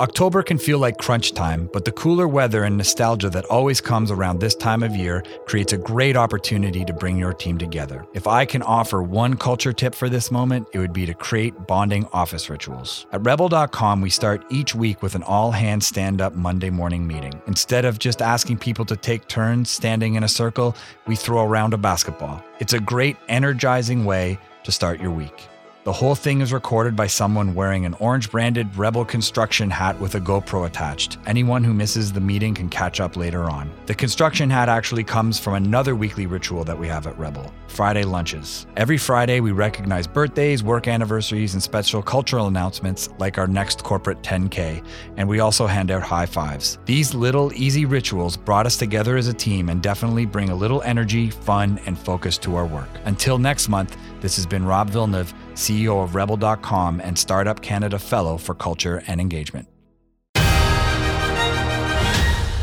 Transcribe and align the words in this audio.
October 0.00 0.44
can 0.44 0.58
feel 0.58 0.78
like 0.78 0.96
crunch 0.96 1.32
time, 1.32 1.68
but 1.72 1.84
the 1.84 1.90
cooler 1.90 2.28
weather 2.28 2.62
and 2.62 2.76
nostalgia 2.76 3.28
that 3.30 3.44
always 3.46 3.80
comes 3.80 4.12
around 4.12 4.38
this 4.38 4.54
time 4.54 4.84
of 4.84 4.94
year 4.94 5.24
creates 5.46 5.72
a 5.72 5.76
great 5.76 6.16
opportunity 6.16 6.84
to 6.84 6.92
bring 6.92 7.16
your 7.16 7.32
team 7.32 7.58
together. 7.58 8.06
If 8.14 8.28
I 8.28 8.44
can 8.44 8.62
offer 8.62 9.02
one 9.02 9.36
culture 9.36 9.72
tip 9.72 9.96
for 9.96 10.08
this 10.08 10.30
moment, 10.30 10.68
it 10.72 10.78
would 10.78 10.92
be 10.92 11.04
to 11.06 11.14
create 11.14 11.66
bonding 11.66 12.06
office 12.12 12.48
rituals. 12.48 13.06
At 13.10 13.26
rebel.com, 13.26 14.00
we 14.00 14.10
start 14.10 14.44
each 14.50 14.72
week 14.72 15.02
with 15.02 15.16
an 15.16 15.24
all 15.24 15.50
hands 15.50 15.88
stand 15.88 16.20
up 16.20 16.36
Monday 16.36 16.70
morning 16.70 17.04
meeting. 17.04 17.42
Instead 17.48 17.84
of 17.84 17.98
just 17.98 18.22
asking 18.22 18.58
people 18.58 18.84
to 18.84 18.96
take 18.96 19.26
turns 19.26 19.68
standing 19.68 20.14
in 20.14 20.22
a 20.22 20.28
circle, 20.28 20.76
we 21.08 21.16
throw 21.16 21.44
around 21.44 21.74
a 21.74 21.78
basketball. 21.78 22.40
It's 22.60 22.72
a 22.72 22.80
great, 22.80 23.16
energizing 23.28 24.04
way 24.04 24.38
to 24.62 24.70
start 24.70 25.00
your 25.00 25.10
week. 25.10 25.48
The 25.88 25.94
whole 25.94 26.14
thing 26.14 26.42
is 26.42 26.52
recorded 26.52 26.94
by 26.96 27.06
someone 27.06 27.54
wearing 27.54 27.86
an 27.86 27.94
orange 27.94 28.30
branded 28.30 28.76
Rebel 28.76 29.06
construction 29.06 29.70
hat 29.70 29.98
with 29.98 30.16
a 30.16 30.20
GoPro 30.20 30.66
attached. 30.66 31.16
Anyone 31.24 31.64
who 31.64 31.72
misses 31.72 32.12
the 32.12 32.20
meeting 32.20 32.52
can 32.52 32.68
catch 32.68 33.00
up 33.00 33.16
later 33.16 33.44
on. 33.44 33.70
The 33.86 33.94
construction 33.94 34.50
hat 34.50 34.68
actually 34.68 35.02
comes 35.02 35.40
from 35.40 35.54
another 35.54 35.96
weekly 35.96 36.26
ritual 36.26 36.62
that 36.64 36.78
we 36.78 36.88
have 36.88 37.06
at 37.06 37.18
Rebel 37.18 37.50
Friday 37.68 38.02
lunches. 38.02 38.66
Every 38.76 38.98
Friday, 38.98 39.40
we 39.40 39.52
recognize 39.52 40.06
birthdays, 40.06 40.62
work 40.62 40.88
anniversaries, 40.88 41.54
and 41.54 41.62
special 41.62 42.02
cultural 42.02 42.48
announcements 42.48 43.08
like 43.18 43.38
our 43.38 43.46
next 43.46 43.82
corporate 43.84 44.20
10K, 44.22 44.84
and 45.16 45.28
we 45.28 45.40
also 45.40 45.66
hand 45.66 45.90
out 45.90 46.02
high 46.02 46.26
fives. 46.26 46.78
These 46.84 47.14
little 47.14 47.52
easy 47.54 47.84
rituals 47.86 48.36
brought 48.36 48.66
us 48.66 48.76
together 48.76 49.16
as 49.16 49.28
a 49.28 49.34
team 49.34 49.68
and 49.68 49.82
definitely 49.82 50.26
bring 50.26 50.50
a 50.50 50.54
little 50.54 50.82
energy, 50.82 51.30
fun, 51.30 51.80
and 51.86 51.98
focus 51.98 52.36
to 52.38 52.56
our 52.56 52.66
work. 52.66 52.88
Until 53.04 53.38
next 53.38 53.68
month, 53.68 53.96
this 54.20 54.36
has 54.36 54.44
been 54.44 54.64
Rob 54.64 54.90
Villeneuve, 54.90 55.32
CEO 55.58 56.02
of 56.02 56.14
Rebel.com 56.14 57.00
and 57.00 57.18
Startup 57.18 57.60
Canada 57.60 57.98
Fellow 57.98 58.38
for 58.38 58.54
Culture 58.54 59.02
and 59.06 59.20
Engagement. 59.20 59.68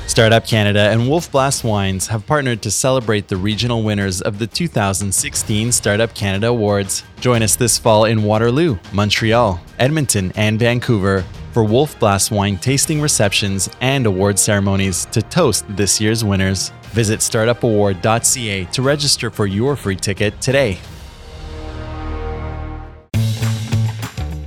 Startup 0.07 0.45
Canada 0.45 0.91
and 0.91 1.09
Wolf 1.09 1.29
Blass 1.29 1.61
Wines 1.61 2.07
have 2.07 2.25
partnered 2.25 2.61
to 2.61 2.71
celebrate 2.71 3.27
the 3.27 3.35
regional 3.35 3.83
winners 3.83 4.21
of 4.21 4.39
the 4.39 4.47
2016 4.47 5.73
Startup 5.73 6.13
Canada 6.15 6.47
Awards. 6.47 7.03
Join 7.19 7.43
us 7.43 7.57
this 7.57 7.77
fall 7.77 8.05
in 8.05 8.23
Waterloo, 8.23 8.77
Montreal, 8.93 9.59
Edmonton, 9.77 10.31
and 10.37 10.57
Vancouver 10.57 11.25
for 11.51 11.65
Wolf 11.65 11.99
Blass 11.99 12.31
wine 12.31 12.57
tasting 12.57 13.01
receptions 13.01 13.69
and 13.81 14.05
award 14.05 14.39
ceremonies 14.39 15.05
to 15.07 15.21
toast 15.21 15.65
this 15.69 15.99
year's 15.99 16.23
winners. 16.23 16.71
Visit 16.93 17.19
startupaward.ca 17.19 18.65
to 18.65 18.81
register 18.81 19.29
for 19.29 19.47
your 19.47 19.75
free 19.75 19.97
ticket 19.97 20.39
today. 20.39 20.79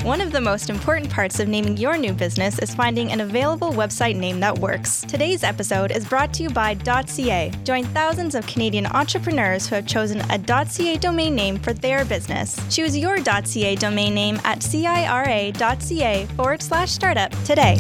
One 0.09 0.23
of 0.23 0.33
the 0.33 0.41
most 0.41 0.71
important 0.71 1.11
parts 1.11 1.39
of 1.39 1.49
naming 1.49 1.77
your 1.77 1.99
new 1.99 2.15
business 2.15 2.59
is 2.61 2.75
finding 2.75 3.13
an 3.13 3.21
available 3.21 3.73
website 3.73 4.17
name 4.17 4.41
that 4.41 4.59
works. 4.59 5.03
Today's 5.03 5.45
episode 5.45 5.91
is 5.91 6.07
brought 6.07 6.33
to 6.33 6.45
you 6.45 6.49
by 6.49 6.77
.ca. 6.77 7.53
Join 7.63 7.85
thousands 7.85 8.35
of 8.35 8.47
Canadian 8.47 8.87
entrepreneurs 8.87 9.69
who 9.69 9.75
have 9.75 9.87
chosen 9.87 10.23
a 10.31 10.39
.ca 10.39 10.97
domain 10.97 11.35
name 11.35 11.59
for 11.59 11.75
their 11.75 12.07
business. 12.07 12.59
Choose 12.75 12.97
your 12.97 13.19
.ca 13.23 13.75
domain 13.75 14.15
name 14.15 14.41
at 14.45 14.61
cira.ca 14.61 16.25
forward 16.37 16.63
slash 16.63 16.91
startup 16.91 17.31
today. 17.45 17.79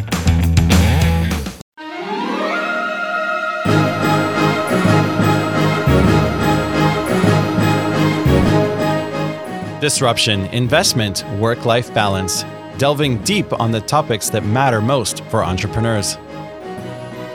Disruption, 9.88 10.44
investment, 10.48 11.24
work 11.38 11.64
life 11.64 11.94
balance, 11.94 12.44
delving 12.76 13.16
deep 13.24 13.50
on 13.58 13.72
the 13.72 13.80
topics 13.80 14.28
that 14.28 14.44
matter 14.44 14.82
most 14.82 15.24
for 15.30 15.42
entrepreneurs. 15.42 16.18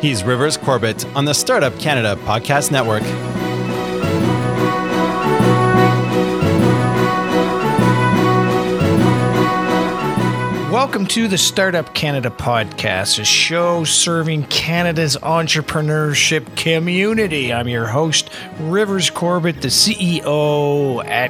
He's 0.02 0.24
Rivers 0.24 0.56
Corbett 0.56 1.04
on 1.16 1.26
the 1.26 1.34
Startup 1.34 1.76
Canada 1.80 2.16
Podcast 2.26 2.72
Network. 2.72 3.02
Welcome 10.74 11.06
to 11.10 11.28
the 11.28 11.38
Startup 11.38 11.94
Canada 11.94 12.32
podcast, 12.32 13.20
a 13.20 13.24
show 13.24 13.84
serving 13.84 14.46
Canada's 14.46 15.16
entrepreneurship 15.18 16.58
community. 16.58 17.54
I'm 17.54 17.68
your 17.68 17.86
host, 17.86 18.32
Rivers 18.60 19.12
Corbett, 19.12 19.62
the 19.62 19.68
CEO 19.68 21.06
at 21.06 21.30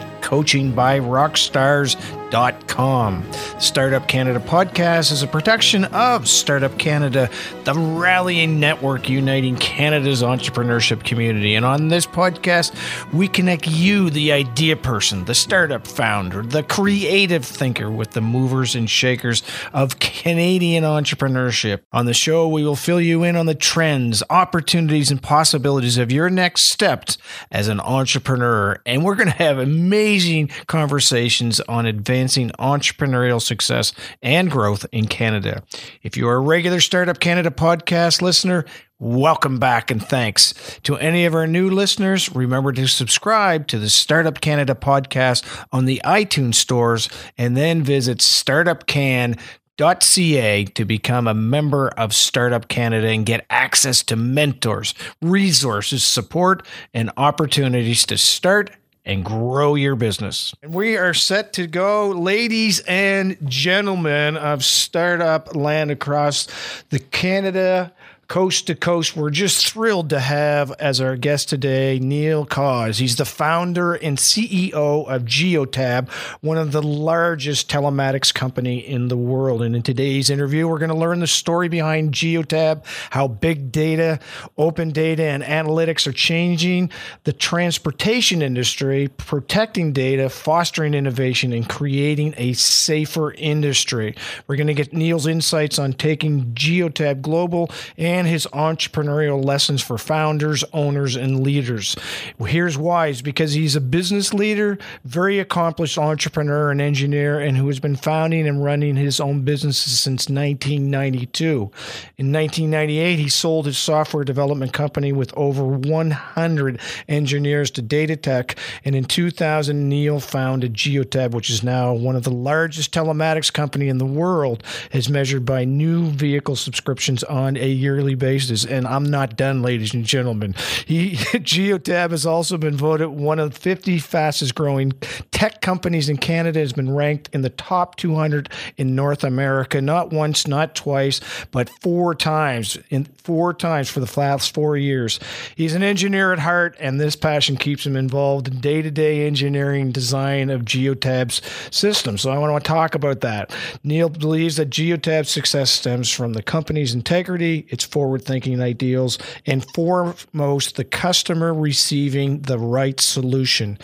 coachingbyrockstars.com. 2.34 3.32
Startup 3.60 4.08
Canada 4.08 4.40
podcast 4.40 5.12
is 5.12 5.24
a 5.24 5.28
production 5.28 5.86
of 5.86 6.28
Startup 6.28 6.78
Canada, 6.78 7.30
the 7.64 7.74
rallying 7.74 8.60
network 8.60 9.10
uniting 9.10 9.56
Canada's 9.58 10.22
entrepreneurship 10.22 11.04
community. 11.04 11.56
And 11.56 11.66
on 11.66 11.88
this 11.88 12.06
podcast, 12.06 12.74
we 13.14 13.28
connect 13.28 13.68
you, 13.68 14.10
the 14.10 14.32
idea 14.32 14.76
person, 14.76 15.26
the 15.26 15.36
startup 15.36 15.88
founder, 15.88 16.42
the 16.42 16.64
creative 16.64 17.46
thinker, 17.46 17.90
with 17.90 18.12
the 18.12 18.22
movers 18.22 18.76
and 18.76 18.90
shakers 18.90 19.44
of 19.72 20.00
Canadian 20.00 20.84
entrepreneurship. 20.84 21.82
On 21.92 22.06
the 22.06 22.14
show, 22.14 22.48
we 22.48 22.64
will 22.64 22.76
fill 22.76 23.02
you 23.02 23.24
in 23.24 23.36
on 23.36 23.46
the 23.46 23.56
trends, 23.56 24.24
opportunities, 24.30 25.12
and 25.12 25.22
possibilities 25.22 25.98
of 25.98 26.12
your 26.12 26.30
next 26.30 26.64
steps 26.64 27.18
as 27.52 27.68
an 27.68 27.80
entrepreneur. 27.80 28.82
And 28.86 29.04
we're 29.04 29.16
going 29.16 29.30
to 29.30 29.36
have 29.36 29.58
amazing 29.58 30.50
conversations 30.68 31.60
on 31.62 31.86
advancing 32.24 32.52
entrepreneurial 32.52 33.42
success 33.42 33.92
and 34.22 34.50
growth 34.50 34.86
in 34.94 35.08
Canada. 35.08 35.62
If 36.04 36.16
you 36.16 36.30
are 36.30 36.36
a 36.36 36.40
regular 36.40 36.80
Startup 36.80 37.20
Canada 37.20 37.52
podcast 37.52 38.22
listener, 38.22 38.64
Welcome 39.00 39.58
back 39.60 39.90
and 39.92 40.02
thanks. 40.02 40.54
To 40.84 40.96
any 40.96 41.26
of 41.26 41.36
our 41.36 41.46
new 41.46 41.70
listeners, 41.70 42.34
remember 42.34 42.72
to 42.72 42.88
subscribe 42.88 43.68
to 43.68 43.78
the 43.78 43.90
Startup 43.90 44.40
Canada 44.40 44.76
podcast 44.76 45.44
on 45.74 45.84
the 45.84 46.00
iTunes 46.06 46.56
stores 46.56 47.10
and 47.38 47.58
then 47.58 47.84
visit 47.84 48.20
startupcan.ca 48.20 50.66
to 50.66 50.86
become 50.86 51.28
a 51.28 51.34
member 51.34 51.90
of 51.90 52.14
Startup 52.14 52.66
Canada 52.70 53.10
and 53.10 53.26
get 53.26 53.46
access 53.50 54.04
to 54.04 54.16
mentors, 54.16 54.94
resources, 55.22 56.06
support, 56.06 56.66
and 56.94 57.12
opportunities 57.18 58.06
to 58.06 58.18
start 58.18 58.72
and 59.06 59.26
grow 59.26 59.76
your 59.76 59.96
business. 59.96 60.54
And 60.64 60.74
we 60.74 60.98
are 60.98 61.14
set 61.14 61.54
to 61.54 61.68
go, 61.68 62.10
ladies 62.10 62.80
and 62.88 63.38
gentlemen 63.50 64.38
of 64.38 64.64
startup 64.64 65.56
land 65.56 65.92
across 65.92 66.48
the 66.90 67.00
Canada 67.00 67.94
coast 68.34 68.66
to 68.66 68.74
coast. 68.74 69.16
We're 69.16 69.30
just 69.30 69.72
thrilled 69.72 70.10
to 70.10 70.20
have 70.20 70.72
as 70.80 71.00
our 71.00 71.16
guest 71.16 71.50
today 71.50 72.00
Neil 72.00 72.48
Cawse. 72.48 72.98
He's 72.98 73.18
the 73.18 73.26
founder 73.26 73.94
and 73.94 74.18
CEO 74.18 74.74
of 75.08 75.26
Geotab, 75.26 76.10
one 76.42 76.58
of 76.58 76.72
the 76.72 76.82
largest 76.82 77.70
telematics 77.70 78.34
company 78.34 78.80
in 78.80 79.08
the 79.08 79.16
world. 79.16 79.62
And 79.62 79.76
in 79.76 79.84
today's 79.84 80.32
interview, 80.32 80.68
we're 80.68 80.80
going 80.80 80.90
to 80.90 80.98
learn 80.98 81.20
the 81.20 81.28
story 81.28 81.70
behind 81.70 82.12
Geotab, 82.12 82.88
how 83.12 83.28
big 83.28 83.72
data, 83.72 84.20
open 84.58 84.90
data, 84.90 85.26
and 85.26 85.44
analytics 85.44 86.08
are 86.08 86.12
changing 86.12 86.90
the 87.26 87.34
transportation 87.34 88.42
industry, 88.42 89.10
protecting 89.10 89.94
data, 89.94 90.28
fostering 90.28 90.96
innovation, 90.96 91.54
and 91.54 91.70
creating 91.70 92.34
a 92.38 92.54
safer 92.54 93.32
industry. 93.34 94.16
We're 94.48 94.56
going 94.56 94.66
to 94.66 94.74
get 94.74 94.92
Neil's 94.92 95.28
insights 95.28 95.78
on 95.78 95.94
taking 95.94 96.46
Geotab 96.56 97.22
global 97.22 97.70
and 97.96 98.23
and 98.24 98.32
his 98.32 98.48
entrepreneurial 98.54 99.44
lessons 99.44 99.82
for 99.82 99.98
founders, 99.98 100.64
owners, 100.72 101.18
and 101.18 101.44
leaders. 101.44 101.96
Here's 102.40 102.78
why 102.78 103.08
is 103.08 103.22
because 103.22 103.52
he's 103.52 103.76
a 103.76 103.82
business 103.82 104.34
leader, 104.34 104.78
very 105.04 105.40
accomplished 105.40 105.98
entrepreneur 105.98 106.72
and 106.72 106.80
engineer, 106.80 107.40
and 107.40 107.58
who 107.58 107.68
has 107.68 107.82
been 107.82 107.98
founding 107.98 108.48
and 108.48 108.64
running 108.64 108.96
his 108.96 109.20
own 109.20 109.42
businesses 109.42 110.00
since 110.00 110.30
1992. 110.30 111.70
In 112.18 112.32
1998, 112.32 113.20
he 113.20 113.28
sold 113.28 113.66
his 113.66 113.78
software 113.78 114.24
development 114.24 114.72
company 114.72 115.12
with 115.12 115.34
over 115.36 115.66
100 115.66 116.80
engineers 117.10 117.72
to 117.72 117.84
Datatec, 117.84 118.58
and 118.86 118.96
in 118.96 119.04
2000, 119.04 119.90
Neil 119.90 120.22
founded 120.22 120.74
Geotab, 120.74 121.32
which 121.32 121.50
is 121.50 121.62
now 121.62 121.94
one 121.94 122.16
of 122.16 122.24
the 122.24 122.32
largest 122.32 122.94
telematics 122.94 123.52
company 123.52 123.90
in 123.90 123.98
the 123.98 124.06
world, 124.06 124.64
as 124.94 125.10
measured 125.10 125.46
by 125.46 125.66
new 125.66 126.10
vehicle 126.10 126.56
subscriptions 126.56 127.22
on 127.26 127.58
a 127.58 127.68
yearly 127.68 128.03
basis. 128.16 128.66
And 128.66 128.86
I'm 128.86 129.06
not 129.06 129.38
done, 129.38 129.62
ladies 129.62 129.94
and 129.94 130.06
gentlemen. 130.06 130.54
He 130.86 131.12
Geotab 131.16 132.12
has 132.12 132.26
also 132.26 132.58
been 132.58 132.76
voted 132.76 133.10
one 133.10 133.40
of 133.40 133.56
50 133.56 134.00
fastest 134.00 134.54
growing 134.56 134.92
tech 135.32 135.62
companies 135.62 136.10
in 136.10 136.18
Canada. 136.18 136.60
Has 136.60 136.74
been 136.74 136.94
ranked 136.94 137.30
in 137.34 137.42
the 137.42 137.50
top 137.50 137.96
200 137.96 138.50
in 138.78 138.96
North 138.96 139.24
America, 139.24 139.82
not 139.82 140.12
once, 140.12 140.48
not 140.48 140.76
twice, 140.76 141.22
but 141.52 141.70
four 141.82 142.14
times 142.14 142.78
in 142.90 143.06
four 143.24 143.54
times 143.54 143.90
for 143.90 144.00
the 144.00 144.20
last 144.20 144.54
four 144.54 144.78
years. 144.78 145.20
He's 145.56 145.74
an 145.74 145.84
engineer 145.84 146.34
at 146.34 146.40
heart, 146.40 146.76
and 146.80 147.00
this 147.00 147.16
passion 147.16 147.56
keeps 147.58 147.86
him 147.86 147.96
involved 147.96 148.48
in 148.48 148.60
day 148.60 148.82
to 148.82 148.92
day 148.92 149.26
engineering 149.26 149.92
design 149.92 150.50
of 150.50 150.64
Geotab's 150.64 151.42
system. 151.72 152.18
So 152.18 152.32
I 152.32 152.38
want 152.38 152.64
to 152.64 152.68
talk 152.68 152.96
about 152.96 153.22
that. 153.22 153.56
Neil 153.84 154.10
believes 154.10 154.58
that 154.58 154.70
Geotab's 154.70 155.30
success 155.30 155.72
stems 155.72 156.12
from 156.12 156.34
the 156.34 156.44
company's 156.44 156.94
integrity, 156.94 157.66
its 157.70 157.84
forward 157.94 158.26
thinking 158.26 158.60
ideals, 158.60 159.20
and 159.46 159.64
foremost, 159.76 160.78
the 160.78 160.84
customer 160.84 161.54
receiving 161.54 162.42
the 162.42 162.58
right 162.58 163.00
solution. 163.00 163.78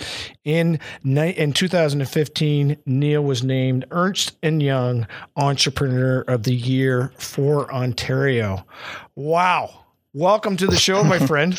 In, 0.43 0.79
in 1.05 1.53
2015, 1.53 2.77
Neil 2.87 3.23
was 3.23 3.43
named 3.43 3.85
Ernst 3.91 4.35
& 4.39 4.41
Young 4.41 5.05
Entrepreneur 5.35 6.21
of 6.21 6.41
the 6.41 6.55
Year 6.55 7.13
for 7.19 7.71
Ontario. 7.71 8.65
Wow. 9.13 9.85
Welcome 10.11 10.57
to 10.57 10.65
the 10.65 10.75
show, 10.75 11.03
my 11.03 11.19
friend. 11.27 11.53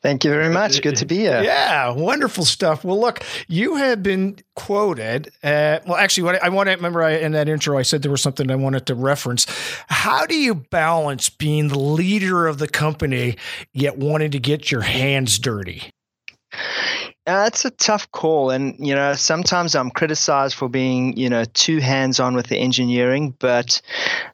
Thank 0.00 0.24
you 0.24 0.30
very 0.30 0.48
much. 0.48 0.80
Good 0.80 0.96
to 0.96 1.06
be 1.06 1.16
here. 1.16 1.42
Yeah, 1.42 1.90
wonderful 1.90 2.44
stuff. 2.44 2.84
Well, 2.84 3.00
look, 3.00 3.24
you 3.48 3.76
have 3.76 4.00
been 4.00 4.38
quoted. 4.54 5.28
Uh, 5.42 5.80
well, 5.86 5.96
actually, 5.96 6.22
what 6.22 6.36
I, 6.36 6.46
I 6.46 6.48
want 6.50 6.68
to 6.68 6.76
remember 6.76 7.02
I, 7.02 7.12
in 7.16 7.32
that 7.32 7.48
intro, 7.48 7.76
I 7.76 7.82
said 7.82 8.02
there 8.02 8.10
was 8.10 8.22
something 8.22 8.48
I 8.48 8.54
wanted 8.54 8.86
to 8.86 8.94
reference. 8.94 9.46
How 9.88 10.24
do 10.24 10.36
you 10.36 10.54
balance 10.54 11.28
being 11.28 11.68
the 11.68 11.78
leader 11.78 12.46
of 12.46 12.58
the 12.58 12.68
company 12.68 13.36
yet 13.72 13.98
wanting 13.98 14.30
to 14.30 14.38
get 14.38 14.70
your 14.70 14.82
hands 14.82 15.38
dirty? 15.38 15.90
Uh, 17.28 17.44
it's 17.46 17.66
a 17.66 17.70
tough 17.70 18.10
call, 18.10 18.48
and 18.48 18.74
you 18.78 18.94
know 18.94 19.12
sometimes 19.12 19.74
I'm 19.74 19.90
criticized 19.90 20.54
for 20.54 20.66
being 20.66 21.14
you 21.14 21.28
know 21.28 21.44
too 21.52 21.76
hands-on 21.76 22.34
with 22.34 22.46
the 22.46 22.56
engineering. 22.56 23.34
But 23.38 23.82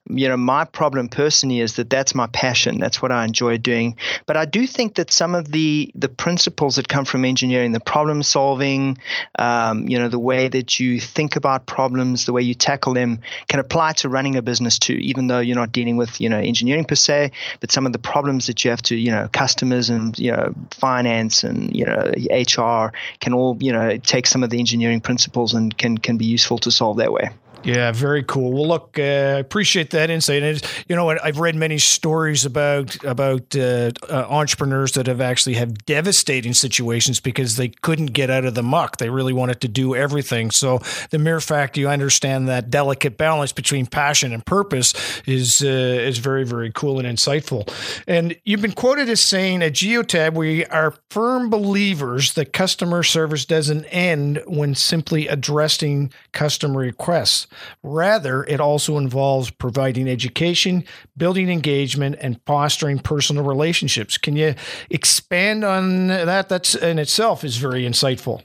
you 0.08 0.28
know 0.28 0.36
my 0.36 0.64
problem 0.64 1.08
personally 1.08 1.58
is 1.58 1.74
that 1.74 1.90
that's 1.90 2.14
my 2.14 2.28
passion. 2.28 2.78
That's 2.78 3.02
what 3.02 3.10
I 3.10 3.24
enjoy 3.24 3.58
doing. 3.58 3.96
But 4.26 4.36
I 4.36 4.44
do 4.44 4.64
think 4.68 4.94
that 4.94 5.10
some 5.10 5.34
of 5.34 5.50
the 5.50 5.90
the 5.96 6.08
principles 6.08 6.76
that 6.76 6.86
come 6.86 7.04
from 7.04 7.24
engineering, 7.24 7.72
the 7.72 7.80
problem 7.80 8.22
solving, 8.22 8.96
um, 9.40 9.88
you 9.88 9.98
know 9.98 10.08
the 10.08 10.20
way 10.20 10.46
that 10.46 10.78
you 10.78 11.00
think 11.00 11.34
about 11.34 11.66
problems, 11.66 12.26
the 12.26 12.32
way 12.32 12.42
you 12.42 12.54
tackle 12.54 12.94
them, 12.94 13.18
can 13.48 13.58
apply 13.58 13.94
to 13.94 14.08
running 14.08 14.36
a 14.36 14.42
business 14.42 14.78
too. 14.78 14.98
Even 15.00 15.26
though 15.26 15.40
you're 15.40 15.56
not 15.56 15.72
dealing 15.72 15.96
with 15.96 16.20
you 16.20 16.28
know 16.28 16.38
engineering 16.38 16.84
per 16.84 16.94
se, 16.94 17.32
but 17.58 17.72
some 17.72 17.86
of 17.86 17.92
the 17.92 17.98
problems 17.98 18.46
that 18.46 18.64
you 18.64 18.70
have 18.70 18.82
to 18.82 18.94
you 18.94 19.10
know 19.10 19.28
customers 19.32 19.90
and 19.90 20.16
you 20.16 20.30
know 20.30 20.54
finance 20.70 21.42
and 21.42 21.74
you 21.74 21.84
know 21.84 22.12
HR 22.30 22.83
can 23.20 23.34
all 23.34 23.56
you 23.60 23.72
know 23.72 23.96
take 23.98 24.26
some 24.26 24.42
of 24.42 24.50
the 24.50 24.58
engineering 24.58 25.00
principles 25.00 25.54
and 25.54 25.76
can 25.76 25.98
can 25.98 26.16
be 26.16 26.26
useful 26.26 26.58
to 26.58 26.70
solve 26.70 26.98
that 26.98 27.12
way. 27.12 27.30
Yeah, 27.64 27.92
very 27.92 28.22
cool. 28.22 28.52
Well, 28.52 28.68
look, 28.68 28.98
uh, 28.98 29.36
appreciate 29.40 29.90
that 29.90 30.10
insight. 30.10 30.42
And 30.42 30.62
you 30.86 30.94
know, 30.94 31.08
I've 31.08 31.38
read 31.38 31.54
many 31.54 31.78
stories 31.78 32.44
about 32.44 33.02
about 33.04 33.56
uh, 33.56 33.90
uh, 34.10 34.26
entrepreneurs 34.28 34.92
that 34.92 35.06
have 35.06 35.22
actually 35.22 35.54
had 35.54 35.84
devastating 35.86 36.52
situations 36.52 37.20
because 37.20 37.56
they 37.56 37.68
couldn't 37.68 38.12
get 38.12 38.28
out 38.28 38.44
of 38.44 38.54
the 38.54 38.62
muck. 38.62 38.98
They 38.98 39.08
really 39.08 39.32
wanted 39.32 39.62
to 39.62 39.68
do 39.68 39.96
everything. 39.96 40.50
So 40.50 40.80
the 41.08 41.18
mere 41.18 41.40
fact 41.40 41.78
you 41.78 41.88
understand 41.88 42.48
that 42.48 42.68
delicate 42.68 43.16
balance 43.16 43.52
between 43.52 43.86
passion 43.86 44.34
and 44.34 44.44
purpose 44.44 44.92
is 45.26 45.62
uh, 45.62 45.66
is 45.68 46.18
very 46.18 46.44
very 46.44 46.70
cool 46.70 46.98
and 46.98 47.08
insightful. 47.08 47.66
And 48.06 48.36
you've 48.44 48.62
been 48.62 48.72
quoted 48.72 49.08
as 49.08 49.20
saying 49.20 49.62
at 49.62 49.72
Geotab, 49.72 50.34
"We 50.34 50.66
are 50.66 50.94
firm 51.08 51.48
believers 51.48 52.34
that 52.34 52.52
customer 52.52 53.02
service 53.02 53.46
doesn't 53.46 53.84
end 53.86 54.42
when 54.46 54.74
simply 54.74 55.28
addressing 55.28 56.12
customer 56.32 56.80
requests." 56.80 57.46
Rather, 57.82 58.44
it 58.44 58.60
also 58.60 58.98
involves 58.98 59.50
providing 59.50 60.08
education, 60.08 60.84
building 61.16 61.50
engagement, 61.50 62.16
and 62.20 62.40
fostering 62.46 62.98
personal 62.98 63.44
relationships. 63.44 64.18
Can 64.18 64.36
you 64.36 64.54
expand 64.90 65.64
on 65.64 66.08
that? 66.08 66.48
That's 66.48 66.74
in 66.74 66.98
itself 66.98 67.44
is 67.44 67.56
very 67.56 67.82
insightful. 67.82 68.42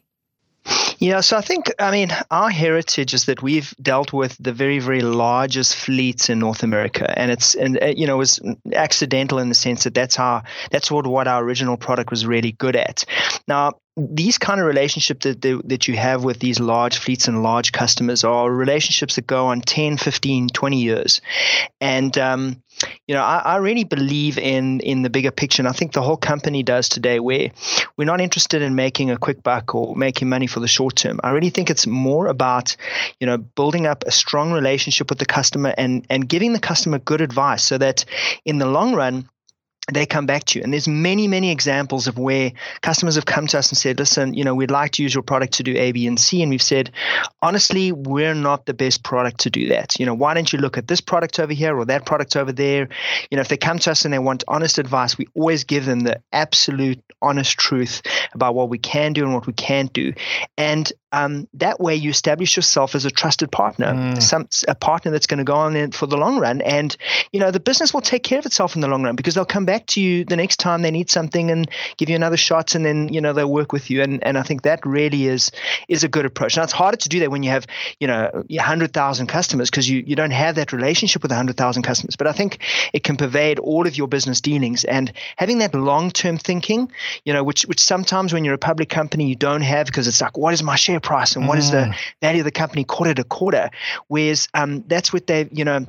Yeah, 0.99 1.21
so 1.21 1.37
I 1.37 1.41
think, 1.41 1.71
I 1.79 1.91
mean, 1.91 2.09
our 2.29 2.49
heritage 2.49 3.13
is 3.13 3.25
that 3.25 3.41
we've 3.41 3.73
dealt 3.81 4.11
with 4.11 4.35
the 4.37 4.51
very, 4.51 4.79
very 4.79 4.99
largest 4.99 5.77
fleets 5.77 6.29
in 6.29 6.39
North 6.39 6.61
America, 6.61 7.17
and 7.17 7.31
it's, 7.31 7.55
and 7.55 7.81
uh, 7.81 7.87
you 7.87 8.05
know, 8.05 8.15
it 8.15 8.17
was 8.17 8.41
accidental 8.73 9.39
in 9.39 9.47
the 9.47 9.55
sense 9.55 9.85
that 9.85 9.93
that's 9.93 10.17
how 10.17 10.43
that's 10.71 10.91
what 10.91 11.07
what 11.07 11.27
our 11.27 11.41
original 11.41 11.77
product 11.77 12.11
was 12.11 12.25
really 12.25 12.51
good 12.51 12.75
at. 12.75 13.05
Now, 13.47 13.79
these 13.95 14.37
kind 14.37 14.59
of 14.59 14.65
relationships 14.65 15.25
that, 15.25 15.41
that 15.41 15.87
you 15.87 15.95
have 15.95 16.23
with 16.23 16.39
these 16.39 16.59
large 16.59 16.97
fleets 16.97 17.27
and 17.27 17.43
large 17.43 17.71
customers 17.71 18.23
are 18.23 18.51
relationships 18.51 19.15
that 19.15 19.27
go 19.27 19.47
on 19.47 19.61
10 19.61 19.97
15 19.97 20.47
20 20.49 20.81
years 20.81 21.21
and 21.81 22.17
um, 22.17 22.61
you 23.07 23.15
know 23.15 23.21
I, 23.21 23.37
I, 23.39 23.55
really 23.57 23.83
believe 23.83 24.37
in 24.37 24.79
in 24.79 25.01
the 25.01 25.09
bigger 25.09 25.31
picture 25.31 25.61
and 25.61 25.67
i 25.67 25.71
think 25.71 25.93
the 25.93 26.01
whole 26.01 26.17
company 26.17 26.63
does 26.63 26.87
today 26.87 27.19
where 27.19 27.51
we're 27.97 28.05
not 28.05 28.21
interested 28.21 28.61
in 28.61 28.75
making 28.75 29.11
a 29.11 29.17
quick 29.17 29.43
buck 29.43 29.75
or 29.75 29.95
making 29.95 30.29
money 30.29 30.47
for 30.47 30.59
the 30.59 30.67
short 30.67 30.95
term. 30.95 31.19
I 31.23 31.31
really 31.31 31.49
think 31.49 31.69
it's 31.69 31.85
more 31.85 32.27
about 32.27 32.75
you 33.19 33.27
know 33.27 33.37
building 33.37 33.85
up 33.85 34.03
a 34.07 34.11
strong 34.11 34.51
relationship 34.51 35.09
with 35.09 35.19
the 35.19 35.25
customer 35.25 35.73
and 35.77 36.05
and 36.09 36.27
giving 36.27 36.53
the 36.53 36.59
customer 36.59 36.99
good 36.99 37.21
advice 37.21 37.63
so 37.63 37.77
that 37.77 38.05
in 38.45 38.57
the 38.57 38.65
long 38.65 38.95
run 38.95 39.29
they 39.95 40.05
come 40.05 40.25
back 40.25 40.43
to 40.45 40.59
you. 40.59 40.63
And 40.63 40.73
there's 40.73 40.87
many, 40.87 41.27
many 41.27 41.51
examples 41.51 42.07
of 42.07 42.17
where 42.17 42.51
customers 42.81 43.15
have 43.15 43.25
come 43.25 43.47
to 43.47 43.59
us 43.59 43.69
and 43.69 43.77
said, 43.77 43.99
listen, 43.99 44.33
you 44.33 44.43
know, 44.43 44.55
we'd 44.55 44.71
like 44.71 44.91
to 44.93 45.03
use 45.03 45.13
your 45.13 45.23
product 45.23 45.53
to 45.53 45.63
do 45.63 45.75
A, 45.77 45.91
B, 45.91 46.07
and 46.07 46.19
C. 46.19 46.41
And 46.41 46.49
we've 46.49 46.61
said, 46.61 46.91
honestly, 47.41 47.91
we're 47.91 48.33
not 48.33 48.65
the 48.65 48.73
best 48.73 49.03
product 49.03 49.41
to 49.41 49.49
do 49.49 49.67
that. 49.69 49.99
You 49.99 50.05
know, 50.05 50.13
why 50.13 50.33
don't 50.33 50.51
you 50.51 50.59
look 50.59 50.77
at 50.77 50.87
this 50.87 51.01
product 51.01 51.39
over 51.39 51.53
here 51.53 51.77
or 51.77 51.85
that 51.85 52.05
product 52.05 52.35
over 52.35 52.51
there? 52.51 52.89
You 53.29 53.35
know, 53.35 53.41
if 53.41 53.47
they 53.47 53.57
come 53.57 53.79
to 53.79 53.91
us 53.91 54.05
and 54.05 54.13
they 54.13 54.19
want 54.19 54.43
honest 54.47 54.77
advice, 54.77 55.17
we 55.17 55.27
always 55.35 55.63
give 55.63 55.85
them 55.85 56.01
the 56.01 56.21
absolute 56.31 57.01
honest 57.21 57.57
truth 57.57 58.01
about 58.33 58.55
what 58.55 58.69
we 58.69 58.77
can 58.77 59.13
do 59.13 59.23
and 59.23 59.33
what 59.33 59.47
we 59.47 59.53
can't 59.53 59.91
do. 59.93 60.13
And 60.57 60.91
um, 61.11 61.47
that 61.55 61.79
way 61.79 61.95
you 61.95 62.09
establish 62.09 62.55
yourself 62.55 62.95
as 62.95 63.05
a 63.05 63.11
trusted 63.11 63.51
partner, 63.51 63.93
mm. 63.93 64.21
some 64.21 64.47
a 64.67 64.75
partner 64.75 65.11
that's 65.11 65.27
going 65.27 65.39
to 65.39 65.43
go 65.43 65.55
on 65.55 65.73
there 65.73 65.89
for 65.91 66.05
the 66.05 66.17
long 66.17 66.39
run. 66.39 66.61
And, 66.61 66.95
you 67.31 67.39
know, 67.39 67.51
the 67.51 67.59
business 67.59 67.93
will 67.93 68.01
take 68.01 68.23
care 68.23 68.39
of 68.39 68.45
itself 68.45 68.75
in 68.75 68.81
the 68.81 68.87
long 68.87 69.03
run 69.03 69.15
because 69.15 69.35
they'll 69.35 69.45
come 69.45 69.65
back 69.65 69.85
to 69.87 70.01
you 70.01 70.25
the 70.25 70.35
next 70.35 70.57
time 70.57 70.81
they 70.81 70.91
need 70.91 71.09
something 71.09 71.51
and 71.51 71.69
give 71.97 72.09
you 72.09 72.15
another 72.15 72.37
shot 72.37 72.75
and 72.75 72.85
then 72.85 73.11
you 73.13 73.21
know 73.21 73.33
they'll 73.33 73.51
work 73.51 73.71
with 73.71 73.89
you 73.89 74.01
and 74.01 74.23
and 74.23 74.37
I 74.37 74.43
think 74.43 74.63
that 74.63 74.85
really 74.85 75.27
is 75.27 75.51
is 75.87 76.03
a 76.03 76.07
good 76.07 76.25
approach 76.25 76.57
now 76.57 76.63
it's 76.63 76.73
harder 76.73 76.97
to 76.97 77.09
do 77.09 77.19
that 77.21 77.31
when 77.31 77.43
you 77.43 77.49
have 77.49 77.65
you 77.99 78.07
know 78.07 78.29
100,000 78.49 79.27
customers 79.27 79.69
because 79.69 79.89
you 79.89 80.03
you 80.05 80.15
don't 80.15 80.31
have 80.31 80.55
that 80.55 80.73
relationship 80.73 81.21
with 81.21 81.31
100,000 81.31 81.83
customers 81.83 82.15
but 82.15 82.27
I 82.27 82.31
think 82.31 82.59
it 82.93 83.03
can 83.03 83.17
pervade 83.17 83.59
all 83.59 83.87
of 83.87 83.97
your 83.97 84.07
business 84.07 84.41
dealings 84.41 84.83
and 84.83 85.11
having 85.37 85.59
that 85.59 85.73
long-term 85.73 86.37
thinking 86.37 86.91
you 87.25 87.33
know 87.33 87.43
which 87.43 87.63
which 87.63 87.79
sometimes 87.79 88.33
when 88.33 88.45
you're 88.45 88.55
a 88.55 88.59
public 88.59 88.89
company 88.89 89.27
you 89.27 89.35
don't 89.35 89.61
have 89.61 89.85
because 89.85 90.07
it's 90.07 90.21
like 90.21 90.37
what 90.37 90.53
is 90.53 90.63
my 90.63 90.75
share 90.75 90.98
price 90.99 91.35
and 91.35 91.47
what 91.47 91.57
is 91.57 91.71
the 91.71 91.77
mm. 91.77 91.95
value 92.21 92.41
of 92.41 92.45
the 92.45 92.51
company 92.51 92.83
quarter 92.83 93.13
to 93.13 93.23
quarter 93.23 93.69
whereas 94.07 94.47
um, 94.53 94.83
that's 94.87 95.13
what 95.13 95.27
they 95.27 95.47
you 95.51 95.65
know 95.65 95.85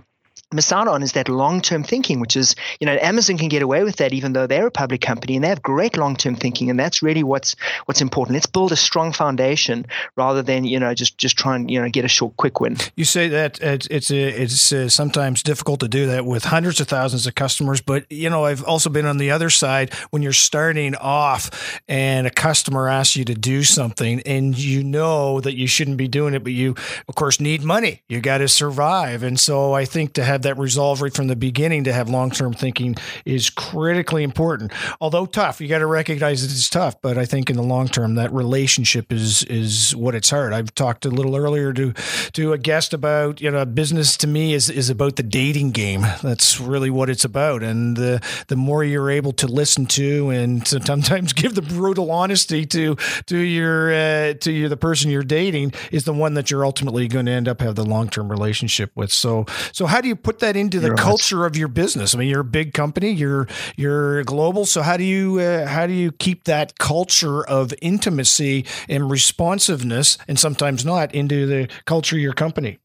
miss 0.52 0.72
out 0.72 0.88
on 0.88 1.02
is 1.02 1.12
that 1.12 1.28
long-term 1.28 1.84
thinking, 1.84 2.20
which 2.20 2.36
is, 2.36 2.56
you 2.80 2.86
know, 2.86 2.98
Amazon 3.00 3.38
can 3.38 3.48
get 3.48 3.62
away 3.62 3.84
with 3.84 3.96
that 3.96 4.12
even 4.12 4.32
though 4.32 4.46
they're 4.46 4.66
a 4.66 4.70
public 4.70 5.00
company 5.00 5.36
and 5.36 5.44
they 5.44 5.48
have 5.48 5.62
great 5.62 5.96
long-term 5.96 6.34
thinking, 6.34 6.70
and 6.70 6.78
that's 6.78 7.02
really 7.02 7.22
what's 7.22 7.54
what's 7.84 8.00
important. 8.00 8.34
Let's 8.34 8.46
build 8.46 8.72
a 8.72 8.76
strong 8.76 9.12
foundation 9.12 9.86
rather 10.16 10.42
than 10.42 10.64
you 10.64 10.80
know 10.80 10.94
just 10.94 11.18
just 11.18 11.36
try 11.36 11.56
and 11.56 11.70
you 11.70 11.80
know 11.80 11.88
get 11.88 12.04
a 12.04 12.08
short 12.08 12.36
quick 12.36 12.60
win. 12.60 12.76
You 12.96 13.04
say 13.04 13.28
that 13.28 13.60
it's 13.60 13.86
it's 13.86 14.10
it's 14.10 14.72
uh, 14.72 14.88
sometimes 14.88 15.42
difficult 15.42 15.80
to 15.80 15.88
do 15.88 16.06
that 16.06 16.26
with 16.26 16.44
hundreds 16.44 16.80
of 16.80 16.88
thousands 16.88 17.26
of 17.26 17.34
customers, 17.34 17.80
but 17.80 18.10
you 18.10 18.28
know 18.28 18.44
I've 18.44 18.64
also 18.64 18.90
been 18.90 19.06
on 19.06 19.18
the 19.18 19.30
other 19.30 19.50
side 19.50 19.94
when 20.10 20.22
you're 20.22 20.32
starting 20.32 20.94
off 20.96 21.80
and 21.88 22.26
a 22.26 22.30
customer 22.30 22.88
asks 22.88 23.16
you 23.16 23.24
to 23.24 23.34
do 23.34 23.62
something 23.62 24.20
and 24.26 24.58
you 24.58 24.82
know 24.82 25.40
that 25.40 25.54
you 25.54 25.66
shouldn't 25.66 25.96
be 25.96 26.08
doing 26.08 26.34
it, 26.34 26.42
but 26.42 26.52
you 26.52 26.74
of 27.08 27.14
course 27.14 27.40
need 27.40 27.62
money. 27.62 28.02
You 28.08 28.20
got 28.20 28.38
to 28.38 28.48
survive, 28.48 29.22
and 29.22 29.38
so 29.38 29.72
I 29.74 29.84
think 29.84 30.14
to 30.14 30.24
have 30.24 30.39
have 30.40 30.56
that 30.56 30.60
resolve 30.60 31.02
right 31.02 31.12
from 31.12 31.26
the 31.26 31.36
beginning 31.36 31.84
to 31.84 31.92
have 31.92 32.08
long 32.08 32.30
term 32.30 32.52
thinking 32.52 32.96
is 33.24 33.50
critically 33.50 34.22
important. 34.22 34.72
Although 35.00 35.26
tough, 35.26 35.60
you 35.60 35.68
got 35.68 35.78
to 35.78 35.86
recognize 35.86 36.42
that 36.42 36.50
it's 36.50 36.68
tough. 36.68 37.00
But 37.02 37.18
I 37.18 37.26
think 37.26 37.50
in 37.50 37.56
the 37.56 37.62
long 37.62 37.88
term, 37.88 38.14
that 38.14 38.32
relationship 38.32 39.12
is 39.12 39.42
is 39.44 39.94
what 39.94 40.14
it's 40.14 40.30
hard. 40.30 40.52
I've 40.52 40.74
talked 40.74 41.04
a 41.04 41.10
little 41.10 41.36
earlier 41.36 41.72
to 41.74 41.92
to 42.32 42.52
a 42.52 42.58
guest 42.58 42.94
about 42.94 43.40
you 43.40 43.50
know 43.50 43.64
business 43.64 44.16
to 44.18 44.26
me 44.26 44.54
is 44.54 44.70
is 44.70 44.88
about 44.88 45.16
the 45.16 45.22
dating 45.22 45.72
game. 45.72 46.02
That's 46.22 46.60
really 46.60 46.90
what 46.90 47.10
it's 47.10 47.24
about. 47.24 47.62
And 47.62 47.96
the 47.96 48.22
the 48.48 48.56
more 48.56 48.82
you're 48.82 49.10
able 49.10 49.32
to 49.32 49.46
listen 49.46 49.86
to 49.86 50.30
and 50.30 50.66
sometimes 50.86 51.32
give 51.32 51.54
the 51.54 51.62
brutal 51.62 52.10
honesty 52.10 52.64
to 52.66 52.96
to 53.26 53.36
your 53.36 53.92
uh, 53.92 54.34
to 54.34 54.52
your 54.52 54.68
the 54.68 54.76
person 54.76 55.10
you're 55.10 55.22
dating 55.22 55.74
is 55.92 56.04
the 56.04 56.14
one 56.14 56.34
that 56.34 56.50
you're 56.50 56.64
ultimately 56.64 57.08
going 57.08 57.26
to 57.26 57.32
end 57.32 57.48
up 57.48 57.60
have 57.60 57.74
the 57.74 57.84
long 57.84 58.08
term 58.08 58.30
relationship 58.30 58.90
with. 58.94 59.12
So 59.12 59.44
so 59.72 59.86
how 59.86 60.00
do 60.00 60.08
you 60.08 60.16
put 60.16 60.29
put 60.30 60.38
that 60.38 60.54
into 60.56 60.78
the 60.78 60.88
You're 60.88 60.96
culture 60.96 61.44
of 61.44 61.56
your 61.56 61.66
business? 61.66 62.14
I 62.14 62.18
mean, 62.18 62.28
you're 62.28 62.40
a 62.42 62.44
big 62.44 62.72
company, 62.72 63.10
you're 63.10 63.48
you're 63.76 64.22
global. 64.22 64.64
So 64.64 64.80
how 64.80 64.96
do 64.96 65.02
you 65.02 65.40
uh, 65.40 65.66
how 65.66 65.88
do 65.88 65.92
you 65.92 66.12
keep 66.12 66.44
that 66.44 66.78
culture 66.78 67.44
of 67.44 67.74
intimacy 67.82 68.64
and 68.88 69.10
responsiveness, 69.10 70.18
and 70.28 70.38
sometimes 70.38 70.84
not, 70.84 71.12
into 71.12 71.46
the 71.46 71.68
culture 71.84 72.14
of 72.14 72.22
your 72.22 72.32
company? 72.32 72.78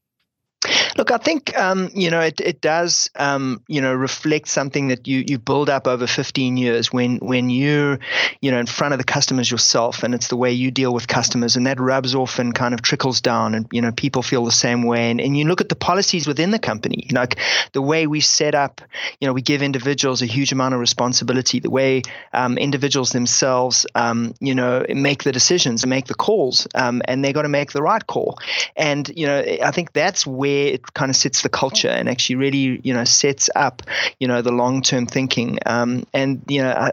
Look, 0.96 1.10
I 1.10 1.18
think 1.18 1.56
um, 1.58 1.90
you 1.94 2.10
know 2.10 2.20
it, 2.20 2.40
it 2.40 2.60
does 2.60 3.10
um, 3.16 3.62
you 3.68 3.80
know 3.80 3.92
reflect 3.92 4.48
something 4.48 4.88
that 4.88 5.06
you 5.06 5.24
you 5.26 5.38
build 5.38 5.68
up 5.68 5.86
over 5.86 6.06
15 6.06 6.56
years 6.56 6.92
when 6.92 7.18
when 7.18 7.50
you're 7.50 7.98
you 8.40 8.50
know 8.50 8.58
in 8.58 8.66
front 8.66 8.94
of 8.94 8.98
the 8.98 9.04
customers 9.04 9.50
yourself, 9.50 10.02
and 10.02 10.14
it's 10.14 10.28
the 10.28 10.36
way 10.36 10.52
you 10.52 10.70
deal 10.70 10.94
with 10.94 11.06
customers, 11.06 11.56
and 11.56 11.66
that 11.66 11.78
rubs 11.78 12.14
off 12.14 12.38
and 12.38 12.54
kind 12.54 12.72
of 12.72 12.80
trickles 12.80 13.20
down, 13.20 13.54
and 13.54 13.66
you 13.70 13.82
know 13.82 13.92
people 13.92 14.22
feel 14.22 14.44
the 14.44 14.52
same 14.52 14.84
way, 14.84 15.10
and, 15.10 15.20
and 15.20 15.36
you 15.36 15.44
look 15.44 15.60
at 15.60 15.68
the 15.68 15.76
policies 15.76 16.26
within 16.26 16.50
the 16.50 16.58
company, 16.58 17.08
like 17.12 17.38
the 17.72 17.82
way 17.82 18.06
we 18.06 18.20
set 18.20 18.54
up, 18.54 18.80
you 19.20 19.26
know, 19.26 19.34
we 19.34 19.42
give 19.42 19.60
individuals 19.60 20.22
a 20.22 20.26
huge 20.26 20.52
amount 20.52 20.72
of 20.72 20.80
responsibility, 20.80 21.60
the 21.60 21.70
way 21.70 22.02
um, 22.32 22.56
individuals 22.56 23.10
themselves, 23.10 23.84
um, 23.94 24.32
you 24.40 24.54
know, 24.54 24.84
make 24.88 25.24
the 25.24 25.32
decisions 25.32 25.82
and 25.82 25.90
make 25.90 26.06
the 26.06 26.14
calls, 26.14 26.66
um, 26.74 27.02
and 27.04 27.22
they 27.22 27.34
got 27.34 27.42
to 27.42 27.48
make 27.48 27.72
the 27.72 27.82
right 27.82 28.06
call, 28.06 28.38
and 28.76 29.10
you 29.14 29.26
know 29.26 29.44
I 29.62 29.70
think 29.70 29.92
that's 29.92 30.26
where 30.26 30.45
it 30.46 30.94
kind 30.94 31.10
of 31.10 31.16
sets 31.16 31.42
the 31.42 31.48
culture 31.48 31.88
and 31.88 32.08
actually 32.08 32.36
really 32.36 32.80
you 32.82 32.94
know 32.94 33.04
sets 33.04 33.50
up 33.54 33.82
you 34.18 34.28
know 34.28 34.42
the 34.42 34.52
long 34.52 34.82
term 34.82 35.06
thinking. 35.06 35.58
Um, 35.66 36.06
and 36.12 36.42
you 36.48 36.62
know 36.62 36.70
uh, 36.70 36.90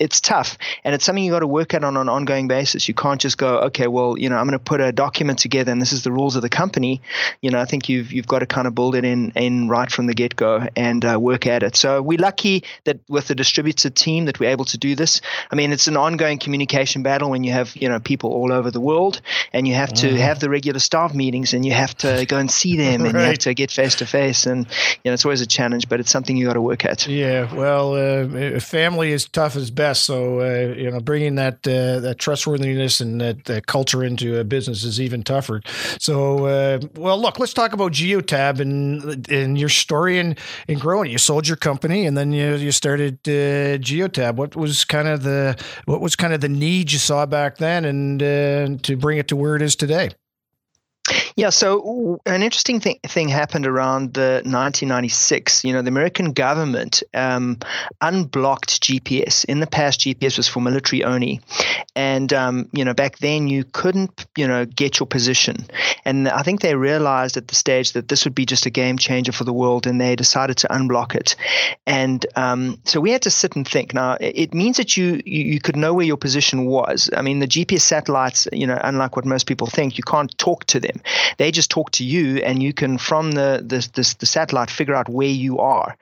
it's 0.00 0.20
tough. 0.20 0.58
And 0.84 0.94
it's 0.94 1.04
something 1.04 1.22
you 1.24 1.32
got 1.32 1.40
to 1.40 1.46
work 1.46 1.74
at 1.74 1.84
on 1.84 1.96
an 1.96 2.08
ongoing 2.08 2.48
basis. 2.48 2.88
You 2.88 2.94
can't 2.94 3.20
just 3.20 3.38
go 3.38 3.58
okay 3.60 3.86
well 3.86 4.18
you 4.18 4.28
know 4.28 4.36
I'm 4.36 4.46
going 4.46 4.58
to 4.58 4.64
put 4.64 4.80
a 4.80 4.92
document 4.92 5.38
together 5.38 5.72
and 5.72 5.80
this 5.80 5.92
is 5.92 6.02
the 6.02 6.12
rules 6.12 6.36
of 6.36 6.42
the 6.42 6.48
company. 6.48 7.00
You 7.42 7.50
know 7.50 7.60
I 7.60 7.64
think 7.64 7.88
you've 7.88 8.12
you've 8.12 8.26
got 8.26 8.40
to 8.40 8.46
kind 8.46 8.66
of 8.66 8.74
build 8.74 8.94
it 8.94 9.04
in 9.04 9.32
in 9.36 9.68
right 9.68 9.90
from 9.90 10.06
the 10.06 10.14
get 10.14 10.36
go 10.36 10.66
and 10.76 11.04
uh, 11.04 11.18
work 11.20 11.46
at 11.46 11.62
it. 11.62 11.76
So 11.76 12.00
we're 12.02 12.18
lucky 12.18 12.64
that 12.84 12.98
with 13.08 13.28
the 13.28 13.34
distributed 13.34 13.94
team 13.96 14.24
that 14.26 14.40
we're 14.40 14.50
able 14.50 14.64
to 14.66 14.78
do 14.78 14.94
this. 14.94 15.20
I 15.50 15.54
mean 15.54 15.72
it's 15.72 15.86
an 15.88 15.96
ongoing 15.96 16.38
communication 16.38 17.02
battle 17.02 17.30
when 17.30 17.44
you 17.44 17.52
have 17.52 17.76
you 17.76 17.88
know 17.88 18.00
people 18.00 18.32
all 18.32 18.52
over 18.52 18.70
the 18.70 18.80
world 18.80 19.20
and 19.52 19.68
you 19.68 19.74
have 19.74 19.92
to 19.92 20.06
Mm. 20.06 20.18
have 20.18 20.38
the 20.40 20.48
regular 20.48 20.78
staff 20.78 21.14
meetings 21.14 21.52
and 21.52 21.64
you 21.66 21.72
have 21.72 21.96
to 21.98 22.24
go 22.26 22.38
and 22.38 22.50
see 22.50 22.76
them 22.76 22.95
and 23.04 23.14
you 23.14 23.24
have 23.24 23.38
to 23.38 23.54
get 23.54 23.70
face 23.70 23.94
to 23.96 24.06
face 24.06 24.46
and 24.46 24.66
you 25.04 25.10
know 25.10 25.12
it's 25.12 25.24
always 25.24 25.40
a 25.40 25.46
challenge 25.46 25.88
but 25.88 26.00
it's 26.00 26.10
something 26.10 26.36
you 26.36 26.46
got 26.46 26.54
to 26.54 26.60
work 26.60 26.84
at 26.84 27.06
Yeah, 27.06 27.52
well, 27.54 27.94
uh, 27.94 28.60
family 28.60 29.12
is 29.12 29.26
tough 29.28 29.56
as 29.56 29.70
best. 29.70 30.04
So 30.04 30.40
uh, 30.40 30.74
you 30.74 30.90
know, 30.90 31.00
bringing 31.00 31.36
that 31.36 31.66
uh, 31.66 32.00
that 32.00 32.16
trustworthiness 32.18 33.00
and 33.00 33.20
that, 33.20 33.44
that 33.44 33.66
culture 33.66 34.02
into 34.04 34.38
a 34.38 34.44
business 34.44 34.84
is 34.84 35.00
even 35.00 35.22
tougher. 35.22 35.60
So, 35.98 36.46
uh, 36.46 36.80
well, 36.94 37.20
look, 37.20 37.38
let's 37.38 37.54
talk 37.54 37.72
about 37.72 37.92
Geotab 37.92 38.60
and 38.60 39.28
and 39.28 39.58
your 39.58 39.68
story 39.68 40.18
and 40.18 40.38
and 40.68 40.80
growing. 40.80 41.10
You 41.10 41.18
sold 41.18 41.48
your 41.48 41.56
company, 41.56 42.06
and 42.06 42.16
then 42.16 42.32
you 42.32 42.54
you 42.56 42.72
started 42.72 43.18
uh, 43.26 43.78
Geotab. 43.78 44.36
What 44.36 44.56
was 44.56 44.84
kind 44.84 45.08
of 45.08 45.22
the 45.22 45.56
what 45.84 46.00
was 46.00 46.16
kind 46.16 46.32
of 46.32 46.40
the 46.40 46.48
need 46.48 46.92
you 46.92 46.98
saw 46.98 47.26
back 47.26 47.58
then, 47.58 47.84
and 47.84 48.22
uh, 48.22 48.82
to 48.82 48.96
bring 48.96 49.18
it 49.18 49.28
to 49.28 49.36
where 49.36 49.56
it 49.56 49.62
is 49.62 49.76
today? 49.76 50.10
Yeah, 51.36 51.50
so 51.50 52.18
an 52.24 52.42
interesting 52.42 52.80
thing, 52.80 52.98
thing 53.02 53.28
happened 53.28 53.66
around 53.66 54.14
the 54.14 54.40
1996. 54.46 55.64
You 55.64 55.74
know, 55.74 55.82
the 55.82 55.88
American 55.88 56.32
government 56.32 57.02
um, 57.12 57.58
unblocked 58.00 58.80
GPS. 58.80 59.44
In 59.44 59.60
the 59.60 59.66
past, 59.66 60.00
GPS 60.00 60.38
was 60.38 60.48
for 60.48 60.60
military 60.60 61.04
only, 61.04 61.42
and 61.94 62.32
um, 62.32 62.70
you 62.72 62.86
know 62.86 62.94
back 62.94 63.18
then 63.18 63.48
you 63.48 63.64
couldn't 63.64 64.24
you 64.34 64.48
know 64.48 64.64
get 64.64 64.98
your 64.98 65.06
position. 65.06 65.66
And 66.06 66.26
I 66.26 66.40
think 66.40 66.62
they 66.62 66.74
realized 66.74 67.36
at 67.36 67.48
the 67.48 67.54
stage 67.54 67.92
that 67.92 68.08
this 68.08 68.24
would 68.24 68.34
be 68.34 68.46
just 68.46 68.64
a 68.64 68.70
game 68.70 68.96
changer 68.96 69.32
for 69.32 69.44
the 69.44 69.52
world, 69.52 69.86
and 69.86 70.00
they 70.00 70.16
decided 70.16 70.56
to 70.58 70.68
unblock 70.68 71.14
it. 71.14 71.36
And 71.86 72.24
um, 72.36 72.80
so 72.84 72.98
we 72.98 73.10
had 73.10 73.20
to 73.22 73.30
sit 73.30 73.56
and 73.56 73.68
think. 73.68 73.92
Now 73.92 74.16
it 74.22 74.54
means 74.54 74.78
that 74.78 74.96
you, 74.96 75.20
you 75.26 75.44
you 75.44 75.60
could 75.60 75.76
know 75.76 75.92
where 75.92 76.06
your 76.06 76.16
position 76.16 76.64
was. 76.64 77.10
I 77.14 77.20
mean, 77.20 77.40
the 77.40 77.46
GPS 77.46 77.82
satellites, 77.82 78.48
you 78.52 78.66
know, 78.66 78.80
unlike 78.82 79.16
what 79.16 79.26
most 79.26 79.46
people 79.46 79.66
think, 79.66 79.98
you 79.98 80.04
can't 80.04 80.34
talk 80.38 80.64
to 80.68 80.80
them. 80.80 81.02
They 81.38 81.50
just 81.50 81.70
talk 81.70 81.90
to 81.92 82.04
you, 82.04 82.38
and 82.38 82.62
you 82.62 82.72
can 82.72 82.98
from 82.98 83.32
the 83.32 83.62
the, 83.64 83.78
the, 83.94 84.14
the 84.18 84.26
satellite 84.26 84.70
figure 84.70 84.94
out 84.94 85.08
where 85.08 85.28
you 85.28 85.58
are. 85.58 85.96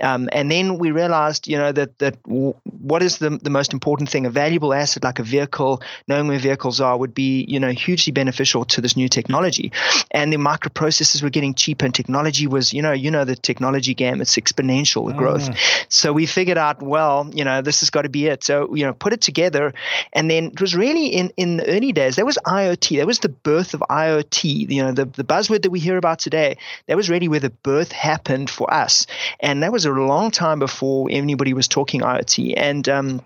Um, 0.00 0.28
and 0.32 0.50
then 0.50 0.78
we 0.78 0.90
realized, 0.90 1.46
you 1.46 1.58
know, 1.58 1.72
that 1.72 1.98
that 1.98 2.22
w- 2.24 2.54
what 2.64 3.02
is 3.02 3.18
the 3.18 3.30
the 3.30 3.50
most 3.50 3.72
important 3.72 4.08
thing? 4.08 4.26
A 4.26 4.30
valuable 4.30 4.72
asset 4.72 5.04
like 5.04 5.18
a 5.18 5.22
vehicle, 5.22 5.82
knowing 6.08 6.28
where 6.28 6.38
vehicles 6.38 6.80
are, 6.80 6.96
would 6.96 7.14
be 7.14 7.44
you 7.48 7.60
know 7.60 7.70
hugely 7.70 8.12
beneficial 8.12 8.64
to 8.66 8.80
this 8.80 8.96
new 8.96 9.08
technology. 9.08 9.72
And 10.10 10.32
the 10.32 10.36
microprocessors 10.36 11.22
were 11.22 11.30
getting 11.30 11.54
cheaper, 11.54 11.84
and 11.84 11.94
technology 11.94 12.46
was, 12.46 12.72
you 12.72 12.82
know, 12.82 12.92
you 12.92 13.10
know 13.10 13.24
the 13.24 13.36
technology 13.36 13.94
game, 13.94 14.20
it's 14.20 14.36
exponential 14.36 15.06
the 15.06 15.14
growth. 15.14 15.50
So 15.88 16.12
we 16.12 16.26
figured 16.26 16.58
out, 16.58 16.82
well, 16.82 17.28
you 17.32 17.44
know, 17.44 17.62
this 17.62 17.80
has 17.80 17.90
got 17.90 18.02
to 18.02 18.08
be 18.08 18.26
it. 18.26 18.44
So 18.44 18.74
you 18.74 18.84
know, 18.84 18.92
put 18.92 19.12
it 19.12 19.20
together, 19.20 19.74
and 20.12 20.30
then 20.30 20.46
it 20.46 20.60
was 20.60 20.74
really 20.74 21.06
in 21.06 21.32
in 21.36 21.58
the 21.58 21.66
early 21.66 21.92
days. 21.92 22.16
There 22.16 22.26
was 22.26 22.38
IoT. 22.46 22.96
There 22.96 23.06
was 23.06 23.20
the 23.20 23.28
birth 23.28 23.74
of 23.74 23.80
IoT. 23.90 24.68
You 24.70 24.84
know, 24.84 24.92
the 24.92 25.04
the 25.04 25.24
buzzword 25.24 25.62
that 25.62 25.70
we 25.70 25.80
hear 25.80 25.96
about 25.96 26.18
today. 26.18 26.56
That 26.86 26.96
was 26.96 27.10
really 27.10 27.28
where 27.28 27.40
the 27.40 27.50
birth 27.50 27.92
happened 27.92 28.48
for 28.50 28.72
us, 28.72 29.06
and 29.40 29.62
that 29.62 29.72
was 29.72 29.84
a 29.84 29.90
long 29.90 30.30
time 30.30 30.58
before 30.58 31.08
anybody 31.10 31.54
was 31.54 31.68
talking 31.68 32.00
IoT. 32.00 32.54
And 32.56 32.88
um, 32.88 33.22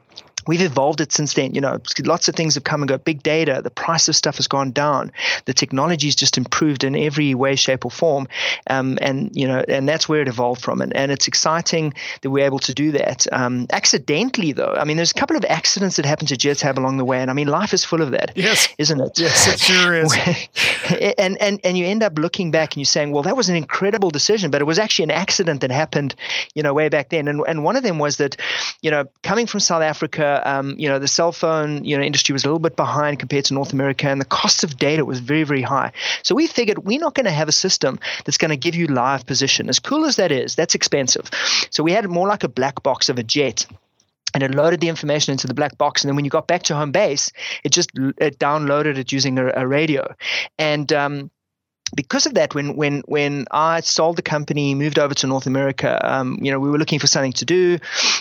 we've 0.47 0.61
evolved 0.61 1.01
it 1.01 1.13
since 1.13 1.35
then. 1.35 1.55
You 1.55 1.61
know, 1.61 1.81
lots 2.05 2.29
of 2.29 2.35
things 2.35 2.55
have 2.55 2.65
come 2.65 2.83
and 2.83 2.89
go. 2.89 2.99
Big 2.99 3.23
data, 3.23 3.61
the 3.63 3.71
price 3.71 4.09
of 4.09 4.17
stuff 4.17 4.37
has 4.37 4.49
gone 4.49 4.73
down. 4.73 5.13
The 5.45 5.55
technology's 5.55 6.15
just 6.15 6.37
improved 6.39 6.85
in 6.85 6.97
every 6.97 7.35
way, 7.35 7.57
shape, 7.57 7.85
or 7.85 7.91
form. 7.91 8.29
Um, 8.69 8.99
and 9.01 9.31
you 9.35 9.47
know, 9.47 9.65
and 9.69 9.89
that's 9.89 10.09
where 10.09 10.21
it 10.23 10.29
evolved 10.29 10.63
from. 10.63 10.81
And, 10.81 10.95
and 10.97 11.11
it's 11.13 11.29
exciting 11.29 11.95
that 12.23 12.31
we're 12.31 12.45
able 12.45 12.59
to 12.61 12.75
do 12.75 12.93
that. 12.93 13.27
Um, 13.33 13.67
accidentally, 13.73 14.53
though, 14.53 14.75
I 14.79 14.85
mean, 14.85 14.97
there's 14.97 15.11
a 15.11 15.15
couple 15.15 15.37
of 15.37 15.45
accidents 15.45 15.97
that 15.97 16.05
happened 16.07 16.29
to 16.29 16.37
Geotab 16.37 16.77
along 16.79 16.97
the 16.97 17.05
way, 17.05 17.21
and 17.21 17.31
I 17.31 17.35
mean, 17.35 17.49
life 17.49 17.73
is 17.73 17.85
full 17.85 18.03
of 18.03 18.11
that, 18.13 18.33
Yes. 18.35 18.69
isn't 18.79 19.01
it? 19.01 19.19
Yes, 19.19 19.47
it 19.47 19.61
sure 19.61 19.95
is. 19.95 20.15
and 21.19 21.41
and 21.41 21.61
and 21.65 21.79
you 21.79 21.87
end 21.87 22.03
up 22.03 22.19
looking 22.19 22.51
back 22.51 22.73
and 22.73 22.79
you're 22.79 22.85
saying, 22.87 23.13
well, 23.13 23.23
that 23.23 23.37
was 23.37 23.49
an 23.49 23.57
incredible 23.57 24.11
decision, 24.11 24.51
but 24.51 24.61
it 24.61 24.65
was 24.65 24.79
actually 24.79 25.05
an 25.05 25.11
accident 25.11 25.61
that 25.61 25.71
happened, 25.71 26.15
you 26.55 26.63
know, 26.63 26.75
way 26.75 26.89
back 26.89 27.09
then. 27.11 27.29
And 27.29 27.43
and 27.47 27.65
one 27.65 27.77
of 27.77 27.83
them 27.83 27.99
was 27.99 28.17
that, 28.19 28.37
you 28.83 28.91
know, 28.91 29.05
coming 29.23 29.47
from 29.47 29.61
South 29.61 29.83
Africa, 29.83 30.34
um, 30.45 30.75
you 30.79 30.89
know, 30.89 30.99
the 30.99 31.09
cell 31.09 31.33
phone, 31.33 31.85
you 31.85 31.97
know, 31.97 32.03
industry 32.03 32.33
was 32.33 32.45
a 32.45 32.49
little 32.49 32.59
bit 32.59 32.77
behind 32.77 33.19
compared 33.19 33.45
to 33.47 33.55
North 33.55 33.73
America, 33.73 34.09
and 34.09 34.21
the 34.21 34.27
cost 34.27 34.65
of 34.65 34.77
data 34.77 35.05
was 35.05 35.21
very 35.21 35.45
very 35.45 35.63
high. 35.63 35.93
So 36.23 36.35
we 36.35 36.47
figured 36.47 36.79
we're 36.79 36.99
not 36.99 37.15
going 37.15 37.27
to 37.27 37.33
have 37.33 37.49
a 37.49 37.53
system 37.53 37.99
that's 38.25 38.39
going 38.39 38.51
to 38.51 38.57
give 38.57 38.75
you 38.75 38.87
live 38.87 39.27
position. 39.27 39.69
As 39.69 39.79
cool 39.79 40.05
as 40.05 40.17
that 40.17 40.33
is, 40.33 40.55
that's 40.55 40.75
expensive. 40.75 41.31
So 41.71 41.83
we 41.83 41.93
had 41.93 42.09
more 42.09 42.29
like 42.29 42.45
a 42.45 42.49
black 42.49 42.83
box 42.83 43.09
of 43.09 43.19
a 43.19 43.23
jet 43.23 43.67
and 44.35 44.43
it 44.43 44.55
loaded 44.55 44.81
the 44.81 44.89
information 44.89 45.33
into 45.33 45.47
the 45.47 45.55
black 45.55 45.79
box. 45.79 46.03
And 46.03 46.09
then 46.09 46.17
when 46.17 46.25
you 46.25 46.31
got 46.31 46.49
back 46.49 46.65
to 46.65 46.75
home 46.75 46.91
base, 46.91 47.31
it 47.63 47.71
just 47.71 47.91
it 48.19 48.39
downloaded 48.39 48.99
it 48.99 49.13
using 49.13 49.39
a, 49.39 49.53
a 49.55 49.67
radio. 49.67 50.15
And 50.59 50.93
um, 50.93 51.31
because 51.95 52.27
of 52.27 52.35
that, 52.35 52.55
when 52.55 52.77
when 52.77 53.03
when 53.07 53.47
I 53.51 53.81
sold 53.81 54.17
the 54.17 54.23
company, 54.23 54.75
moved 54.75 54.99
over 54.99 55.15
to 55.15 55.27
North 55.27 55.47
America, 55.47 56.01
um, 56.03 56.39
you 56.41 56.51
know, 56.51 56.59
we 56.59 56.71
were 56.71 56.79
looking 56.79 56.99
for 56.99 57.07
something 57.07 57.33
to 57.35 57.45
do, 57.45 57.79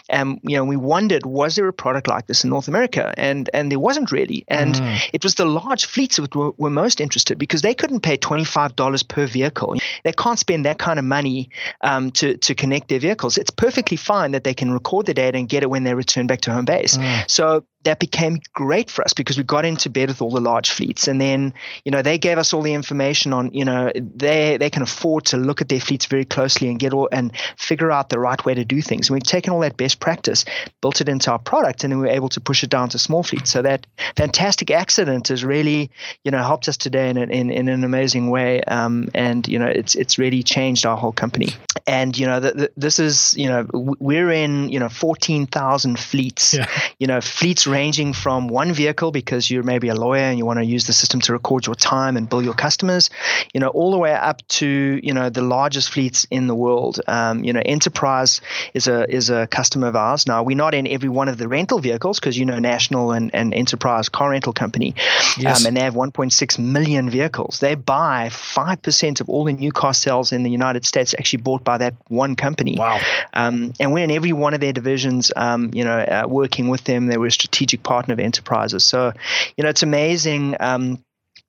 and 0.10 0.40
you 0.44 0.58
know, 0.58 0.66
we 0.66 0.78
wondered 0.78 1.26
was 1.26 1.56
there 1.56 1.68
a 1.68 1.74
product 1.74 2.08
like 2.08 2.28
this 2.28 2.44
in 2.44 2.50
North 2.50 2.68
America, 2.68 3.14
and 3.18 3.50
and 3.54 3.72
there 3.72 3.80
wasn't 3.80 4.12
really, 4.12 4.46
and 4.48 4.76
it 5.14 5.24
was 5.24 5.36
the 5.36 5.46
large 5.46 5.86
fleets 5.86 6.18
that 6.18 6.36
were, 6.36 6.52
were 6.58 6.70
most 6.70 7.02
interested 7.02 7.38
because 7.38 7.62
they 7.62 7.74
couldn't 7.74 8.02
pay 8.02 8.18
twenty 8.18 8.46
five 8.46 8.76
dollars 8.76 9.04
per 9.04 9.26
vehicle. 9.26 9.76
They 10.04 10.14
can't 10.14 10.40
spend 10.40 10.66
that 10.66 10.80
kind 10.80 11.00
of 11.00 11.06
money 11.06 11.50
um, 11.82 12.12
to 12.12 12.38
to 12.38 12.56
connect 12.56 12.90
their 12.90 13.00
vehicles. 13.00 13.38
It's 13.38 13.52
perfectly 13.52 13.98
fine 13.98 14.32
that 14.32 14.44
they 14.44 14.54
can 14.54 14.72
record 14.72 15.06
the 15.06 15.14
data 15.14 15.38
and 15.38 15.50
get 15.50 15.64
it 15.64 15.70
when 15.70 15.84
they 15.84 15.94
return 15.94 16.28
back 16.28 16.42
to 16.42 16.54
home 16.54 16.66
base. 16.66 16.98
So 17.28 17.66
that 17.84 18.00
became 18.00 18.40
great 18.54 18.90
for 18.90 19.04
us 19.04 19.14
because 19.14 19.38
we 19.38 19.44
got 19.44 19.66
into 19.66 19.90
bed 19.90 20.10
with 20.10 20.22
all 20.22 20.32
the 20.32 20.42
large 20.42 20.72
fleets. 20.72 21.08
And 21.08 21.20
then 21.20 21.54
you 21.86 21.92
know 21.92 22.02
they 22.02 22.18
gave 22.18 22.38
us 22.38 22.54
all 22.54 22.62
the 22.62 22.74
information 22.74 23.34
on 23.34 23.54
you 23.54 23.66
know 23.66 23.92
they 23.96 24.58
they 24.58 24.70
can 24.70 24.82
afford 24.82 25.26
to 25.26 25.38
look 25.38 25.62
at 25.62 25.70
their 25.70 25.80
fleets 25.80 26.06
very 26.06 26.26
closely 26.26 26.70
and 26.70 26.80
get 26.80 26.94
all 26.94 27.10
and 27.12 27.32
figure 27.58 27.92
out 27.92 28.10
the 28.10 28.20
right 28.20 28.44
way 28.46 28.54
to 28.54 28.66
do 28.66 28.82
things. 28.82 29.10
And 29.10 29.16
we've 29.16 29.24
taken 29.24 29.54
all 29.54 29.60
that 29.62 29.78
best 29.78 30.00
practice 30.00 30.46
built 30.82 31.02
it 31.02 31.10
into 31.10 31.32
our 31.32 31.40
product 31.40 31.84
and 31.84 31.92
then 31.92 32.00
we 32.00 32.08
were 32.08 32.14
able 32.14 32.30
to 32.30 32.42
push 32.42 32.64
it 32.64 32.70
down 32.70 32.90
to 32.90 33.00
small 33.00 33.24
fleets. 33.24 33.52
So 33.52 33.62
that 33.62 33.86
fantastic 34.16 34.72
accident 34.72 35.28
has 35.30 35.44
really 35.44 35.90
you 36.24 36.32
know 36.32 36.42
helped 36.42 36.68
us 36.68 36.78
today 36.78 37.10
in, 37.10 37.18
in, 37.18 37.52
in 37.52 37.68
an 37.70 37.84
amazing 37.84 38.30
way. 38.30 38.62
Um, 38.64 39.10
and 39.14 39.48
you 39.48 39.60
know 39.60 39.68
it's 39.68 39.96
it's 39.96 40.18
really 40.18 40.44
changed 40.44 40.86
our 40.86 40.98
whole 40.98 41.12
company. 41.12 41.50
And 41.88 42.18
you 42.18 42.26
know 42.26 42.40
the, 42.40 42.52
the, 42.52 42.72
this 42.78 43.00
is 43.00 43.36
you 43.38 43.48
know 43.48 43.68
we're 43.74 44.32
in 44.32 44.70
you 44.70 44.80
know 44.80 44.90
14,000 44.90 46.00
fleets 46.00 46.54
Yeah. 46.54 46.68
you 47.00 47.08
know 47.08 47.20
fleets 47.22 47.68
ranging 47.74 48.14
from 48.14 48.48
one 48.48 48.72
vehicle 48.74 49.12
because 49.12 49.50
you're 49.52 49.64
maybe 49.64 49.90
a 49.90 49.96
lawyer 49.96 50.22
and 50.22 50.38
you 50.38 50.46
want 50.46 50.60
to 50.60 50.66
use 50.66 50.88
the 50.88 50.94
system 50.94 51.20
to 51.22 51.34
record 51.34 51.66
your 51.66 51.76
time 51.76 52.18
and 52.18 52.30
bill 52.30 52.42
your 52.42 52.54
customers, 52.54 53.10
you 53.54 53.60
know, 53.60 53.68
all 53.70 53.92
the 53.92 53.98
way 53.98 54.14
up 54.14 54.48
to 54.48 55.00
you 55.04 55.14
know 55.14 55.30
the 55.30 55.42
largest 55.42 55.90
fleets 55.92 56.26
in 56.30 56.48
the 56.48 56.56
world. 56.56 57.02
Um, 57.08 57.44
you 57.44 57.54
know, 57.54 57.62
Enterprise 57.66 58.42
is 58.74 58.88
a 58.88 59.10
is 59.14 59.30
a 59.30 59.48
customer 59.48 59.88
of 59.88 59.96
ours. 59.96 60.28
Now 60.28 60.44
we're 60.44 60.58
not 60.58 60.74
in 60.74 60.88
every 60.88 61.10
one 61.10 61.28
of 61.28 61.38
the 61.38 61.48
rental 61.48 61.80
vehicles 61.80 62.20
because 62.20 62.38
you 62.38 62.46
know 62.46 62.60
National 62.60 63.12
and, 63.12 63.34
and 63.34 63.54
Enterprise 63.54 64.10
car 64.10 64.30
rental 64.32 64.54
company, 64.54 64.94
Yes. 65.38 65.62
um, 65.62 65.68
and 65.68 65.78
they 65.78 65.82
have 65.82 65.96
1.6 65.96 66.60
million 66.60 67.10
vehicles. 67.10 67.60
They 67.60 67.76
buy 67.76 68.30
five 68.30 68.82
percent 68.82 69.22
of 69.22 69.30
all 69.30 69.46
the 69.46 69.54
new 69.54 69.72
car 69.72 69.94
sales 69.94 70.32
in 70.32 70.44
the 70.44 70.52
United 70.52 70.86
States 70.86 71.14
actually 71.18 71.42
bought 71.44 71.64
by 71.64 71.78
that 71.80 71.94
one 72.08 72.36
company. 72.36 72.76
Wow. 72.78 73.00
Um, 73.34 73.74
and 73.80 73.94
we're 73.94 74.04
in 74.04 74.12
every 74.12 74.34
one 74.34 74.54
of 74.54 74.60
their 74.60 74.74
divisions, 74.74 75.32
um, 75.36 75.72
you 75.74 75.84
know, 75.84 75.98
uh, 75.98 76.26
working 76.28 76.70
with 76.70 76.84
them. 76.84 77.08
They 77.08 77.18
were 77.18 77.28
a 77.28 77.32
strategic 77.64 77.84
partner 77.84 78.14
of 78.14 78.20
enterprises. 78.20 78.84
So, 78.84 79.14
you 79.56 79.64
know, 79.64 79.70
it's 79.70 79.84
amazing. 79.84 80.56
Um, 80.60 81.04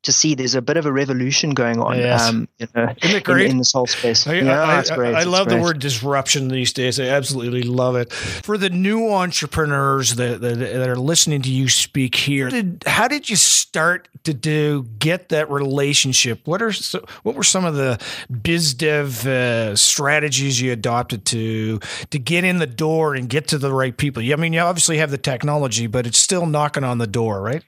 to 0.04 0.12
see 0.12 0.34
there's 0.34 0.54
a 0.54 0.62
bit 0.62 0.76
of 0.76 0.86
a 0.86 0.92
revolution 0.92 1.50
going 1.50 1.80
on. 1.80 1.98
Yes. 1.98 2.28
Um, 2.28 2.48
you 2.58 2.66
know, 2.74 2.94
Isn't 3.02 3.16
it 3.16 3.24
great? 3.24 3.46
In, 3.46 3.52
in 3.52 3.58
this 3.58 3.72
whole 3.72 3.86
space. 3.86 4.26
I, 4.26 4.34
yeah, 4.34 4.62
I, 4.62 4.80
it's 4.80 4.90
great. 4.90 5.14
I, 5.14 5.18
I 5.18 5.22
It's 5.22 5.26
love 5.26 5.48
the 5.48 5.58
word 5.58 5.78
disruption 5.78 6.48
these 6.48 6.72
days. 6.72 7.00
I 7.00 7.06
absolutely 7.06 7.62
love 7.62 7.96
it. 7.96 8.12
For 8.12 8.56
the 8.56 8.70
new 8.70 9.10
entrepreneurs 9.10 10.14
that, 10.16 10.40
that, 10.40 10.58
that 10.58 10.88
are 10.88 10.96
listening 10.96 11.42
to 11.42 11.50
you 11.50 11.68
speak 11.68 12.14
here, 12.14 12.48
did, 12.50 12.84
how 12.86 13.08
did 13.08 13.28
you 13.28 13.36
start 13.36 14.08
to 14.24 14.34
do 14.34 14.84
get 14.98 15.30
that 15.30 15.50
relationship? 15.50 16.46
What 16.46 16.62
are 16.62 16.72
so, 16.72 17.04
what 17.22 17.34
were 17.34 17.42
some 17.42 17.64
of 17.64 17.74
the 17.74 18.00
biz 18.30 18.74
dev 18.74 19.26
uh, 19.26 19.74
strategies 19.76 20.60
you 20.60 20.72
adopted 20.72 21.24
to 21.26 21.80
to 22.10 22.18
get 22.18 22.44
in 22.44 22.58
the 22.58 22.66
door 22.66 23.14
and 23.14 23.28
get 23.28 23.48
to 23.48 23.58
the 23.58 23.72
right 23.72 23.96
people? 23.96 24.22
I 24.22 24.36
mean, 24.36 24.52
you 24.52 24.60
obviously 24.60 24.98
have 24.98 25.10
the 25.10 25.18
technology, 25.18 25.86
but 25.86 26.06
it's 26.06 26.18
still 26.18 26.46
knocking 26.46 26.84
on 26.84 26.98
the 26.98 27.06
door, 27.06 27.40
right? 27.40 27.64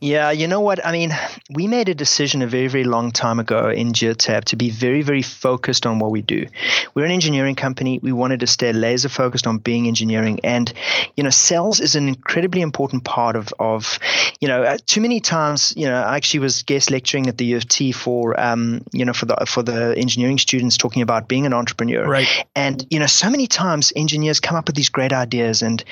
Yeah, 0.00 0.30
you 0.30 0.48
know 0.48 0.60
what? 0.60 0.84
I 0.84 0.92
mean, 0.92 1.12
we 1.54 1.68
made 1.68 1.88
a 1.88 1.94
decision 1.94 2.42
a 2.42 2.46
very, 2.46 2.68
very 2.68 2.84
long 2.84 3.12
time 3.12 3.38
ago 3.38 3.68
in 3.68 3.92
Geotab 3.92 4.44
to 4.46 4.56
be 4.56 4.70
very, 4.70 5.02
very 5.02 5.22
focused 5.22 5.86
on 5.86 5.98
what 5.98 6.10
we 6.10 6.22
do. 6.22 6.46
We're 6.94 7.04
an 7.04 7.12
engineering 7.12 7.54
company. 7.54 8.00
We 8.02 8.12
wanted 8.12 8.40
to 8.40 8.46
stay 8.46 8.72
laser 8.72 9.10
focused 9.10 9.46
on 9.46 9.58
being 9.58 9.86
engineering. 9.86 10.40
And, 10.42 10.72
you 11.16 11.22
know, 11.22 11.30
sales 11.30 11.80
is 11.80 11.94
an 11.94 12.08
incredibly 12.08 12.62
important 12.62 13.04
part 13.04 13.36
of, 13.36 13.52
of 13.58 13.98
you 14.40 14.48
know, 14.48 14.62
uh, 14.62 14.78
too 14.86 15.02
many 15.02 15.20
times, 15.20 15.74
you 15.76 15.86
know, 15.86 16.02
I 16.02 16.16
actually 16.16 16.40
was 16.40 16.62
guest 16.62 16.90
lecturing 16.90 17.26
at 17.28 17.36
the 17.36 17.44
U 17.44 17.58
of 17.58 17.68
T 17.68 17.92
for, 17.92 18.40
um, 18.40 18.82
you 18.92 19.04
know, 19.04 19.12
for 19.12 19.26
the, 19.26 19.36
for 19.46 19.62
the 19.62 19.94
engineering 19.96 20.38
students 20.38 20.76
talking 20.78 21.02
about 21.02 21.28
being 21.28 21.46
an 21.46 21.52
entrepreneur. 21.52 22.08
Right. 22.08 22.28
And, 22.56 22.84
you 22.90 22.98
know, 22.98 23.06
so 23.06 23.28
many 23.28 23.46
times 23.46 23.92
engineers 23.94 24.40
come 24.40 24.56
up 24.56 24.66
with 24.66 24.76
these 24.76 24.88
great 24.88 25.12
ideas 25.12 25.62
and 25.62 25.84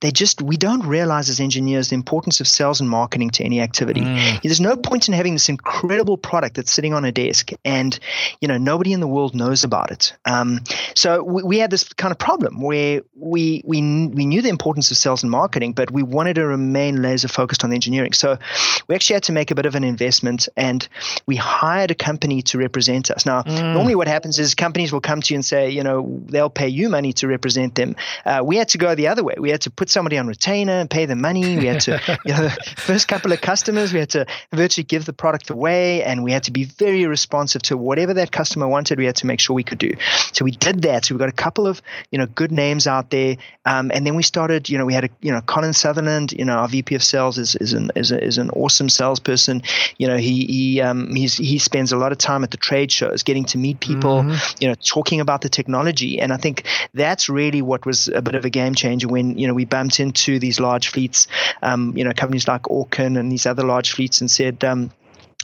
they 0.00 0.12
just, 0.12 0.40
we 0.40 0.56
don't 0.56 0.86
realize 0.86 1.28
as 1.28 1.40
engineers 1.40 1.88
the 1.88 1.96
importance 1.96 2.40
of 2.40 2.46
sales 2.46 2.80
and 2.80 2.88
marketing 2.88 3.07
to 3.08 3.44
any 3.44 3.60
activity. 3.60 4.02
There's 4.42 4.60
no 4.60 4.76
point 4.76 5.08
in 5.08 5.14
having 5.14 5.34
this 5.34 5.48
incredible 5.48 6.16
product 6.16 6.56
that's 6.56 6.72
sitting 6.72 6.94
on 6.94 7.04
a 7.04 7.12
desk 7.12 7.50
and, 7.64 7.98
you 8.40 8.48
know, 8.48 8.58
nobody 8.58 8.92
in 8.92 9.00
the 9.00 9.06
world 9.06 9.34
knows 9.34 9.64
about 9.64 9.90
it. 9.90 10.16
Um, 10.24 10.60
so 10.94 11.22
we, 11.22 11.42
we 11.42 11.58
had 11.58 11.70
this 11.70 11.84
kind 11.84 12.12
of 12.12 12.18
problem 12.18 12.60
where 12.60 13.02
we, 13.14 13.62
we, 13.64 13.80
we 14.08 14.26
knew 14.26 14.42
the 14.42 14.48
importance 14.48 14.90
of 14.90 14.96
sales 14.96 15.22
and 15.22 15.30
marketing, 15.30 15.72
but 15.72 15.90
we 15.90 16.02
wanted 16.02 16.34
to 16.34 16.46
remain 16.46 17.02
laser 17.02 17.28
focused 17.28 17.64
on 17.64 17.70
the 17.70 17.74
engineering. 17.74 18.12
So 18.12 18.38
we 18.88 18.94
actually 18.94 19.14
had 19.14 19.24
to 19.24 19.32
make 19.32 19.50
a 19.50 19.54
bit 19.54 19.66
of 19.66 19.74
an 19.74 19.84
investment 19.84 20.48
and 20.56 20.86
we 21.26 21.36
hired 21.36 21.90
a 21.90 21.94
company 21.94 22.42
to 22.42 22.58
represent 22.58 23.10
us. 23.10 23.26
Now, 23.26 23.42
normally 23.46 23.94
what 23.94 24.08
happens 24.08 24.38
is 24.38 24.54
companies 24.54 24.92
will 24.92 25.00
come 25.00 25.22
to 25.22 25.34
you 25.34 25.36
and 25.36 25.44
say, 25.44 25.70
you 25.70 25.82
know, 25.82 26.20
they'll 26.26 26.50
pay 26.50 26.68
you 26.68 26.88
money 26.88 27.12
to 27.14 27.26
represent 27.26 27.74
them. 27.74 27.96
Uh, 28.24 28.42
we 28.44 28.56
had 28.56 28.68
to 28.70 28.78
go 28.78 28.94
the 28.94 29.08
other 29.08 29.24
way. 29.24 29.34
We 29.38 29.50
had 29.50 29.62
to 29.62 29.70
put 29.70 29.90
somebody 29.90 30.18
on 30.18 30.26
retainer 30.26 30.72
and 30.72 30.90
pay 30.90 31.06
them 31.06 31.20
money. 31.20 31.56
We 31.56 31.66
had 31.66 31.80
to, 31.82 32.18
you 32.24 32.32
know, 32.32 32.48
first 32.98 33.06
couple 33.06 33.30
of 33.30 33.40
customers, 33.40 33.92
we 33.92 34.00
had 34.00 34.10
to 34.10 34.26
virtually 34.52 34.82
give 34.82 35.04
the 35.04 35.12
product 35.12 35.50
away 35.50 36.02
and 36.02 36.24
we 36.24 36.32
had 36.32 36.42
to 36.42 36.50
be 36.50 36.64
very 36.64 37.06
responsive 37.06 37.62
to 37.62 37.76
whatever 37.76 38.12
that 38.12 38.32
customer 38.32 38.66
wanted. 38.66 38.98
We 38.98 39.04
had 39.04 39.14
to 39.16 39.26
make 39.26 39.38
sure 39.38 39.54
we 39.54 39.62
could 39.62 39.78
do. 39.78 39.92
So 40.32 40.44
we 40.44 40.50
did 40.50 40.82
that. 40.82 41.04
So 41.04 41.14
we 41.14 41.20
got 41.20 41.28
a 41.28 41.40
couple 41.44 41.68
of, 41.68 41.80
you 42.10 42.18
know, 42.18 42.26
good 42.26 42.50
names 42.50 42.88
out 42.88 43.10
there. 43.10 43.36
Um, 43.64 43.92
and 43.94 44.04
then 44.04 44.16
we 44.16 44.24
started, 44.24 44.68
you 44.68 44.78
know, 44.78 44.84
we 44.84 44.94
had 44.94 45.04
a, 45.04 45.10
you 45.20 45.30
know, 45.30 45.40
Colin 45.42 45.74
Sutherland, 45.74 46.32
you 46.32 46.44
know, 46.44 46.54
our 46.54 46.66
VP 46.66 46.96
of 46.96 47.04
sales 47.04 47.38
is, 47.38 47.54
is 47.54 47.72
an, 47.72 47.92
is, 47.94 48.10
a, 48.10 48.20
is 48.20 48.36
an 48.36 48.50
awesome 48.50 48.88
salesperson. 48.88 49.62
You 49.98 50.08
know, 50.08 50.16
he, 50.16 50.44
he, 50.46 50.80
um, 50.80 51.14
he's, 51.14 51.36
he 51.36 51.60
spends 51.60 51.92
a 51.92 51.96
lot 51.96 52.10
of 52.10 52.18
time 52.18 52.42
at 52.42 52.50
the 52.50 52.56
trade 52.56 52.90
shows, 52.90 53.22
getting 53.22 53.44
to 53.44 53.58
meet 53.58 53.78
people, 53.78 54.24
you 54.58 54.66
know, 54.66 54.74
talking 54.84 55.20
about 55.20 55.42
the 55.42 55.48
technology. 55.48 56.20
And 56.20 56.32
I 56.32 56.36
think 56.36 56.64
that's 56.94 57.28
really 57.28 57.62
what 57.62 57.86
was 57.86 58.08
a 58.08 58.22
bit 58.22 58.34
of 58.34 58.44
a 58.44 58.50
game 58.50 58.74
changer 58.74 59.06
when, 59.06 59.38
you 59.38 59.46
know, 59.46 59.54
we 59.54 59.66
bumped 59.66 60.00
into 60.00 60.40
these 60.40 60.58
large 60.58 60.88
fleets, 60.88 61.28
um, 61.62 61.96
you 61.96 62.02
know, 62.02 62.12
companies 62.12 62.48
like 62.48 62.68
And 63.16 63.30
these 63.30 63.46
other 63.46 63.64
large 63.64 63.92
fleets 63.92 64.20
and 64.20 64.30
said, 64.30 64.64
um, 64.64 64.90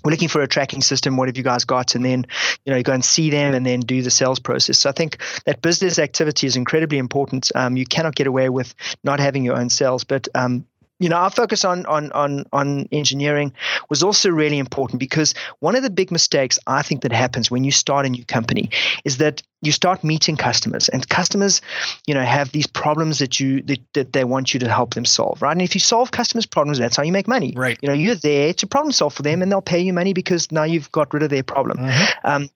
we're 0.05 0.11
looking 0.11 0.29
for 0.29 0.43
a 0.43 0.49
tracking 0.49 0.83
system. 0.83 1.17
What 1.17 1.29
have 1.29 1.37
you 1.37 1.43
guys 1.43 1.65
got? 1.65 1.95
And 1.95 2.05
then, 2.05 2.27
you 2.65 2.71
know, 2.71 2.77
you 2.77 2.83
go 2.83 2.93
and 2.93 3.05
see 3.05 3.31
them 3.31 3.55
and 3.55 3.65
then 3.65 3.81
do 3.81 4.03
the 4.03 4.11
sales 4.11 4.39
process. 4.39 4.79
So 4.79 4.91
I 4.91 4.93
think 4.93 5.19
that 5.47 5.63
business 5.63 5.99
activity 5.99 6.47
is 6.47 6.57
incredibly 6.57 6.99
important. 6.99 7.51
Um, 7.55 7.77
you 7.77 7.87
cannot 7.87 8.15
get 8.15 8.27
away 8.27 8.51
with 8.51 8.75
not 9.03 9.19
having 9.19 9.45
your 9.45 9.57
own 9.57 9.71
sales, 9.71 10.05
but 10.05 10.29
um, 10.35 10.67
you 11.05 11.11
know, 11.11 11.17
our 11.17 11.29
focus 11.29 11.67
on 11.67 11.85
on 11.85 12.11
on 12.13 12.47
on 12.51 12.89
engineering 12.91 13.53
was 13.91 14.03
also 14.03 14.31
really 14.31 14.59
important 14.59 14.99
because 14.99 15.35
one 15.59 15.77
of 15.77 15.83
the 15.83 15.91
big 15.91 16.11
mistakes 16.11 16.59
I 16.67 16.81
think 16.81 17.03
that 17.03 17.13
happens 17.13 17.51
when 17.51 17.63
you 17.63 17.73
start 17.73 18.07
a 18.07 18.09
new 18.09 18.25
company 18.25 18.71
is 19.05 19.19
that 19.19 19.43
you 19.61 19.71
start 19.71 20.03
meeting 20.03 20.39
customers 20.39 20.89
and 20.89 21.07
customers 21.07 21.61
you 22.07 22.15
know 22.15 22.23
have 22.23 22.53
these 22.53 22.67
problems 22.67 23.19
that 23.19 23.39
you 23.39 23.61
that, 23.65 23.81
that 23.93 24.13
they 24.15 24.25
want 24.25 24.55
you 24.55 24.61
to 24.61 24.69
help 24.71 24.95
them 24.95 25.05
solve 25.05 25.43
right? 25.43 25.53
And 25.53 25.61
if 25.61 25.75
you 25.75 25.81
solve 25.81 26.11
customers 26.11 26.47
problems 26.47 26.79
that's 26.79 26.97
how 26.97 27.03
you 27.03 27.13
make 27.13 27.29
money. 27.29 27.53
Right. 27.55 27.79
you 27.83 27.89
know 27.89 27.95
you're 27.95 28.15
there 28.15 28.55
to 28.55 28.67
problem 28.67 28.93
solve 28.93 29.13
for 29.13 29.23
them 29.23 29.43
and 29.43 29.53
they'll 29.53 29.61
pay 29.61 29.81
you 29.81 29.93
money 29.93 30.15
because 30.15 30.51
now 30.51 30.65
you've 30.65 30.91
got 30.91 31.13
rid 31.13 31.23
of 31.23 31.29
their 31.29 31.43
problem. 31.43 31.81
Um, 32.25 32.49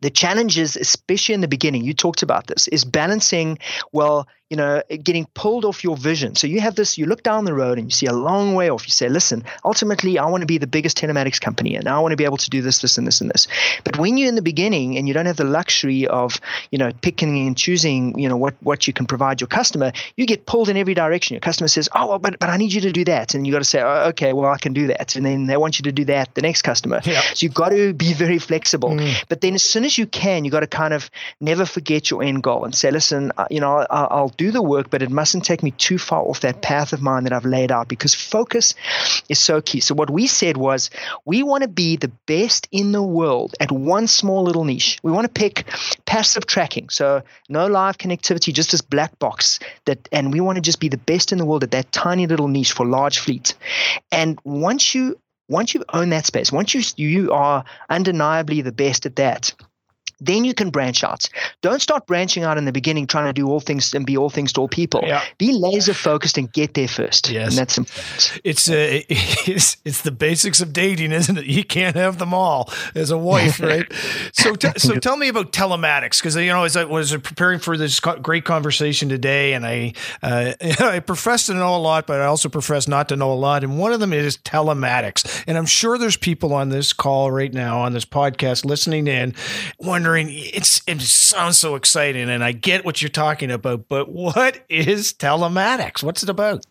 the 0.00 0.08
challenge 0.08 0.58
is 0.58 0.74
especially 0.76 1.34
in 1.34 1.42
the 1.42 1.48
beginning 1.48 1.84
you 1.84 1.92
talked 1.92 2.22
about 2.22 2.46
this 2.46 2.66
is 2.68 2.86
balancing 2.86 3.58
well 3.92 4.26
you 4.50 4.56
know 4.56 4.82
getting 5.02 5.26
pulled 5.34 5.64
off 5.64 5.82
your 5.82 5.96
vision. 5.96 6.34
So 6.34 6.46
you 6.46 6.60
have 6.60 6.74
this 6.74 6.98
you 6.98 7.06
look 7.06 7.22
down 7.22 7.44
the 7.44 7.54
road 7.54 7.78
and 7.78 7.86
you 7.86 7.94
see 7.94 8.06
a 8.06 8.12
long 8.12 8.54
way 8.54 8.68
off. 8.68 8.86
You 8.86 8.92
say 8.92 9.08
listen 9.08 9.44
ultimately 9.64 10.18
i 10.18 10.26
want 10.26 10.42
to 10.42 10.46
be 10.46 10.58
the 10.58 10.66
biggest 10.66 10.96
telematics 10.96 11.40
company 11.40 11.76
and 11.76 11.88
i 11.88 11.98
want 11.98 12.12
to 12.12 12.16
be 12.16 12.24
able 12.24 12.36
to 12.36 12.50
do 12.50 12.60
this 12.62 12.80
this 12.80 12.98
and 12.98 13.06
this 13.06 13.20
and 13.20 13.30
this. 13.30 13.46
But 13.84 13.98
when 13.98 14.16
you're 14.16 14.28
in 14.28 14.34
the 14.34 14.42
beginning 14.42 14.96
and 14.96 15.06
you 15.06 15.14
don't 15.14 15.26
have 15.26 15.36
the 15.36 15.44
luxury 15.44 16.06
of 16.06 16.40
you 16.70 16.78
know 16.78 16.90
picking 17.02 17.46
and 17.46 17.56
choosing 17.56 18.18
you 18.18 18.28
know 18.28 18.36
what 18.36 18.54
what 18.60 18.86
you 18.86 18.92
can 18.92 19.06
provide 19.06 19.40
your 19.40 19.48
customer 19.48 19.92
you 20.16 20.26
get 20.26 20.46
pulled 20.46 20.68
in 20.68 20.76
every 20.76 20.94
direction. 20.94 21.34
Your 21.34 21.40
customer 21.40 21.68
says 21.68 21.88
oh 21.94 22.08
well, 22.08 22.18
but 22.18 22.38
but 22.38 22.48
i 22.48 22.56
need 22.56 22.72
you 22.72 22.80
to 22.82 22.92
do 22.92 23.04
that. 23.04 23.34
And 23.34 23.46
you 23.46 23.52
got 23.52 23.60
to 23.60 23.64
say 23.64 23.80
oh, 23.80 24.08
okay 24.08 24.32
well 24.32 24.50
i 24.50 24.58
can 24.58 24.72
do 24.72 24.88
that. 24.88 25.16
And 25.16 25.24
then 25.24 25.46
they 25.46 25.56
want 25.56 25.78
you 25.78 25.84
to 25.84 25.92
do 25.92 26.04
that 26.06 26.34
the 26.34 26.42
next 26.42 26.62
customer. 26.62 27.00
Yeah. 27.04 27.20
so 27.20 27.44
you've 27.44 27.54
got 27.54 27.70
to 27.70 27.92
be 27.92 28.12
very 28.12 28.38
flexible. 28.38 28.90
But 29.28 29.40
then 29.40 29.54
as 29.54 29.64
soon 29.64 29.84
as 29.84 29.96
you 29.96 30.06
can 30.06 30.44
you 30.44 30.50
got 30.50 30.60
to 30.60 30.66
kind 30.66 30.94
of 30.94 31.10
never 31.40 31.64
forget 31.64 32.10
your 32.10 32.22
end 32.22 32.42
goal 32.42 32.64
and 32.64 32.74
say 32.74 32.90
listen 32.90 33.32
uh, 33.36 33.46
you 33.50 33.60
know 33.60 33.86
I'll, 33.90 34.08
I'll 34.10 34.28
do 34.40 34.50
the 34.50 34.62
work 34.62 34.88
but 34.90 35.02
it 35.02 35.10
mustn't 35.10 35.44
take 35.44 35.62
me 35.62 35.72
too 35.72 35.98
far 35.98 36.22
off 36.22 36.40
that 36.40 36.62
path 36.62 36.94
of 36.94 37.02
mine 37.02 37.24
that 37.24 37.32
i've 37.32 37.44
laid 37.44 37.70
out 37.70 37.88
because 37.88 38.14
focus 38.14 38.74
is 39.28 39.38
so 39.38 39.60
key. 39.60 39.80
So 39.80 39.94
what 39.94 40.10
we 40.10 40.26
said 40.26 40.56
was 40.56 40.90
we 41.24 41.42
want 41.42 41.62
to 41.62 41.68
be 41.68 41.96
the 41.96 42.12
best 42.26 42.68
in 42.72 42.92
the 42.92 43.02
world 43.02 43.54
at 43.60 43.72
one 43.72 44.06
small 44.06 44.42
little 44.42 44.64
niche. 44.64 44.98
We 45.02 45.12
want 45.12 45.26
to 45.26 45.40
pick 45.40 45.66
passive 46.06 46.46
tracking. 46.46 46.88
So 46.88 47.22
no 47.48 47.66
live 47.66 47.98
connectivity 47.98 48.52
just 48.52 48.72
this 48.72 48.80
black 48.80 49.18
box 49.18 49.58
that 49.84 50.08
and 50.12 50.32
we 50.32 50.40
want 50.40 50.56
to 50.56 50.62
just 50.62 50.80
be 50.80 50.88
the 50.88 50.98
best 50.98 51.32
in 51.32 51.38
the 51.38 51.46
world 51.46 51.64
at 51.64 51.70
that 51.72 51.92
tiny 51.92 52.26
little 52.26 52.48
niche 52.48 52.72
for 52.72 52.86
large 52.86 53.18
fleets 53.18 53.54
and 54.10 54.38
once 54.44 54.94
you 54.94 55.18
once 55.48 55.74
you 55.74 55.84
own 55.92 56.10
that 56.10 56.26
space, 56.26 56.52
once 56.52 56.74
you 56.74 56.82
you 56.96 57.32
are 57.32 57.64
undeniably 57.88 58.62
the 58.62 58.70
best 58.70 59.04
at 59.04 59.16
that, 59.16 59.52
then 60.20 60.44
you 60.44 60.54
can 60.54 60.70
branch 60.70 61.02
out. 61.02 61.28
Don't 61.62 61.80
start 61.80 62.06
branching 62.06 62.44
out 62.44 62.58
in 62.58 62.64
the 62.64 62.72
beginning, 62.72 63.06
trying 63.06 63.26
to 63.26 63.32
do 63.32 63.48
all 63.48 63.60
things 63.60 63.94
and 63.94 64.04
be 64.04 64.16
all 64.16 64.30
things 64.30 64.52
to 64.54 64.60
all 64.60 64.68
people. 64.68 65.02
Yeah. 65.04 65.22
Be 65.38 65.52
laser 65.52 65.94
focused 65.94 66.36
and 66.36 66.52
get 66.52 66.74
there 66.74 66.88
first. 66.88 67.30
Yes. 67.30 67.48
and 67.48 67.58
that's 67.58 67.78
important. 67.78 68.40
It's 68.44 68.68
uh, 68.68 69.00
it's 69.08 69.76
it's 69.84 70.02
the 70.02 70.10
basics 70.10 70.60
of 70.60 70.72
dating, 70.72 71.12
isn't 71.12 71.38
it? 71.38 71.46
You 71.46 71.64
can't 71.64 71.96
have 71.96 72.18
them 72.18 72.34
all 72.34 72.70
as 72.94 73.10
a 73.10 73.18
wife, 73.18 73.60
right? 73.60 73.90
so 74.32 74.54
t- 74.54 74.68
so 74.76 74.96
tell 74.96 75.16
me 75.16 75.28
about 75.28 75.52
telematics 75.52 76.18
because 76.18 76.36
you 76.36 76.46
know 76.46 76.64
as 76.64 76.76
I 76.76 76.84
was 76.84 77.12
preparing 77.12 77.58
for 77.58 77.76
this 77.76 77.98
co- 78.00 78.18
great 78.18 78.44
conversation 78.44 79.08
today, 79.08 79.54
and 79.54 79.66
I 79.66 79.94
uh, 80.22 80.52
I 80.80 81.00
profess 81.00 81.46
to 81.46 81.54
know 81.54 81.74
a 81.74 81.78
lot, 81.78 82.06
but 82.06 82.20
I 82.20 82.26
also 82.26 82.48
profess 82.48 82.86
not 82.88 83.08
to 83.08 83.16
know 83.16 83.32
a 83.32 83.34
lot, 83.34 83.64
and 83.64 83.78
one 83.78 83.92
of 83.92 84.00
them 84.00 84.12
is 84.12 84.36
telematics. 84.38 85.44
And 85.46 85.56
I'm 85.56 85.66
sure 85.66 85.96
there's 85.96 86.16
people 86.16 86.52
on 86.52 86.68
this 86.68 86.92
call 86.92 87.30
right 87.30 87.52
now 87.52 87.80
on 87.80 87.92
this 87.92 88.04
podcast 88.04 88.64
listening 88.64 89.06
in, 89.06 89.34
wondering 89.78 90.09
it's 90.16 90.82
it 90.86 91.00
sounds 91.00 91.58
so 91.58 91.74
exciting, 91.74 92.28
and 92.30 92.42
I 92.44 92.52
get 92.52 92.84
what 92.84 93.02
you're 93.02 93.08
talking 93.08 93.50
about, 93.50 93.88
but 93.88 94.10
what 94.10 94.64
is 94.68 95.12
telematics? 95.12 96.02
What's 96.02 96.22
it 96.22 96.28
about? 96.28 96.64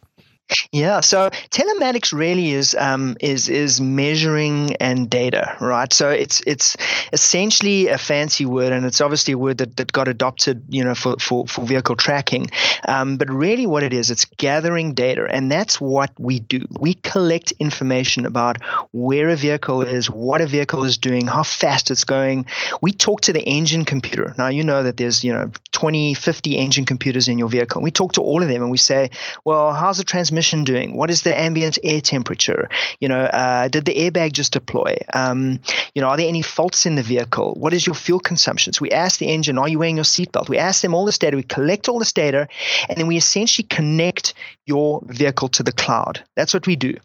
Yeah, 0.72 1.02
so 1.02 1.30
telematics 1.52 2.12
really 2.12 2.52
is 2.52 2.76
um, 2.76 3.18
is 3.20 3.50
is 3.50 3.80
measuring 3.80 4.76
and 4.78 5.10
data, 5.10 5.56
right? 5.60 5.92
So 5.94 6.10
it's 6.10 6.42
it's 6.48 6.76
essentially 7.14 7.88
a 7.88 7.98
fancy 8.00 8.46
word, 8.46 8.74
and 8.74 8.86
it's 8.86 9.00
obviously 9.02 9.34
a 9.34 9.38
word 9.38 9.60
that, 9.60 9.78
that 9.78 9.92
got 9.92 10.08
adopted, 10.08 10.64
you 10.70 10.84
know, 10.84 10.96
for, 10.96 11.18
for, 11.20 11.46
for 11.48 11.66
vehicle 11.66 11.96
tracking. 11.96 12.50
Um, 12.88 13.18
but 13.18 13.30
really, 13.30 13.68
what 13.68 13.84
it 13.84 13.94
is, 13.94 14.10
it's 14.10 14.26
gathering 14.26 14.94
data, 14.94 15.28
and 15.30 15.52
that's 15.52 15.80
what 15.80 16.12
we 16.20 16.40
do. 16.40 16.66
We 16.80 16.96
collect 16.96 17.52
information 17.60 18.26
about 18.26 18.58
where 18.92 19.30
a 19.30 19.36
vehicle 19.36 19.84
is, 19.84 20.10
what 20.10 20.42
a 20.42 20.48
vehicle 20.48 20.84
is 20.84 20.98
doing, 20.98 21.28
how 21.28 21.44
fast 21.44 21.92
it's 21.92 22.04
going. 22.04 22.46
We 22.82 22.92
talk 22.92 23.22
to 23.22 23.34
the 23.34 23.44
engine 23.44 23.86
computer. 23.86 24.34
Now 24.38 24.48
you 24.48 24.64
know 24.64 24.82
that 24.82 24.98
there's 24.98 25.24
you 25.24 25.34
know 25.34 25.52
20, 25.72 26.14
50 26.14 26.58
engine 26.58 26.86
computers 26.86 27.28
in 27.28 27.38
your 27.38 27.50
vehicle. 27.50 27.82
We 27.82 27.92
talk 27.92 28.14
to 28.14 28.22
all 28.22 28.42
of 28.42 28.50
them 28.50 28.62
and 28.62 28.72
we 28.72 28.78
say, 28.78 29.12
well, 29.46 29.74
how's 29.74 29.98
the 29.98 30.04
transmission 30.04 30.64
doing? 30.64 30.96
What 30.96 31.10
is 31.12 31.22
the 31.22 31.38
ambient 31.38 31.78
air 31.84 32.02
temperature? 32.02 32.70
You 33.00 33.08
know, 33.08 33.22
uh, 33.22 33.68
did 33.68 33.86
the 33.86 33.96
airbag 33.96 34.34
just 34.34 34.54
deploy? 34.54 34.98
Um, 35.14 35.60
you 35.94 36.02
know, 36.02 36.10
are 36.10 36.18
there 36.18 36.28
any 36.28 36.42
faults 36.42 36.86
in 36.86 36.96
the 36.96 37.04
vehicle? 37.04 37.54
What 37.56 37.74
is 37.74 37.86
your 37.86 37.96
fuel 37.96 38.20
consumption? 38.20 38.74
So 38.74 38.82
we 38.82 38.92
ask 38.92 39.20
the 39.20 39.30
engine, 39.30 39.58
are 39.58 39.68
you 39.68 39.80
wearing 39.80 39.98
your 39.98 40.06
seatbelt? 40.06 40.50
We 40.50 40.58
ask 40.58 40.82
them 40.82 40.94
all 40.94 41.06
this 41.06 41.18
data. 41.18 41.38
We 41.38 41.44
collect 41.44 41.88
all 41.88 42.00
this 42.00 42.14
data, 42.14 42.48
and 42.88 42.98
then 42.98 43.08
we 43.08 43.18
essentially 43.18 43.68
connect 43.68 44.34
your 44.66 45.02
vehicle 45.06 45.50
to 45.50 45.64
the 45.64 45.72
cloud. 45.72 46.24
That's 46.36 46.54
what 46.54 46.68
we 46.68 46.76
do. 46.76 46.96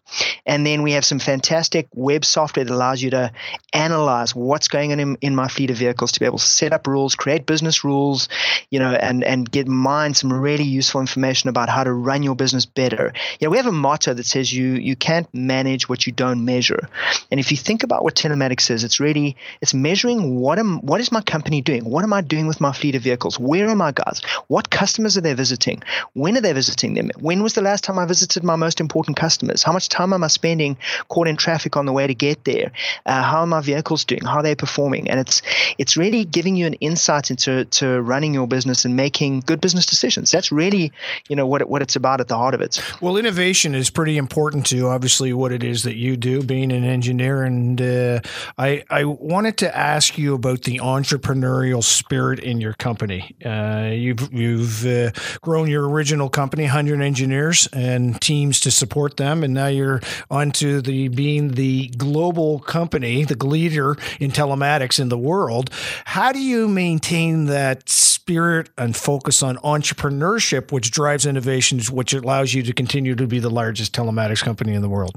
And 0.47 0.67
then 0.67 0.83
we 0.83 0.93
have 0.93 1.05
some 1.05 1.19
fantastic 1.19 1.89
web 1.95 2.25
software 2.25 2.65
that 2.65 2.73
allows 2.73 3.03
you 3.03 3.11
to 3.11 3.33
analyze 3.73 4.35
what's 4.35 4.69
going 4.69 4.93
on 4.93 5.01
in, 5.01 5.17
in 5.23 5.35
my 5.35 5.49
fleet 5.49 5.71
of 5.71 5.79
vehicles 5.79 6.13
to 6.13 6.21
be 6.21 6.27
able 6.27 6.39
to 6.39 6.45
set 6.45 6.73
up 6.73 6.87
rules, 6.87 7.15
create 7.15 7.47
business 7.47 7.83
rules, 7.83 8.29
you 8.71 8.79
know, 8.79 8.93
and, 8.93 9.25
and 9.25 9.51
get 9.51 9.67
mine 9.69 10.15
some 10.15 10.33
really 10.33 10.65
useful 10.65 11.01
information 11.01 11.49
about 11.49 11.69
how 11.69 11.85
to 11.85 11.93
run 11.93 12.23
your 12.23 12.35
business 12.35 12.67
better. 12.67 13.13
You 13.41 13.47
know, 13.47 13.51
we 13.51 13.57
have 13.57 13.67
a 13.67 13.73
motto 13.73 14.15
that 14.15 14.27
says 14.27 14.53
you 14.53 14.75
you 14.75 14.97
can't 14.97 15.33
manage 15.33 15.89
what 15.89 16.07
you 16.07 16.13
don't 16.13 16.45
measure. 16.45 16.89
And 17.31 17.41
if 17.41 17.51
you 17.51 17.57
think 17.57 17.83
about 17.83 18.05
what 18.05 18.15
telematics 18.15 18.71
is, 18.71 18.85
it's 18.85 19.01
really 19.01 19.37
it's 19.61 19.75
measuring 19.75 20.37
what 20.37 20.59
am 20.59 20.81
what 20.81 21.01
is 21.01 21.13
my 21.13 21.21
company 21.21 21.61
doing? 21.61 21.85
What 21.85 22.05
am 22.05 22.13
I 22.13 22.21
doing 22.21 22.47
with 22.47 22.61
my 22.61 22.73
fleet 22.73 22.95
of 22.95 23.03
vehicles? 23.03 23.39
Where 23.39 23.69
are 23.69 23.77
my 23.77 23.93
guys? 23.93 24.21
What 24.49 24.71
customers 24.71 25.17
are 25.17 25.21
they 25.21 25.35
visiting? 25.35 25.83
When 26.15 26.37
are 26.37 26.41
they 26.41 26.53
visiting 26.53 26.95
them? 26.95 27.11
When 27.19 27.43
was 27.43 27.55
the 27.55 27.63
last 27.63 27.85
time 27.85 27.99
I 27.99 28.07
visited 28.07 28.45
my 28.45 28.57
most 28.57 28.81
important 28.81 29.17
customers? 29.17 29.63
How 29.63 29.73
much 29.73 29.89
time 29.89 30.13
am 30.13 30.25
I 30.25 30.29
spending 30.29 30.77
caught 31.09 31.29
in 31.29 31.37
traffic 31.37 31.77
on 31.77 31.87
the 31.87 31.93
way 31.93 32.07
to 32.07 32.15
get 32.15 32.45
there? 32.45 32.73
Uh, 33.07 33.23
how 33.23 33.41
are 33.41 33.47
my 33.47 33.61
vehicles 33.61 34.05
doing? 34.05 34.25
How 34.25 34.39
are 34.39 34.43
they 34.43 34.55
performing? 34.55 35.09
And 35.11 35.21
it's 35.21 35.43
it's 35.79 35.97
really 35.97 36.25
giving 36.25 36.57
you 36.57 36.67
an 36.67 36.75
insight 36.75 37.31
into 37.31 37.65
to 37.65 38.01
running 38.01 38.35
your 38.35 38.44
business 38.47 38.85
and 38.85 38.97
making 38.97 39.41
good 39.41 39.61
business 39.61 39.87
decisions. 39.87 40.31
That's 40.31 40.51
really 40.53 40.93
you 41.29 41.37
know 41.37 41.47
what 41.47 41.61
it, 41.61 41.69
what 41.69 41.83
it's 41.83 41.97
about 41.97 42.21
at 42.21 42.29
the 42.29 42.37
heart 42.37 42.55
of 42.55 42.61
it. 42.61 42.81
Well, 43.01 43.17
innovation 43.17 43.75
is 43.75 43.91
pretty 43.91 44.17
important 44.17 44.67
to 44.67 44.89
obviously 44.89 45.33
what 45.33 45.53
it 45.53 45.63
is 45.63 45.83
that 45.85 45.97
you 45.97 46.17
do, 46.17 46.43
being 46.43 46.73
an 46.73 46.85
engineer. 46.85 47.43
And 47.43 47.81
uh, 47.81 48.21
I 48.59 48.85
I 48.91 49.05
wanted 49.05 49.59
to 49.59 49.77
ask 49.77 50.19
you 50.19 50.35
about 50.35 50.63
the 50.63 50.79
entrepreneurial 50.79 51.83
spirit 51.83 52.41
in 52.41 52.61
your 52.61 52.75
company. 52.75 53.35
Uh, 53.45 53.91
you've 53.93 54.33
you've 54.33 54.87
uh, 54.87 55.11
grown 55.41 55.69
your 55.69 55.89
original 55.89 56.29
company, 56.29 56.67
Hundred 56.67 57.01
Engineers 57.01 57.69
and 57.73 58.21
teams 58.21 58.61
to 58.61 58.71
support 58.71 59.17
them. 59.17 59.43
And 59.45 59.55
now 59.55 59.67
you're 59.67 60.01
onto 60.31 60.81
the 60.81 61.09
being 61.09 61.53
the 61.53 61.89
global 61.89 62.61
company, 62.61 63.25
the 63.25 63.37
leader 63.47 63.97
in 64.21 64.31
telematics 64.31 64.99
in 64.99 65.09
the 65.09 65.19
world. 65.19 65.71
How 66.05 66.33
do 66.33 66.41
you 66.41 66.69
maintain 66.69 67.47
that 67.47 67.89
spirit 68.25 68.71
and 68.79 68.97
focus 68.97 69.43
on 69.43 69.57
entrepreneurship, 69.59 70.73
which 70.73 70.91
drives 70.91 71.27
innovations, 71.27 71.91
which 71.91 72.15
allows 72.15 72.55
you 72.55 72.63
to 72.63 72.73
continue 72.73 73.15
to 73.15 73.27
be 73.27 73.39
the 73.39 73.51
largest 73.51 73.93
telematics 73.93 74.43
company 74.43 74.73
in 74.73 74.81
the 74.81 74.89
world? 74.89 75.15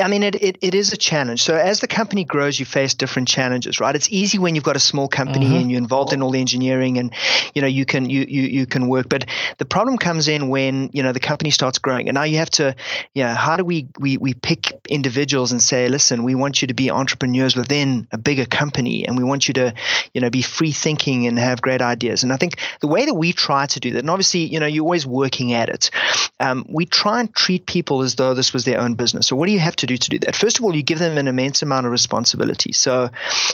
I 0.00 0.06
mean, 0.06 0.22
it, 0.22 0.36
it, 0.36 0.58
it 0.60 0.74
is 0.74 0.92
a 0.92 0.96
challenge. 0.96 1.42
So 1.42 1.56
as 1.56 1.80
the 1.80 1.88
company 1.88 2.22
grows, 2.22 2.60
you 2.60 2.66
face 2.66 2.94
different 2.94 3.26
challenges, 3.26 3.80
right? 3.80 3.96
It's 3.96 4.08
easy 4.10 4.38
when 4.38 4.54
you've 4.54 4.62
got 4.62 4.76
a 4.76 4.80
small 4.80 5.08
company 5.08 5.46
mm-hmm. 5.46 5.56
and 5.56 5.70
you're 5.70 5.78
involved 5.78 6.12
in 6.12 6.22
all 6.22 6.30
the 6.30 6.38
engineering 6.38 6.98
and, 6.98 7.12
you 7.52 7.62
know, 7.62 7.68
you 7.68 7.84
can, 7.84 8.08
you, 8.08 8.24
you, 8.28 8.42
you 8.42 8.66
can 8.66 8.86
work. 8.86 9.08
But 9.08 9.26
the 9.58 9.64
problem 9.64 9.98
comes 9.98 10.28
in 10.28 10.48
when, 10.48 10.90
you 10.92 11.02
know, 11.02 11.12
the 11.12 11.20
company 11.20 11.50
starts 11.50 11.78
growing 11.78 12.08
and 12.08 12.14
now 12.14 12.22
you 12.22 12.38
have 12.38 12.50
to, 12.50 12.76
yeah, 13.14 13.34
how 13.34 13.56
do 13.56 13.64
we, 13.64 13.88
we, 13.98 14.16
we 14.18 14.34
pick 14.34 14.72
individuals 14.88 15.50
and 15.50 15.60
say, 15.60 15.88
listen, 15.88 16.22
we 16.22 16.36
want 16.36 16.62
you 16.62 16.68
to 16.68 16.74
be 16.74 16.90
entrepreneurs 16.90 17.56
within 17.56 18.06
a 18.12 18.18
bigger 18.18 18.46
company 18.46 19.04
and 19.06 19.18
we 19.18 19.24
want 19.24 19.48
you 19.48 19.54
to, 19.54 19.74
you 20.14 20.20
know, 20.20 20.30
be 20.30 20.42
free 20.42 20.72
thinking 20.72 21.26
and 21.26 21.38
have 21.40 21.60
great 21.60 21.82
ideas. 21.82 22.22
And 22.22 22.32
I 22.32 22.36
think 22.36 22.60
the 22.80 22.88
way 22.88 23.04
that 23.04 23.14
we 23.14 23.32
try 23.32 23.66
to 23.66 23.80
do 23.80 23.90
that, 23.92 23.98
and 23.98 24.10
obviously, 24.10 24.44
you 24.44 24.60
know, 24.60 24.66
you're 24.66 24.84
always 24.84 25.06
working 25.06 25.54
at 25.54 25.68
it. 25.68 25.90
Um, 26.38 26.64
we 26.68 26.86
try 26.86 27.18
and 27.18 27.34
treat 27.34 27.66
people 27.66 28.02
as 28.02 28.14
though 28.14 28.34
this 28.34 28.52
was 28.52 28.64
their 28.64 28.80
own 28.80 28.94
business. 28.94 29.26
So 29.26 29.34
what 29.34 29.46
do 29.46 29.52
you 29.52 29.58
have 29.58 29.74
to 29.76 29.87
do 29.88 29.96
to 29.96 30.10
do 30.10 30.18
that? 30.20 30.36
First 30.36 30.58
of 30.58 30.64
all, 30.64 30.74
you 30.74 30.82
give 30.82 30.98
them 30.98 31.18
an 31.18 31.28
immense 31.28 31.62
amount 31.62 31.86
of 31.86 31.92
responsibility. 31.92 32.72
So, 32.72 33.10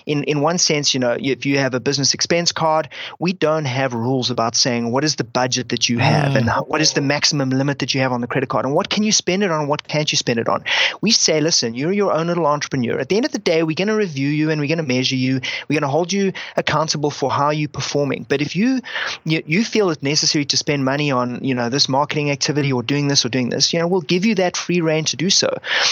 in 0.06 0.24
in 0.24 0.40
one 0.40 0.58
sense, 0.58 0.94
you 0.94 1.00
know, 1.00 1.16
if 1.18 1.46
you 1.46 1.58
have 1.58 1.74
a 1.74 1.80
business 1.80 2.14
expense 2.14 2.52
card, 2.52 2.88
we 3.18 3.32
don't 3.32 3.64
have 3.64 3.94
rules 3.94 4.30
about 4.30 4.54
saying 4.54 4.90
what 4.90 5.04
is 5.04 5.16
the 5.16 5.24
budget 5.24 5.70
that 5.70 5.88
you 5.88 5.98
have 5.98 6.32
mm. 6.32 6.36
and 6.36 6.50
what 6.68 6.80
is 6.80 6.92
the 6.92 7.00
maximum 7.00 7.50
limit 7.50 7.78
that 7.78 7.94
you 7.94 8.00
have 8.00 8.12
on 8.12 8.20
the 8.20 8.26
credit 8.26 8.48
card 8.48 8.64
and 8.64 8.74
what 8.74 8.88
can 8.88 9.02
you 9.02 9.12
spend 9.12 9.42
it 9.42 9.50
on, 9.50 9.68
what 9.68 9.86
can't 9.86 10.12
you 10.12 10.16
spend 10.16 10.38
it 10.38 10.48
on. 10.48 10.64
We 11.00 11.10
say, 11.10 11.40
listen, 11.40 11.74
you're 11.74 11.92
your 11.92 12.12
own 12.12 12.26
little 12.26 12.46
entrepreneur. 12.46 12.98
At 12.98 13.08
the 13.08 13.16
end 13.16 13.24
of 13.24 13.32
the 13.32 13.38
day, 13.38 13.62
we're 13.62 13.74
going 13.74 13.88
to 13.88 13.94
review 13.96 14.28
you 14.28 14.50
and 14.50 14.60
we're 14.60 14.68
going 14.68 14.78
to 14.78 14.94
measure 14.94 15.16
you. 15.16 15.40
We're 15.68 15.80
going 15.80 15.82
to 15.82 15.88
hold 15.88 16.12
you 16.12 16.32
accountable 16.56 17.10
for 17.10 17.30
how 17.30 17.50
you're 17.50 17.68
performing. 17.68 18.26
But 18.28 18.40
if 18.40 18.56
you, 18.56 18.80
you 19.24 19.42
you 19.46 19.64
feel 19.64 19.90
it's 19.90 20.02
necessary 20.02 20.44
to 20.46 20.56
spend 20.56 20.84
money 20.84 21.10
on 21.10 21.42
you 21.44 21.54
know 21.54 21.68
this 21.68 21.88
marketing 21.88 22.30
activity 22.30 22.72
or 22.72 22.82
doing 22.82 23.08
this 23.08 23.24
or 23.24 23.28
doing 23.28 23.48
this, 23.48 23.72
you 23.72 23.78
know, 23.78 23.86
we'll 23.86 24.00
give 24.00 24.24
you 24.24 24.34
that 24.36 24.56
free 24.56 24.80
reign 24.80 25.04
to 25.06 25.16
do 25.16 25.30
so. 25.30 25.48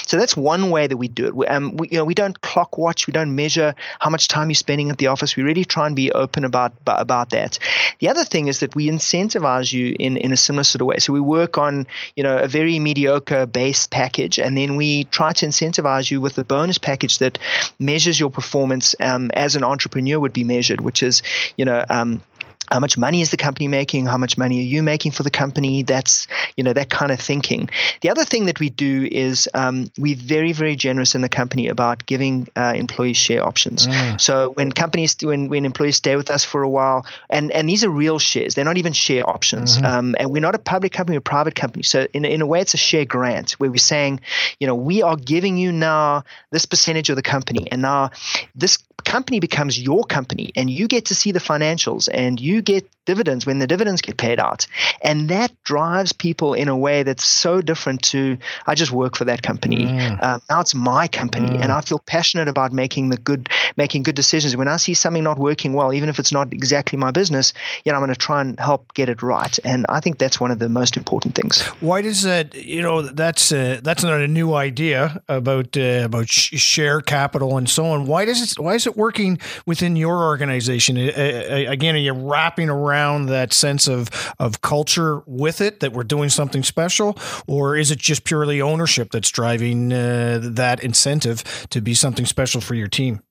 So 0.06 0.16
that's 0.32 0.36
one 0.36 0.70
way 0.70 0.86
that 0.86 0.96
we 0.96 1.08
do 1.08 1.26
it. 1.26 1.34
We, 1.34 1.46
um, 1.46 1.76
we, 1.76 1.88
you 1.90 1.98
know, 1.98 2.04
we 2.04 2.14
don't 2.14 2.40
clock 2.40 2.78
watch. 2.78 3.06
We 3.06 3.12
don't 3.12 3.34
measure 3.34 3.74
how 3.98 4.08
much 4.08 4.28
time 4.28 4.48
you're 4.48 4.54
spending 4.54 4.90
at 4.90 4.98
the 4.98 5.08
office. 5.08 5.36
We 5.36 5.42
really 5.42 5.64
try 5.64 5.86
and 5.86 5.94
be 5.94 6.10
open 6.12 6.44
about 6.44 6.72
about 6.86 7.30
that. 7.30 7.58
The 7.98 8.08
other 8.08 8.24
thing 8.24 8.48
is 8.48 8.60
that 8.60 8.74
we 8.74 8.88
incentivize 8.88 9.72
you 9.72 9.94
in, 9.98 10.16
in 10.16 10.32
a 10.32 10.36
similar 10.36 10.64
sort 10.64 10.80
of 10.80 10.86
way. 10.86 10.98
So 10.98 11.12
we 11.12 11.20
work 11.20 11.58
on 11.58 11.86
you 12.16 12.22
know 12.22 12.38
a 12.38 12.48
very 12.48 12.78
mediocre 12.78 13.46
base 13.46 13.86
package, 13.86 14.38
and 14.38 14.56
then 14.56 14.76
we 14.76 15.04
try 15.04 15.32
to 15.32 15.46
incentivize 15.46 16.10
you 16.10 16.20
with 16.20 16.38
a 16.38 16.44
bonus 16.44 16.78
package 16.78 17.18
that 17.18 17.38
measures 17.78 18.18
your 18.18 18.30
performance 18.30 18.94
um, 19.00 19.30
as 19.34 19.56
an 19.56 19.64
entrepreneur 19.64 20.18
would 20.18 20.32
be 20.32 20.44
measured, 20.44 20.80
which 20.80 21.02
is 21.02 21.22
you 21.56 21.64
know 21.64 21.84
um, 21.90 22.22
how 22.70 22.80
much 22.80 22.96
money 22.96 23.20
is 23.20 23.30
the 23.30 23.36
company 23.36 23.68
making 23.68 24.06
how 24.06 24.16
much 24.16 24.38
money 24.38 24.58
are 24.60 24.62
you 24.62 24.82
making 24.82 25.12
for 25.12 25.22
the 25.22 25.30
company? 25.30 25.82
That's 25.82 26.26
you 26.56 26.64
know 26.64 26.72
that 26.72 26.90
kind 26.90 27.12
of 27.12 27.20
thinking. 27.20 27.68
The 28.00 28.10
other 28.10 28.24
thing 28.24 28.46
that 28.46 28.60
we 28.60 28.70
do 28.70 29.08
is 29.10 29.48
um, 29.54 29.90
we're 29.98 30.16
very 30.16 30.52
very 30.52 30.76
generous 30.76 31.14
in 31.14 31.20
the 31.20 31.28
company 31.28 31.68
about 31.68 32.06
giving 32.06 32.48
uh, 32.56 32.74
employees 32.76 33.16
share 33.16 33.44
options. 33.44 33.86
Mm. 33.86 34.20
so 34.20 34.50
when 34.50 34.70
companies 34.72 35.16
when, 35.22 35.48
when 35.48 35.64
employees 35.64 35.96
stay 35.96 36.16
with 36.16 36.30
us 36.30 36.44
for 36.44 36.62
a 36.62 36.68
while 36.68 37.04
and 37.30 37.50
and 37.52 37.68
these 37.68 37.84
are 37.84 37.90
real 37.90 38.18
shares 38.18 38.54
they're 38.54 38.64
not 38.64 38.78
even 38.78 38.92
share 38.92 39.28
options. 39.28 39.76
Mm-hmm. 39.76 39.86
um, 39.86 40.14
and 40.18 40.30
we're 40.30 40.40
not 40.40 40.54
a 40.54 40.58
public 40.58 40.92
company 40.92 41.16
we're 41.16 41.20
a 41.20 41.22
private 41.22 41.54
company. 41.54 41.82
So 41.82 42.06
in, 42.12 42.24
in 42.24 42.40
a 42.40 42.46
way 42.46 42.60
it's 42.60 42.74
a 42.74 42.78
share 42.78 43.04
grant 43.04 43.52
where 43.52 43.70
we're 43.70 43.78
saying 43.78 44.20
you 44.60 44.66
know 44.66 44.74
we 44.74 45.02
are 45.02 45.16
giving 45.16 45.56
you 45.56 45.72
now 45.72 46.24
this 46.50 46.66
percentage 46.66 47.10
of 47.10 47.16
the 47.16 47.22
company 47.22 47.70
and 47.70 47.82
now 47.82 48.10
this 48.54 48.78
company 49.04 49.40
becomes 49.40 49.80
your 49.80 50.04
company 50.04 50.52
and 50.56 50.70
you 50.70 50.88
get 50.88 51.06
to 51.06 51.14
see 51.14 51.32
the 51.32 51.40
financials 51.40 52.08
and 52.12 52.40
you 52.40 52.62
get 52.62 52.88
dividends 53.04 53.44
when 53.44 53.58
the 53.58 53.66
dividends 53.66 54.00
get 54.00 54.16
paid 54.16 54.38
out. 54.38 54.66
And 55.02 55.28
that 55.28 55.50
drives 55.64 56.12
people 56.12 56.54
in 56.54 56.68
a 56.68 56.76
way 56.76 57.02
that's 57.02 57.24
so 57.24 57.60
different 57.60 58.02
to, 58.04 58.38
I 58.66 58.76
just 58.76 58.92
work 58.92 59.16
for 59.16 59.24
that 59.24 59.42
company. 59.42 59.86
Mm. 59.86 60.22
Uh, 60.22 60.38
now 60.48 60.60
it's 60.60 60.74
my 60.74 61.08
company 61.08 61.48
mm. 61.48 61.60
and 61.60 61.72
I 61.72 61.80
feel 61.80 61.98
passionate 61.98 62.48
about 62.48 62.72
making 62.72 63.08
the 63.08 63.16
good, 63.16 63.48
making 63.76 64.04
good 64.04 64.14
decisions. 64.14 64.56
When 64.56 64.68
I 64.68 64.76
see 64.76 64.94
something 64.94 65.24
not 65.24 65.38
working 65.38 65.72
well, 65.72 65.92
even 65.92 66.08
if 66.08 66.18
it's 66.18 66.30
not 66.30 66.52
exactly 66.52 66.96
my 66.96 67.10
business, 67.10 67.52
you 67.84 67.90
know, 67.90 67.96
I'm 67.96 68.04
going 68.04 68.14
to 68.14 68.18
try 68.18 68.40
and 68.40 68.58
help 68.60 68.94
get 68.94 69.08
it 69.08 69.22
right. 69.22 69.58
And 69.64 69.84
I 69.88 69.98
think 69.98 70.18
that's 70.18 70.38
one 70.38 70.52
of 70.52 70.60
the 70.60 70.68
most 70.68 70.96
important 70.96 71.34
things. 71.34 71.60
Why 71.80 72.02
does 72.02 72.22
that, 72.22 72.54
you 72.54 72.82
know, 72.82 73.02
that's, 73.02 73.50
uh, 73.50 73.80
that's 73.82 74.04
not 74.04 74.20
a 74.20 74.28
new 74.28 74.54
idea 74.54 75.20
about, 75.28 75.76
uh, 75.76 76.02
about 76.04 76.28
sh- 76.28 76.60
share 76.60 77.00
capital 77.00 77.58
and 77.58 77.68
so 77.68 77.86
on. 77.86 78.06
Why 78.06 78.24
does 78.24 78.42
it, 78.42 78.60
why 78.60 78.74
is 78.82 78.86
it 78.86 78.96
working 78.96 79.38
within 79.66 79.96
your 79.96 80.24
organization? 80.24 80.96
again, 80.96 81.94
are 81.94 81.98
you 81.98 82.12
wrapping 82.12 82.68
around 82.68 83.26
that 83.26 83.52
sense 83.52 83.86
of 83.88 84.10
of 84.38 84.60
culture 84.60 85.22
with 85.26 85.60
it 85.60 85.80
that 85.80 85.92
we're 85.92 86.02
doing 86.04 86.28
something 86.28 86.62
special, 86.62 87.16
or 87.46 87.76
is 87.76 87.90
it 87.90 87.98
just 87.98 88.24
purely 88.24 88.60
ownership 88.60 89.10
that's 89.10 89.30
driving 89.30 89.92
uh, 89.92 90.40
that 90.42 90.82
incentive 90.82 91.66
to 91.70 91.80
be 91.80 91.94
something 91.94 92.26
special 92.26 92.60
for 92.60 92.74
your 92.74 92.88
team? 92.88 93.22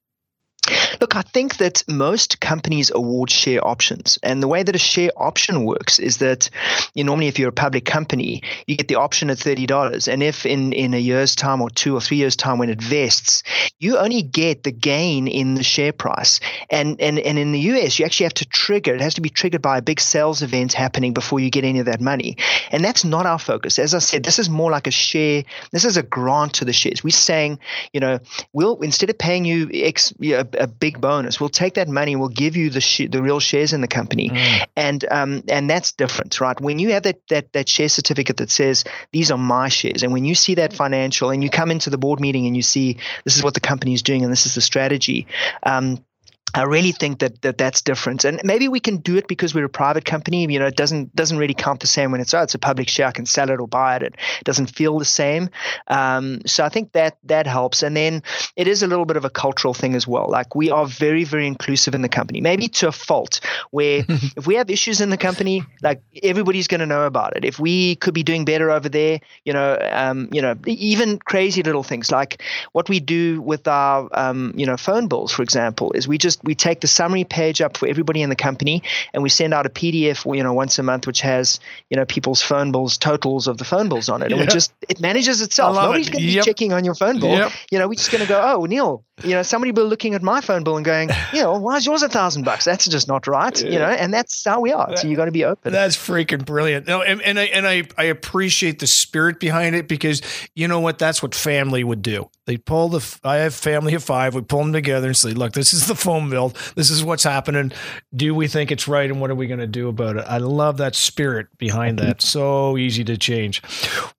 Look, 0.99 1.15
I 1.15 1.21
think 1.21 1.57
that 1.57 1.83
most 1.87 2.39
companies 2.39 2.91
award 2.93 3.29
share 3.29 3.65
options. 3.65 4.19
And 4.23 4.41
the 4.41 4.47
way 4.47 4.63
that 4.63 4.75
a 4.75 4.79
share 4.79 5.11
option 5.15 5.65
works 5.65 5.99
is 5.99 6.17
that 6.17 6.49
you 6.93 7.03
normally, 7.03 7.27
if 7.27 7.39
you're 7.39 7.49
a 7.49 7.53
public 7.53 7.85
company, 7.85 8.43
you 8.67 8.75
get 8.75 8.87
the 8.87 8.95
option 8.95 9.29
at 9.29 9.37
$30. 9.37 10.11
And 10.11 10.21
if 10.23 10.45
in, 10.45 10.73
in 10.73 10.93
a 10.93 10.97
year's 10.97 11.35
time 11.35 11.61
or 11.61 11.69
two 11.69 11.95
or 11.95 12.01
three 12.01 12.17
years' 12.17 12.35
time 12.35 12.57
when 12.57 12.69
it 12.69 12.81
vests, 12.81 13.43
you 13.79 13.97
only 13.97 14.21
get 14.21 14.63
the 14.63 14.71
gain 14.71 15.27
in 15.27 15.55
the 15.55 15.63
share 15.63 15.93
price. 15.93 16.39
And, 16.69 16.99
and, 16.99 17.19
and 17.19 17.37
in 17.37 17.51
the 17.51 17.59
US, 17.59 17.99
you 17.99 18.05
actually 18.05 18.25
have 18.25 18.33
to 18.35 18.45
trigger, 18.45 18.93
it 18.95 19.01
has 19.01 19.15
to 19.15 19.21
be 19.21 19.29
triggered 19.29 19.61
by 19.61 19.77
a 19.77 19.81
big 19.81 19.99
sales 19.99 20.41
event 20.41 20.73
happening 20.73 21.13
before 21.13 21.39
you 21.39 21.49
get 21.49 21.63
any 21.63 21.79
of 21.79 21.85
that 21.85 22.01
money. 22.01 22.37
And 22.71 22.83
that's 22.83 23.03
not 23.03 23.25
our 23.25 23.39
focus. 23.39 23.79
As 23.79 23.93
I 23.93 23.99
said, 23.99 24.23
this 24.23 24.39
is 24.39 24.49
more 24.49 24.71
like 24.71 24.87
a 24.87 24.91
share, 24.91 25.43
this 25.71 25.85
is 25.85 25.97
a 25.97 26.03
grant 26.03 26.53
to 26.55 26.65
the 26.65 26.73
shares. 26.73 27.03
We're 27.03 27.11
saying, 27.11 27.59
you 27.93 27.99
know, 27.99 28.19
we'll, 28.53 28.79
instead 28.81 29.09
of 29.09 29.17
paying 29.17 29.45
you 29.45 29.69
a 29.73 30.67
big 30.81 30.99
bonus. 30.99 31.39
We'll 31.39 31.49
take 31.49 31.75
that 31.75 31.87
money. 31.87 32.17
We'll 32.17 32.27
give 32.27 32.57
you 32.57 32.69
the 32.69 32.81
sh- 32.81 33.07
the 33.09 33.21
real 33.21 33.39
shares 33.39 33.71
in 33.71 33.79
the 33.79 33.87
company, 33.87 34.29
mm. 34.29 34.65
and 34.75 35.05
um, 35.09 35.43
and 35.47 35.69
that's 35.69 35.93
different, 35.93 36.41
right? 36.41 36.59
When 36.59 36.79
you 36.79 36.91
have 36.91 37.03
that 37.03 37.25
that 37.29 37.53
that 37.53 37.69
share 37.69 37.87
certificate 37.87 38.37
that 38.37 38.51
says 38.51 38.83
these 39.13 39.31
are 39.31 39.37
my 39.37 39.69
shares, 39.69 40.03
and 40.03 40.11
when 40.11 40.25
you 40.25 40.35
see 40.35 40.55
that 40.55 40.73
financial, 40.73 41.29
and 41.29 41.41
you 41.41 41.49
come 41.49 41.71
into 41.71 41.89
the 41.89 41.97
board 41.97 42.19
meeting 42.19 42.47
and 42.47 42.57
you 42.57 42.63
see 42.63 42.97
this 43.23 43.37
is 43.37 43.43
what 43.43 43.53
the 43.53 43.61
company 43.61 43.93
is 43.93 44.01
doing 44.01 44.23
and 44.23 44.31
this 44.31 44.45
is 44.45 44.55
the 44.55 44.61
strategy. 44.61 45.27
Um, 45.63 46.03
I 46.53 46.63
really 46.63 46.91
think 46.91 47.19
that, 47.19 47.41
that 47.43 47.57
that's 47.57 47.81
different, 47.81 48.25
and 48.25 48.41
maybe 48.43 48.67
we 48.67 48.79
can 48.79 48.97
do 48.97 49.15
it 49.15 49.27
because 49.27 49.55
we're 49.55 49.65
a 49.65 49.69
private 49.69 50.03
company. 50.03 50.51
You 50.51 50.59
know, 50.59 50.67
it 50.67 50.75
doesn't 50.75 51.15
doesn't 51.15 51.37
really 51.37 51.53
count 51.53 51.79
the 51.79 51.87
same 51.87 52.11
when 52.11 52.19
it's 52.19 52.33
oh, 52.33 52.41
it's 52.41 52.55
a 52.55 52.59
public 52.59 52.89
share. 52.89 53.07
I 53.07 53.11
can 53.11 53.25
sell 53.25 53.49
it 53.49 53.59
or 53.59 53.67
buy 53.67 53.95
it. 53.97 54.03
It 54.03 54.15
doesn't 54.43 54.67
feel 54.67 54.99
the 54.99 55.05
same. 55.05 55.49
Um, 55.87 56.41
so 56.45 56.65
I 56.65 56.69
think 56.69 56.91
that 56.91 57.17
that 57.23 57.47
helps. 57.47 57.83
And 57.83 57.95
then 57.95 58.23
it 58.55 58.67
is 58.67 58.83
a 58.83 58.87
little 58.87 59.05
bit 59.05 59.17
of 59.17 59.23
a 59.23 59.29
cultural 59.29 59.73
thing 59.73 59.95
as 59.95 60.05
well. 60.07 60.27
Like 60.29 60.53
we 60.53 60.69
are 60.69 60.85
very 60.85 61.23
very 61.23 61.47
inclusive 61.47 61.95
in 61.95 62.01
the 62.01 62.09
company, 62.09 62.41
maybe 62.41 62.67
to 62.67 62.89
a 62.89 62.91
fault. 62.91 63.39
Where 63.71 64.03
if 64.09 64.45
we 64.45 64.55
have 64.55 64.69
issues 64.69 64.99
in 64.99 65.09
the 65.09 65.17
company, 65.17 65.63
like 65.81 66.01
everybody's 66.21 66.67
going 66.67 66.81
to 66.81 66.85
know 66.85 67.05
about 67.05 67.37
it. 67.37 67.45
If 67.45 67.59
we 67.59 67.95
could 67.95 68.13
be 68.13 68.23
doing 68.23 68.43
better 68.43 68.69
over 68.71 68.89
there, 68.89 69.21
you 69.45 69.53
know, 69.53 69.77
um, 69.91 70.27
you 70.33 70.41
know, 70.41 70.55
even 70.65 71.17
crazy 71.19 71.63
little 71.63 71.83
things 71.83 72.11
like 72.11 72.41
what 72.73 72.89
we 72.89 72.99
do 72.99 73.41
with 73.41 73.67
our 73.67 74.09
um, 74.13 74.53
you 74.55 74.65
know 74.65 74.75
phone 74.75 75.07
bills, 75.07 75.31
for 75.31 75.43
example, 75.43 75.93
is 75.93 76.07
we 76.07 76.17
just 76.17 76.40
we 76.43 76.55
take 76.55 76.81
the 76.81 76.87
summary 76.87 77.23
page 77.23 77.61
up 77.61 77.77
for 77.77 77.87
everybody 77.87 78.21
in 78.21 78.29
the 78.29 78.35
company, 78.35 78.83
and 79.13 79.23
we 79.23 79.29
send 79.29 79.53
out 79.53 79.65
a 79.65 79.69
PDF, 79.69 80.35
you 80.35 80.43
know, 80.43 80.53
once 80.53 80.77
a 80.79 80.83
month, 80.83 81.07
which 81.07 81.21
has 81.21 81.59
you 81.89 81.97
know 81.97 82.05
people's 82.05 82.41
phone 82.41 82.71
bills, 82.71 82.97
totals 82.97 83.47
of 83.47 83.57
the 83.57 83.65
phone 83.65 83.89
bills 83.89 84.09
on 84.09 84.21
it, 84.21 84.31
and 84.31 84.39
we 84.39 84.47
just 84.47 84.73
it 84.89 84.99
manages 84.99 85.41
itself. 85.41 85.75
Nobody's 85.75 86.09
going 86.09 86.23
to 86.23 86.29
yep. 86.29 86.43
be 86.43 86.49
checking 86.49 86.73
on 86.73 86.85
your 86.85 86.95
phone 86.95 87.19
bill. 87.19 87.29
Yep. 87.29 87.51
You 87.71 87.79
know, 87.79 87.87
we're 87.87 87.95
just 87.95 88.11
going 88.11 88.21
to 88.21 88.27
go, 88.27 88.41
oh, 88.41 88.65
Neil, 88.65 89.03
you 89.23 89.31
know, 89.31 89.43
somebody 89.43 89.71
will 89.71 89.83
be 89.83 89.89
looking 89.89 90.13
at 90.13 90.21
my 90.21 90.41
phone 90.41 90.63
bill 90.63 90.77
and 90.77 90.85
going, 90.85 91.09
you 91.33 91.41
know, 91.41 91.57
why 91.57 91.77
is 91.77 91.85
yours 91.85 92.03
a 92.03 92.09
thousand 92.09 92.43
bucks? 92.43 92.65
That's 92.65 92.87
just 92.87 93.07
not 93.07 93.27
right. 93.27 93.61
You 93.61 93.79
know, 93.79 93.85
and 93.85 94.13
that's 94.13 94.43
how 94.43 94.61
we 94.61 94.71
are. 94.71 94.95
So 94.97 95.07
you 95.07 95.15
got 95.15 95.25
to 95.25 95.31
be 95.31 95.45
open. 95.45 95.71
That's 95.71 95.95
freaking 95.95 96.45
brilliant. 96.45 96.87
No, 96.87 97.01
and, 97.01 97.21
and 97.21 97.39
I 97.39 97.43
and 97.45 97.67
I 97.67 97.83
I 97.97 98.05
appreciate 98.05 98.79
the 98.79 98.87
spirit 98.87 99.39
behind 99.39 99.75
it 99.75 99.87
because 99.87 100.21
you 100.55 100.67
know 100.67 100.79
what? 100.79 100.99
That's 100.99 101.21
what 101.21 101.35
family 101.35 101.83
would 101.83 102.01
do. 102.01 102.29
They 102.45 102.57
pull 102.57 102.89
the. 102.89 103.19
I 103.23 103.37
have 103.37 103.53
family 103.53 103.93
of 103.93 104.03
five. 104.03 104.35
We 104.35 104.41
pull 104.41 104.59
them 104.59 104.73
together 104.73 105.07
and 105.07 105.17
say, 105.17 105.31
look, 105.31 105.53
this 105.53 105.73
is 105.73 105.87
the 105.87 105.95
phone 105.95 106.29
This 106.75 106.89
is 106.89 107.03
what's 107.03 107.23
happening. 107.23 107.71
Do 108.15 108.33
we 108.35 108.47
think 108.47 108.71
it's 108.71 108.87
right, 108.87 109.09
and 109.09 109.21
what 109.21 109.31
are 109.31 109.35
we 109.35 109.47
going 109.47 109.59
to 109.59 109.67
do 109.67 109.87
about 109.87 110.17
it? 110.17 110.25
I 110.27 110.37
love 110.37 110.77
that 110.77 110.95
spirit 110.95 111.47
behind 111.57 111.99
that. 111.99 112.21
So 112.21 112.77
easy 112.77 113.03
to 113.05 113.17
change. 113.17 113.61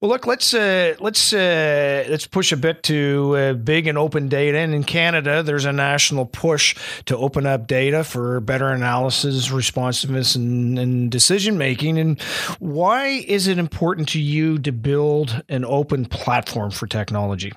Well, 0.00 0.10
look, 0.10 0.26
let's 0.26 0.54
uh, 0.54 0.94
let's 1.00 1.32
uh, 1.32 2.06
let's 2.08 2.26
push 2.26 2.52
a 2.52 2.56
bit 2.56 2.82
to 2.84 3.36
uh, 3.36 3.52
big 3.54 3.86
and 3.86 3.98
open 3.98 4.28
data 4.28 4.58
and 4.58 4.74
in 4.74 4.84
Canada, 4.84 5.42
there's 5.42 5.64
a 5.64 5.72
national 5.72 6.26
push 6.26 6.76
to 7.06 7.16
open 7.16 7.46
up 7.46 7.66
data 7.66 8.04
for 8.04 8.40
better 8.40 8.68
analysis, 8.68 9.50
responsiveness, 9.50 10.34
and, 10.34 10.78
and 10.78 11.10
decision 11.10 11.58
making. 11.58 11.98
And 11.98 12.20
why 12.58 13.06
is 13.26 13.48
it 13.48 13.58
important 13.58 14.08
to 14.10 14.20
you 14.20 14.58
to 14.60 14.72
build 14.72 15.42
an 15.48 15.64
open 15.64 16.06
platform 16.06 16.70
for 16.70 16.86
technology? 16.86 17.52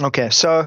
Okay, 0.00 0.30
so 0.30 0.66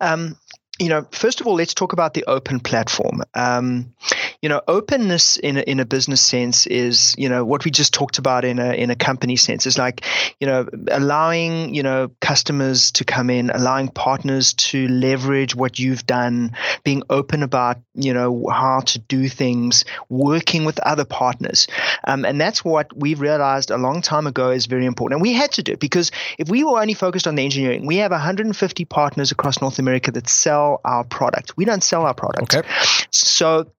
um, 0.00 0.36
you 0.78 0.88
know, 0.88 1.06
first 1.10 1.40
of 1.40 1.46
all, 1.46 1.54
let's 1.54 1.74
talk 1.74 1.92
about 1.92 2.14
the 2.14 2.24
open 2.26 2.60
platform. 2.60 3.22
Um, 3.34 3.94
you 4.42 4.48
know, 4.48 4.60
openness 4.68 5.36
in 5.36 5.56
a, 5.56 5.60
in 5.60 5.80
a 5.80 5.84
business 5.84 6.20
sense 6.20 6.66
is, 6.66 7.14
you 7.18 7.28
know, 7.28 7.44
what 7.44 7.64
we 7.64 7.70
just 7.70 7.94
talked 7.94 8.18
about 8.18 8.44
in 8.44 8.58
a 8.58 8.72
in 8.72 8.90
a 8.90 8.96
company 8.96 9.36
sense 9.36 9.66
is 9.66 9.78
like, 9.78 10.04
you 10.40 10.46
know, 10.46 10.66
allowing 10.90 11.74
you 11.74 11.82
know 11.82 12.10
customers 12.20 12.90
to 12.92 13.04
come 13.04 13.30
in, 13.30 13.50
allowing 13.50 13.88
partners 13.88 14.52
to 14.54 14.88
leverage 14.88 15.54
what 15.54 15.78
you've 15.78 16.06
done, 16.06 16.52
being 16.84 17.02
open 17.10 17.42
about 17.42 17.78
you 17.94 18.12
know 18.12 18.46
how 18.50 18.80
to 18.80 18.98
do 18.98 19.28
things, 19.28 19.84
working 20.08 20.64
with 20.64 20.78
other 20.80 21.04
partners, 21.04 21.66
um, 22.04 22.24
and 22.24 22.40
that's 22.40 22.64
what 22.64 22.94
we 22.96 23.14
realized 23.14 23.70
a 23.70 23.78
long 23.78 24.02
time 24.02 24.26
ago 24.26 24.50
is 24.50 24.66
very 24.66 24.86
important. 24.86 25.18
And 25.18 25.22
we 25.22 25.32
had 25.32 25.52
to 25.52 25.62
do 25.62 25.72
it 25.72 25.80
because 25.80 26.10
if 26.38 26.48
we 26.48 26.64
were 26.64 26.80
only 26.80 26.94
focused 26.94 27.26
on 27.26 27.34
the 27.34 27.44
engineering, 27.44 27.86
we 27.86 27.96
have 27.96 28.10
150 28.10 28.84
partners 28.86 29.30
across 29.32 29.60
North 29.60 29.78
America 29.78 30.10
that 30.12 30.28
sell 30.28 30.80
our 30.84 31.04
product. 31.04 31.56
We 31.56 31.64
don't 31.64 31.82
sell 31.82 32.04
our 32.04 32.14
product. 32.14 32.54
Okay. 32.54 32.68
So 33.10 33.70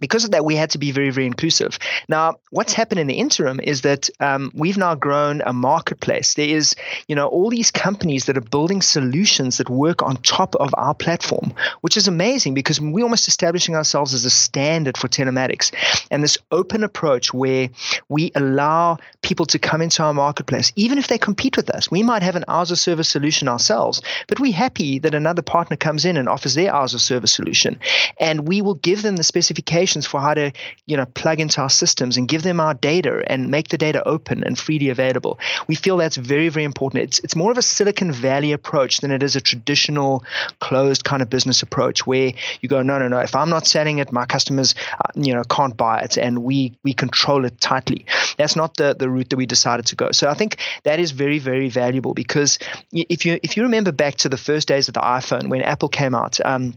because 0.00 0.24
of 0.24 0.30
that, 0.32 0.44
we 0.44 0.56
had 0.56 0.70
to 0.70 0.78
be 0.78 0.90
very, 0.90 1.10
very 1.10 1.26
inclusive. 1.26 1.78
Now, 2.08 2.36
what's 2.50 2.72
happened 2.72 3.00
in 3.00 3.06
the 3.06 3.14
interim 3.14 3.60
is 3.60 3.82
that 3.82 4.08
um, 4.18 4.50
we've 4.54 4.78
now 4.78 4.94
grown 4.94 5.42
a 5.42 5.52
marketplace. 5.52 6.34
There 6.34 6.48
is, 6.48 6.74
you 7.06 7.14
know, 7.14 7.28
all 7.28 7.50
these 7.50 7.70
companies 7.70 8.24
that 8.24 8.36
are 8.36 8.40
building 8.42 8.82
solutions 8.82 9.58
that 9.58 9.68
work 9.68 10.02
on 10.02 10.16
top 10.18 10.56
of 10.56 10.74
our 10.76 10.94
platform, 10.94 11.52
which 11.82 11.96
is 11.96 12.08
amazing 12.08 12.54
because 12.54 12.80
we're 12.80 13.04
almost 13.04 13.28
establishing 13.28 13.76
ourselves 13.76 14.14
as 14.14 14.24
a 14.24 14.30
standard 14.30 14.96
for 14.96 15.08
telematics. 15.08 15.72
And 16.10 16.24
this 16.24 16.38
open 16.50 16.82
approach 16.82 17.32
where 17.34 17.68
we 18.08 18.32
allow 18.34 18.98
people 19.22 19.46
to 19.46 19.58
come 19.58 19.82
into 19.82 20.02
our 20.02 20.14
marketplace, 20.14 20.72
even 20.76 20.98
if 20.98 21.08
they 21.08 21.18
compete 21.18 21.56
with 21.56 21.70
us. 21.70 21.90
We 21.90 22.02
might 22.02 22.22
have 22.22 22.36
an 22.36 22.44
hours 22.48 22.70
of 22.70 22.78
service 22.78 23.08
solution 23.08 23.48
ourselves, 23.48 24.02
but 24.26 24.40
we're 24.40 24.52
happy 24.52 24.98
that 25.00 25.14
another 25.14 25.42
partner 25.42 25.76
comes 25.76 26.04
in 26.04 26.16
and 26.16 26.28
offers 26.28 26.54
their 26.54 26.74
hours 26.74 26.94
of 26.94 27.00
service 27.00 27.32
solution. 27.32 27.78
And 28.18 28.48
we 28.48 28.62
will 28.62 28.74
give 28.74 29.02
them 29.02 29.16
the 29.16 29.24
specifications 29.24 29.89
for 30.06 30.20
how 30.20 30.34
to, 30.34 30.52
you 30.86 30.96
know, 30.96 31.06
plug 31.06 31.40
into 31.40 31.60
our 31.60 31.70
systems 31.70 32.16
and 32.16 32.28
give 32.28 32.42
them 32.42 32.60
our 32.60 32.74
data 32.74 33.22
and 33.26 33.50
make 33.50 33.68
the 33.68 33.78
data 33.78 34.06
open 34.06 34.44
and 34.44 34.58
freely 34.58 34.88
available. 34.88 35.38
We 35.68 35.74
feel 35.74 35.96
that's 35.96 36.16
very, 36.16 36.48
very 36.48 36.64
important. 36.64 37.04
It's 37.04 37.18
it's 37.20 37.36
more 37.36 37.50
of 37.50 37.58
a 37.58 37.62
Silicon 37.62 38.12
Valley 38.12 38.52
approach 38.52 38.98
than 38.98 39.10
it 39.10 39.22
is 39.22 39.36
a 39.36 39.40
traditional 39.40 40.24
closed 40.60 41.04
kind 41.04 41.22
of 41.22 41.30
business 41.30 41.62
approach 41.62 42.06
where 42.06 42.32
you 42.60 42.68
go, 42.68 42.82
no, 42.82 42.98
no, 42.98 43.08
no. 43.08 43.18
If 43.18 43.34
I'm 43.34 43.50
not 43.50 43.66
selling 43.66 43.98
it, 43.98 44.12
my 44.12 44.26
customers, 44.26 44.74
uh, 45.04 45.10
you 45.14 45.34
know, 45.34 45.42
can't 45.44 45.76
buy 45.76 46.00
it, 46.00 46.16
and 46.16 46.42
we 46.42 46.76
we 46.82 46.92
control 46.92 47.44
it 47.44 47.60
tightly. 47.60 48.06
That's 48.36 48.56
not 48.56 48.76
the 48.76 48.94
the 48.98 49.08
route 49.08 49.30
that 49.30 49.36
we 49.36 49.46
decided 49.46 49.86
to 49.86 49.96
go. 49.96 50.12
So 50.12 50.28
I 50.28 50.34
think 50.34 50.56
that 50.84 51.00
is 51.00 51.10
very, 51.10 51.38
very 51.38 51.68
valuable 51.68 52.14
because 52.14 52.58
if 52.92 53.24
you 53.24 53.38
if 53.42 53.56
you 53.56 53.62
remember 53.62 53.92
back 53.92 54.16
to 54.16 54.28
the 54.28 54.36
first 54.36 54.68
days 54.68 54.88
of 54.88 54.94
the 54.94 55.00
iPhone 55.00 55.48
when 55.48 55.62
Apple 55.62 55.88
came 55.88 56.14
out. 56.14 56.38
Um, 56.44 56.74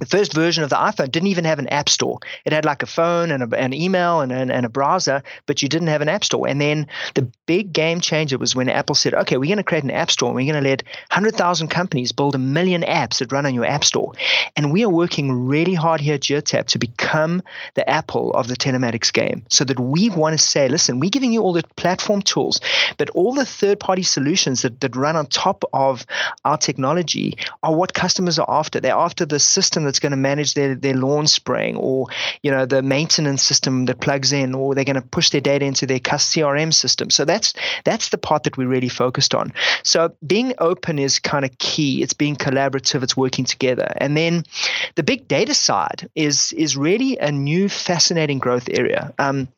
the 0.00 0.06
first 0.06 0.32
version 0.32 0.64
of 0.64 0.70
the 0.70 0.76
iPhone 0.76 1.10
didn't 1.10 1.28
even 1.28 1.44
have 1.44 1.58
an 1.58 1.68
app 1.68 1.88
store. 1.88 2.18
It 2.44 2.52
had 2.52 2.64
like 2.64 2.82
a 2.82 2.86
phone 2.86 3.30
and 3.30 3.52
a, 3.52 3.58
an 3.58 3.72
email 3.72 4.20
and, 4.20 4.32
and, 4.32 4.50
and, 4.50 4.64
a 4.64 4.68
browser, 4.68 5.22
but 5.46 5.62
you 5.62 5.68
didn't 5.68 5.88
have 5.88 6.00
an 6.00 6.08
app 6.08 6.24
store. 6.24 6.48
And 6.48 6.60
then 6.60 6.86
the 7.14 7.30
big 7.46 7.72
game 7.72 8.00
changer 8.00 8.38
was 8.38 8.56
when 8.56 8.68
Apple 8.68 8.94
said, 8.94 9.14
okay, 9.14 9.36
we're 9.36 9.46
going 9.46 9.58
to 9.58 9.64
create 9.64 9.84
an 9.84 9.90
app 9.90 10.10
store 10.10 10.28
and 10.30 10.36
we're 10.36 10.50
going 10.50 10.62
to 10.62 10.68
let 10.68 10.82
100,000 11.10 11.68
companies 11.68 12.12
build 12.12 12.34
a 12.34 12.38
million 12.38 12.82
apps 12.82 13.18
that 13.18 13.32
run 13.32 13.46
on 13.46 13.54
your 13.54 13.66
app 13.66 13.84
store. 13.84 14.12
And 14.56 14.72
we 14.72 14.84
are 14.84 14.88
working 14.88 15.46
really 15.46 15.74
hard 15.74 16.00
here 16.00 16.14
at 16.14 16.22
Geotab 16.22 16.66
to 16.68 16.78
become 16.78 17.42
the 17.74 17.88
Apple 17.88 18.32
of 18.32 18.48
the 18.48 18.56
telematics 18.56 19.12
game 19.12 19.44
so 19.50 19.64
that 19.64 19.78
we 19.78 20.10
want 20.10 20.38
to 20.38 20.44
say, 20.44 20.68
listen, 20.68 21.00
we're 21.00 21.10
giving 21.10 21.32
you 21.32 21.42
all 21.42 21.52
the 21.52 21.64
platform 21.76 22.22
tools, 22.22 22.60
but 22.96 23.10
all 23.10 23.34
the 23.34 23.44
third 23.44 23.78
party 23.78 24.02
solutions 24.02 24.62
that, 24.62 24.80
that 24.80 24.96
run 24.96 25.16
on 25.16 25.26
top 25.26 25.64
of 25.72 26.06
our 26.44 26.56
technology 26.56 27.36
are 27.62 27.74
what 27.74 27.94
customers 27.94 28.38
are 28.38 28.50
after. 28.50 28.80
They're 28.80 28.94
after 28.94 29.26
the 29.26 29.38
system 29.38 29.81
system 29.82 29.84
that's 29.84 30.00
going 30.00 30.10
to 30.10 30.16
manage 30.16 30.54
their, 30.54 30.74
their 30.74 30.94
lawn 30.94 31.26
spraying 31.26 31.76
or 31.76 32.06
you 32.42 32.50
know 32.50 32.66
the 32.66 32.82
maintenance 32.82 33.42
system 33.42 33.86
that 33.86 34.00
plugs 34.00 34.32
in 34.32 34.54
or 34.54 34.74
they're 34.74 34.84
going 34.84 35.02
to 35.02 35.08
push 35.08 35.30
their 35.30 35.40
data 35.40 35.64
into 35.64 35.86
their 35.86 36.00
CRM 36.00 36.72
system. 36.72 37.10
So 37.10 37.24
that's 37.24 37.54
that's 37.84 38.10
the 38.10 38.18
part 38.18 38.44
that 38.44 38.56
we 38.56 38.64
really 38.64 38.88
focused 38.88 39.34
on. 39.34 39.52
So 39.82 40.14
being 40.26 40.54
open 40.58 40.98
is 40.98 41.18
kind 41.18 41.44
of 41.44 41.50
key. 41.58 42.02
It's 42.02 42.14
being 42.14 42.36
collaborative. 42.36 43.02
It's 43.02 43.16
working 43.16 43.44
together. 43.44 43.92
And 43.96 44.16
then 44.16 44.44
the 44.94 45.02
big 45.02 45.28
data 45.28 45.54
side 45.54 46.08
is 46.14 46.52
is 46.52 46.76
really 46.76 47.18
a 47.18 47.30
new 47.30 47.68
fascinating 47.68 48.38
growth 48.38 48.68
area. 48.70 49.12
Um, 49.18 49.48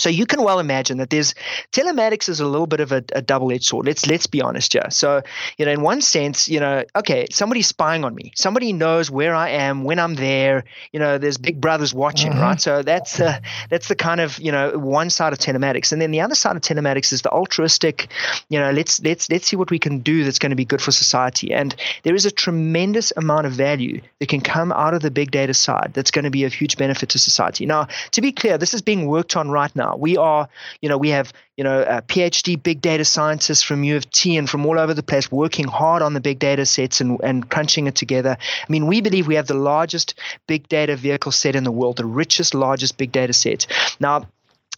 so 0.00 0.08
you 0.08 0.26
can 0.26 0.42
well 0.42 0.58
imagine 0.58 0.98
that 0.98 1.10
there's 1.10 1.34
telematics 1.72 2.28
is 2.28 2.40
a 2.40 2.46
little 2.46 2.66
bit 2.66 2.80
of 2.80 2.92
a, 2.92 3.04
a 3.12 3.22
double-edged 3.22 3.64
sword. 3.64 3.86
Let's 3.86 4.06
let's 4.06 4.26
be 4.26 4.40
honest 4.40 4.72
here. 4.72 4.90
So 4.90 5.22
you 5.58 5.66
know, 5.66 5.72
in 5.72 5.82
one 5.82 6.00
sense, 6.00 6.48
you 6.48 6.60
know, 6.60 6.84
okay, 6.96 7.26
somebody's 7.30 7.66
spying 7.66 8.04
on 8.04 8.14
me. 8.14 8.32
Somebody 8.34 8.72
knows 8.72 9.10
where 9.10 9.34
I 9.34 9.50
am 9.50 9.84
when 9.84 9.98
I'm 9.98 10.14
there. 10.14 10.64
You 10.92 11.00
know, 11.00 11.18
there's 11.18 11.38
big 11.38 11.60
brothers 11.60 11.92
watching, 11.92 12.32
mm-hmm. 12.32 12.40
right? 12.40 12.60
So 12.60 12.82
that's 12.82 13.20
uh, 13.20 13.40
that's 13.68 13.88
the 13.88 13.94
kind 13.94 14.20
of 14.20 14.38
you 14.38 14.52
know 14.52 14.78
one 14.78 15.10
side 15.10 15.32
of 15.32 15.38
telematics, 15.38 15.92
and 15.92 16.00
then 16.00 16.10
the 16.10 16.20
other 16.20 16.34
side 16.34 16.56
of 16.56 16.62
telematics 16.62 17.12
is 17.12 17.22
the 17.22 17.30
altruistic. 17.30 18.08
You 18.48 18.58
know, 18.58 18.70
let's 18.70 19.00
let's 19.02 19.30
let's 19.30 19.46
see 19.46 19.56
what 19.56 19.70
we 19.70 19.78
can 19.78 19.98
do 19.98 20.24
that's 20.24 20.38
going 20.38 20.50
to 20.50 20.56
be 20.56 20.64
good 20.64 20.80
for 20.80 20.92
society. 20.92 21.52
And 21.52 21.74
there 22.04 22.14
is 22.14 22.26
a 22.26 22.30
tremendous 22.30 23.12
amount 23.16 23.46
of 23.46 23.52
value 23.52 24.00
that 24.18 24.28
can 24.28 24.40
come 24.40 24.72
out 24.72 24.94
of 24.94 25.02
the 25.02 25.10
big 25.10 25.30
data 25.30 25.54
side 25.54 25.92
that's 25.94 26.10
going 26.10 26.24
to 26.24 26.30
be 26.30 26.44
of 26.44 26.52
huge 26.52 26.76
benefit 26.76 27.10
to 27.10 27.18
society. 27.18 27.66
Now, 27.66 27.88
to 28.12 28.20
be 28.20 28.32
clear, 28.32 28.56
this 28.58 28.74
is 28.74 28.82
being 28.82 29.06
worked 29.06 29.36
on 29.36 29.50
right 29.50 29.74
now 29.76 29.89
now. 29.90 29.96
We 29.96 30.16
are, 30.16 30.48
you 30.80 30.88
know, 30.88 30.98
we 30.98 31.10
have, 31.10 31.32
you 31.56 31.64
know, 31.64 31.84
PhD 32.08 32.60
big 32.62 32.80
data 32.80 33.04
scientists 33.04 33.62
from 33.62 33.84
U 33.84 33.96
of 33.96 34.10
T 34.10 34.36
and 34.36 34.48
from 34.48 34.64
all 34.66 34.78
over 34.78 34.94
the 34.94 35.02
place 35.02 35.30
working 35.30 35.66
hard 35.66 36.02
on 36.02 36.14
the 36.14 36.20
big 36.20 36.38
data 36.38 36.64
sets 36.66 37.00
and, 37.00 37.20
and 37.22 37.48
crunching 37.48 37.86
it 37.86 37.94
together. 37.94 38.36
I 38.40 38.72
mean, 38.72 38.86
we 38.86 39.00
believe 39.00 39.26
we 39.26 39.34
have 39.34 39.46
the 39.46 39.54
largest 39.54 40.14
big 40.46 40.68
data 40.68 40.96
vehicle 40.96 41.32
set 41.32 41.56
in 41.56 41.64
the 41.64 41.72
world, 41.72 41.96
the 41.98 42.06
richest, 42.06 42.54
largest 42.54 42.96
big 42.96 43.12
data 43.12 43.32
set. 43.32 43.66
Now, 44.00 44.26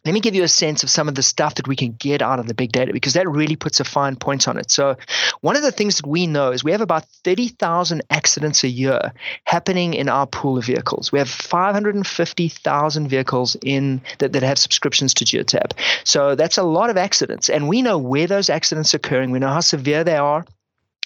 let 0.05 0.13
me 0.13 0.21
give 0.21 0.35
you 0.35 0.43
a 0.43 0.49
sense 0.49 0.83
of 0.83 0.91
some 0.91 1.09
of 1.09 1.15
the 1.15 1.23
stuff 1.23 1.55
that 1.57 1.69
we 1.69 1.77
can 1.77 1.93
get 1.93 2.23
out 2.23 2.41
of 2.41 2.49
the 2.49 2.55
big 2.55 2.73
data 2.73 2.93
because 2.93 3.13
that 3.13 3.29
really 3.29 3.55
puts 3.55 3.79
a 3.79 3.85
fine 3.85 4.17
point 4.17 4.49
on 4.49 4.59
it. 4.59 4.71
So, 4.71 4.97
one 5.43 5.57
of 5.57 5.63
the 5.63 5.71
things 5.71 5.97
that 5.97 6.07
we 6.07 6.27
know 6.27 6.51
is 6.51 6.65
we 6.65 6.73
have 6.73 6.81
about 6.81 7.05
30,000 7.25 8.03
accidents 8.11 8.65
a 8.65 8.69
year 8.69 9.13
happening 9.45 9.95
in 9.95 10.09
our 10.09 10.27
pool 10.27 10.59
of 10.59 10.65
vehicles. 10.65 11.13
We 11.13 11.19
have 11.21 11.29
550,000 11.29 13.09
vehicles 13.09 13.57
in 13.63 14.01
that, 14.19 14.33
that 14.33 14.43
have 14.43 14.59
subscriptions 14.59 15.15
to 15.15 15.25
Geotab. 15.25 15.73
So, 16.05 16.35
that's 16.35 16.59
a 16.59 16.65
lot 16.65 16.91
of 16.91 16.97
accidents. 16.97 17.49
And 17.49 17.69
we 17.69 17.83
know 17.83 17.99
where 17.99 18.27
those 18.27 18.51
accidents 18.51 18.95
are 18.95 18.97
occurring, 18.97 19.31
we 19.31 19.39
know 19.39 19.49
how 19.49 19.61
severe 19.61 20.03
they 20.03 20.17
are 20.17 20.45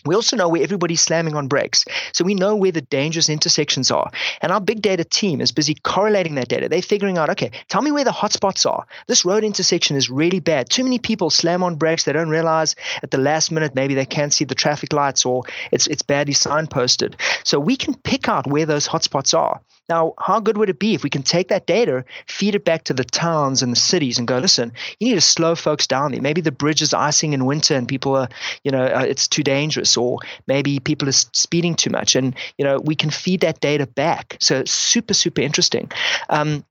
We 0.06 0.14
also 0.14 0.36
know 0.36 0.48
where 0.48 0.62
everybody's 0.62 1.00
slamming 1.00 1.34
on 1.34 1.48
brakes. 1.48 1.84
So 2.12 2.24
we 2.24 2.34
know 2.34 2.56
where 2.56 2.72
the 2.72 2.80
dangerous 2.80 3.28
intersections 3.28 3.90
are. 3.90 4.10
And 4.40 4.52
our 4.52 4.60
big 4.60 4.82
data 4.82 5.04
team 5.04 5.40
is 5.40 5.52
busy 5.52 5.74
correlating 5.74 6.36
that 6.36 6.48
data. 6.48 6.68
They're 6.68 6.82
figuring 6.82 7.18
out, 7.18 7.30
okay, 7.30 7.50
tell 7.68 7.82
me 7.82 7.92
where 7.92 8.04
the 8.04 8.10
hotspots 8.10 8.70
are. 8.70 8.86
This 9.06 9.24
road 9.24 9.44
intersection 9.44 9.96
is 9.96 10.10
really 10.10 10.40
bad. 10.40 10.70
Too 10.70 10.84
many 10.84 10.98
people 10.98 11.30
slam 11.30 11.62
on 11.62 11.76
brakes. 11.76 12.04
They 12.04 12.12
don't 12.12 12.30
realize 12.30 12.76
at 13.02 13.10
the 13.10 13.18
last 13.18 13.50
minute 13.50 13.74
maybe 13.74 13.94
they 13.94 14.06
can't 14.06 14.32
see 14.32 14.44
the 14.44 14.54
traffic 14.54 14.92
lights 14.92 15.26
or 15.26 15.42
it's 15.72 15.86
it's 15.86 16.02
badly 16.02 16.34
signposted. 16.34 17.14
So 17.44 17.58
we 17.58 17.76
can 17.76 17.94
pick 17.94 18.28
out 18.28 18.46
where 18.46 18.66
those 18.66 18.88
hotspots 18.88 19.36
are. 19.36 19.60
Now, 19.88 20.14
how 20.18 20.40
good 20.40 20.58
would 20.58 20.68
it 20.68 20.78
be 20.78 20.94
if 20.94 21.04
we 21.04 21.10
can 21.10 21.22
take 21.22 21.48
that 21.48 21.66
data, 21.66 22.04
feed 22.26 22.54
it 22.54 22.64
back 22.64 22.84
to 22.84 22.94
the 22.94 23.04
towns 23.04 23.62
and 23.62 23.72
the 23.72 23.80
cities, 23.80 24.18
and 24.18 24.26
go, 24.26 24.38
listen, 24.38 24.72
you 24.98 25.08
need 25.08 25.14
to 25.14 25.20
slow 25.20 25.54
folks 25.54 25.86
down 25.86 26.12
there. 26.12 26.20
Maybe 26.20 26.40
the 26.40 26.52
bridge 26.52 26.82
is 26.82 26.92
icing 26.92 27.32
in 27.32 27.46
winter 27.46 27.74
and 27.74 27.86
people 27.86 28.16
are, 28.16 28.28
you 28.64 28.70
know, 28.72 28.84
uh, 28.84 29.04
it's 29.06 29.28
too 29.28 29.42
dangerous, 29.42 29.96
or 29.96 30.18
maybe 30.46 30.80
people 30.80 31.08
are 31.08 31.12
speeding 31.12 31.74
too 31.74 31.90
much, 31.90 32.16
and 32.16 32.34
you 32.58 32.64
know, 32.64 32.78
we 32.80 32.94
can 32.94 33.10
feed 33.10 33.40
that 33.40 33.60
data 33.60 33.86
back. 33.86 34.36
So, 34.40 34.64
super, 34.64 35.14
super 35.14 35.40
interesting. 35.40 35.90
Um, 36.28 36.64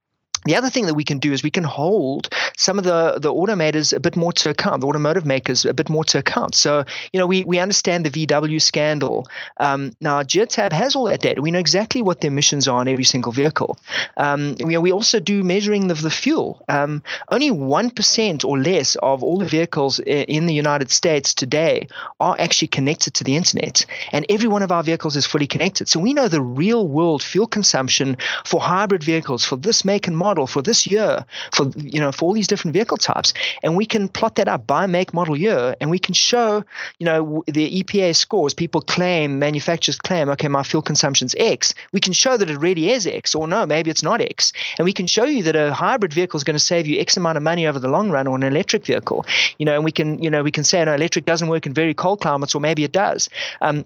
the 0.46 0.56
other 0.56 0.70
thing 0.70 0.86
that 0.86 0.94
we 0.94 1.04
can 1.04 1.20
do 1.20 1.34
is 1.34 1.44
we 1.44 1.52
can 1.52 1.64
hold 1.64 2.30
some 2.56 2.78
of 2.78 2.86
the, 2.86 3.18
the 3.20 3.34
automators 3.34 3.94
a 3.94 4.00
bit 4.00 4.16
more 4.16 4.32
to 4.34 4.52
account, 4.52 4.82
the 4.82 4.88
automotive 4.88 5.26
makers 5.26 5.66
a 5.66 5.74
bit 5.74 5.90
more 5.90 6.04
to 6.06 6.20
account. 6.20 6.56
So, 6.56 6.86
you 7.12 7.20
know, 7.20 7.28
we, 7.28 7.44
we 7.44 7.60
understand 7.60 8.06
the 8.06 8.28
VW 8.28 8.62
scandal. 8.62 9.28
Um, 9.58 9.94
now, 10.00 10.22
Geotab 10.22 10.72
has 10.72 10.96
all 10.96 11.06
that 11.06 11.22
data. 11.22 11.42
We 11.42 11.52
know 11.52 11.60
exactly 11.60 12.02
what 12.02 12.22
the 12.22 12.28
emissions 12.28 12.68
are 12.68 12.80
on 12.80 12.88
every 12.88 13.04
single 13.04 13.32
vehicle. 13.32 13.78
Um, 14.18 14.56
we, 14.64 14.78
we 14.78 14.92
also 14.92 15.20
do 15.20 15.44
measuring 15.44 15.90
of 15.90 16.02
the 16.02 16.12
fuel. 16.12 16.64
Um, 16.70 17.02
only 17.32 17.50
1% 17.50 18.46
or 18.46 18.60
less 18.60 18.96
of 18.96 19.24
all 19.24 19.40
the 19.40 19.46
vehicles 19.46 20.00
in 20.00 20.46
the 20.46 20.54
United 20.54 20.92
States 20.92 21.34
today 21.34 21.88
are 22.20 22.36
actually 22.40 22.68
connected 22.68 23.16
to 23.16 23.24
the 23.24 23.36
internet. 23.36 23.86
And 24.12 24.26
every 24.30 24.48
one 24.48 24.62
of 24.62 24.72
our 24.72 24.84
vehicles 24.84 25.16
is 25.16 25.26
fully 25.26 25.48
connected. 25.48 25.90
So 25.90 26.00
we 26.00 26.14
know 26.14 26.28
the 26.28 26.42
real 26.42 26.88
world 26.88 27.24
fuel 27.24 27.48
consumption 27.48 28.18
for 28.46 28.62
hybrid 28.62 29.04
vehicles 29.04 29.44
for 29.44 29.56
this 29.56 29.84
make 29.84 30.08
and 30.08 30.16
model 30.16 30.35
model 30.36 30.48
for 30.48 30.62
this 30.62 30.86
year 30.86 31.26
for 31.54 31.72
you 31.78 32.00
know 32.00 32.12
for 32.12 32.26
all 32.26 32.34
these 32.34 32.48
different 32.48 32.74
vehicle 32.74 32.98
types. 32.98 33.34
And 33.64 33.78
we 33.78 33.86
can 33.86 34.10
plot 34.10 34.36
that 34.36 34.48
up 34.48 34.68
by 34.68 34.86
make 34.86 35.14
model 35.14 35.38
year 35.38 35.76
and 35.80 35.90
we 35.90 36.00
can 36.00 36.14
show 36.14 36.64
you 37.00 37.06
know 37.06 37.44
the 37.48 37.84
EPA 37.84 38.16
scores. 38.16 38.54
People 38.54 38.82
claim 38.82 39.40
manufacturers 39.40 39.98
claim 39.98 40.30
okay 40.30 40.50
my 40.50 40.64
fuel 40.64 40.82
consumption's 40.82 41.36
X. 41.40 41.74
We 41.94 42.02
can 42.02 42.14
show 42.14 42.36
that 42.38 42.50
it 42.50 42.58
really 42.58 42.92
is 42.92 43.08
X 43.08 43.34
or 43.34 43.48
no 43.48 43.66
maybe 43.66 43.90
it's 43.90 44.04
not 44.04 44.20
X. 44.20 44.52
And 44.78 44.86
we 44.86 44.94
can 44.94 45.08
show 45.08 45.24
you 45.24 45.44
that 45.44 45.56
a 45.56 45.74
hybrid 45.74 46.14
vehicle 46.14 46.38
is 46.38 46.44
going 46.44 46.60
to 46.60 46.68
save 46.72 46.88
you 46.88 47.00
X 47.00 47.16
amount 47.16 47.38
of 47.38 47.44
money 47.44 47.66
over 47.66 47.80
the 47.80 47.88
long 47.88 48.10
run 48.12 48.28
or 48.28 48.36
an 48.36 48.44
electric 48.44 48.86
vehicle. 48.86 49.26
You 49.58 49.66
know 49.66 49.76
and 49.76 49.86
we 49.86 49.92
can 49.92 50.22
you 50.22 50.30
know 50.30 50.44
we 50.44 50.52
can 50.52 50.66
say 50.66 50.84
no 50.84 50.94
electric 50.94 51.26
doesn't 51.26 51.48
work 51.48 51.66
in 51.66 51.74
very 51.74 51.94
cold 51.94 52.20
climates 52.20 52.56
or 52.56 52.60
maybe 52.60 52.84
it 52.84 52.92
does. 52.92 53.30
Um, 53.62 53.86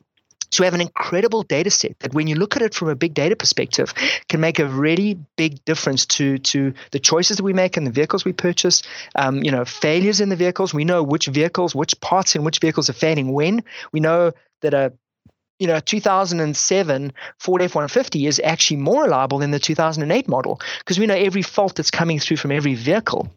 so 0.51 0.63
we 0.63 0.65
have 0.65 0.73
an 0.73 0.81
incredible 0.81 1.43
data 1.43 1.69
set 1.69 1.97
that 1.99 2.13
when 2.13 2.27
you 2.27 2.35
look 2.35 2.55
at 2.55 2.61
it 2.61 2.73
from 2.73 2.89
a 2.89 2.95
big 2.95 3.13
data 3.13 3.35
perspective 3.35 3.93
can 4.27 4.39
make 4.39 4.59
a 4.59 4.67
really 4.67 5.17
big 5.35 5.63
difference 5.65 6.05
to 6.05 6.37
to 6.39 6.73
the 6.91 6.99
choices 6.99 7.37
that 7.37 7.43
we 7.43 7.53
make 7.53 7.77
and 7.77 7.85
the 7.85 7.91
vehicles 7.91 8.25
we 8.25 8.33
purchase. 8.33 8.81
Um, 9.15 9.43
you 9.43 9.51
know, 9.51 9.65
failures 9.65 10.21
in 10.21 10.29
the 10.29 10.35
vehicles. 10.35 10.73
We 10.73 10.85
know 10.85 11.03
which 11.03 11.27
vehicles, 11.27 11.75
which 11.75 11.99
parts 12.01 12.35
in 12.35 12.43
which 12.43 12.59
vehicles 12.59 12.89
are 12.89 12.93
failing 12.93 13.31
when. 13.31 13.63
We 13.91 13.99
know 13.99 14.31
that 14.61 14.73
a 14.73 14.93
you 15.59 15.67
know, 15.67 15.79
2007 15.81 17.11
Ford 17.37 17.61
F-150 17.61 18.27
is 18.27 18.41
actually 18.41 18.77
more 18.77 19.03
reliable 19.03 19.39
than 19.39 19.51
the 19.51 19.59
2008 19.59 20.27
model 20.27 20.61
because 20.79 20.97
we 20.97 21.05
know 21.05 21.15
every 21.15 21.41
fault 21.41 21.75
that's 21.75 21.91
coming 21.91 22.17
through 22.17 22.37
from 22.37 22.53
every 22.53 22.75
vehicle. 22.75 23.29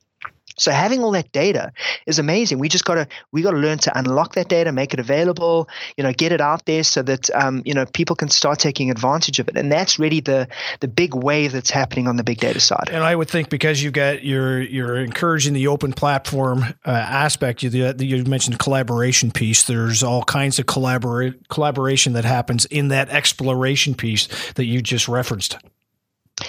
So 0.56 0.70
having 0.70 1.02
all 1.02 1.12
that 1.12 1.30
data 1.32 1.72
is 2.06 2.18
amazing. 2.18 2.58
We 2.58 2.68
just 2.68 2.84
got 2.84 2.94
to 2.94 3.06
we 3.32 3.42
got 3.42 3.52
to 3.52 3.58
learn 3.58 3.78
to 3.78 3.98
unlock 3.98 4.34
that 4.34 4.48
data, 4.48 4.72
make 4.72 4.92
it 4.92 5.00
available, 5.00 5.68
you 5.96 6.04
know, 6.04 6.12
get 6.12 6.32
it 6.32 6.40
out 6.40 6.66
there 6.66 6.82
so 6.84 7.02
that 7.02 7.30
um, 7.34 7.62
you 7.64 7.74
know 7.74 7.86
people 7.86 8.16
can 8.16 8.28
start 8.28 8.58
taking 8.58 8.90
advantage 8.90 9.38
of 9.38 9.48
it. 9.48 9.56
And 9.56 9.70
that's 9.70 9.98
really 9.98 10.20
the 10.20 10.48
the 10.80 10.88
big 10.88 11.14
wave 11.14 11.52
that's 11.52 11.70
happening 11.70 12.08
on 12.08 12.16
the 12.16 12.24
big 12.24 12.38
data 12.38 12.60
side. 12.60 12.88
And 12.90 13.02
I 13.02 13.14
would 13.14 13.28
think 13.28 13.48
because 13.48 13.82
you've 13.82 13.92
got 13.92 14.24
you're 14.24 14.60
you're 14.60 14.96
encouraging 14.96 15.54
the 15.54 15.66
open 15.66 15.92
platform 15.92 16.64
uh, 16.84 16.90
aspect. 16.90 17.62
You 17.62 17.94
you 17.98 18.24
mentioned 18.24 18.58
collaboration 18.58 19.30
piece. 19.30 19.62
There's 19.62 20.02
all 20.02 20.24
kinds 20.24 20.58
of 20.58 20.66
collaborate 20.66 21.48
collaboration 21.48 22.12
that 22.14 22.24
happens 22.24 22.64
in 22.66 22.88
that 22.88 23.08
exploration 23.08 23.94
piece 23.94 24.28
that 24.54 24.64
you 24.64 24.82
just 24.82 25.08
referenced. 25.08 25.56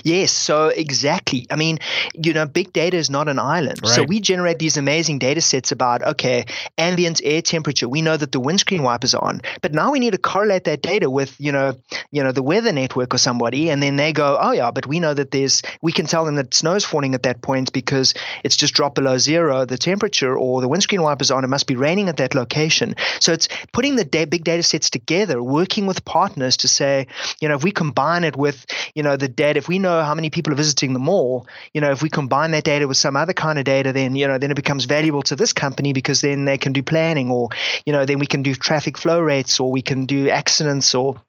Yes, 0.04 0.32
so 0.32 0.70
exactly. 0.70 1.46
I 1.50 1.56
mean, 1.56 1.80
you 2.14 2.34
know, 2.34 2.46
big 2.46 2.74
data 2.74 2.98
is 2.98 3.10
not 3.10 3.28
an 3.30 3.38
island. 3.38 3.80
Right. 3.84 3.92
So 3.92 4.04
we 4.04 4.20
generate 4.20 4.60
these 4.60 4.78
amazing 4.78 5.20
data 5.20 5.42
sets 5.42 5.72
about, 5.72 6.02
okay, 6.04 6.46
ambient 6.78 7.22
air 7.24 7.42
temperature. 7.42 7.88
We 7.88 8.02
know 8.02 8.18
that 8.18 8.32
the 8.32 8.40
windscreen 8.40 8.84
wipers 8.84 9.14
are 9.14 9.24
on. 9.24 9.42
But 9.62 9.74
now 9.74 9.92
we 9.92 10.00
need 10.00 10.12
to 10.12 10.18
correlate 10.18 10.64
that 10.66 10.82
data 10.82 11.10
with, 11.10 11.36
you 11.40 11.52
know, 11.52 11.76
you 12.12 12.24
know, 12.24 12.32
the 12.32 12.44
weather 12.44 12.72
network 12.72 13.14
or 13.14 13.18
somebody. 13.18 13.70
And 13.70 13.84
then 13.84 13.96
they 13.96 14.14
go, 14.14 14.38
oh 14.42 14.52
yeah, 14.52 14.72
but 14.72 14.88
we 14.88 15.00
know 15.00 15.14
that 15.14 15.32
there's 15.32 15.62
we 15.82 15.92
can 15.92 16.06
tell 16.06 16.26
them 16.26 16.36
that 16.36 16.54
snow's 16.54 16.86
falling 16.86 17.14
at 17.14 17.24
that 17.24 17.42
point 17.42 17.72
because 17.74 18.14
it's 18.44 18.56
just 18.56 18.74
dropped 18.74 18.96
below 18.96 19.18
zero, 19.18 19.66
the 19.66 19.78
temperature, 19.78 20.38
or 20.38 20.62
the 20.62 20.68
windscreen 20.68 21.02
wipers 21.02 21.32
on, 21.32 21.44
it 21.44 21.48
must 21.48 21.68
be 21.68 21.76
raining 21.76 22.10
at 22.10 22.18
that 22.18 22.36
location. 22.36 22.96
So 23.20 23.32
it's 23.32 23.48
putting 23.72 23.96
the 23.96 24.06
da- 24.06 24.26
big 24.26 24.44
data 24.44 24.64
sets 24.64 24.90
together, 24.90 25.42
working 25.42 25.86
with 25.86 26.04
partners 26.06 26.58
to 26.58 26.68
say, 26.68 27.08
you 27.40 27.48
know, 27.48 27.56
if 27.56 27.64
we 27.64 27.72
combine 27.72 28.24
it 28.24 28.36
with, 28.36 28.66
you 28.96 29.04
know, 29.04 29.18
the 29.18 29.28
data, 29.28 29.58
if 29.58 29.68
we 29.68 29.73
know 29.80 30.04
how 30.04 30.16
many 30.16 30.30
people 30.30 30.54
are 30.54 30.58
visiting 30.58 30.94
the 30.94 31.00
mall, 31.00 31.48
you 31.74 31.82
know, 31.82 31.92
if 31.92 32.02
we 32.02 32.10
combine 32.10 32.52
that 32.52 32.64
data 32.64 32.88
with 32.88 32.98
some 32.98 33.16
other 33.16 33.34
kind 33.34 33.60
of 33.60 33.66
data, 33.66 33.94
then 33.94 34.16
you 34.16 34.28
know, 34.28 34.38
then 34.38 34.52
it 34.52 34.56
becomes 34.56 34.86
valuable 34.86 35.22
to 35.24 35.36
this 35.36 35.54
company 35.54 35.94
because 35.94 36.22
then 36.22 36.46
they 36.46 36.58
can 36.58 36.74
do 36.74 36.84
planning, 36.84 37.32
or 37.32 37.50
you 37.86 37.94
know, 37.94 38.06
then 38.06 38.20
we 38.20 38.26
can 38.26 38.44
do 38.44 38.56
traffic 38.56 38.98
flow 38.98 39.20
rates, 39.20 39.60
or 39.60 39.72
we 39.72 39.82
can 39.82 40.06
do 40.06 40.30
accidents, 40.30 40.96
or 40.96 41.22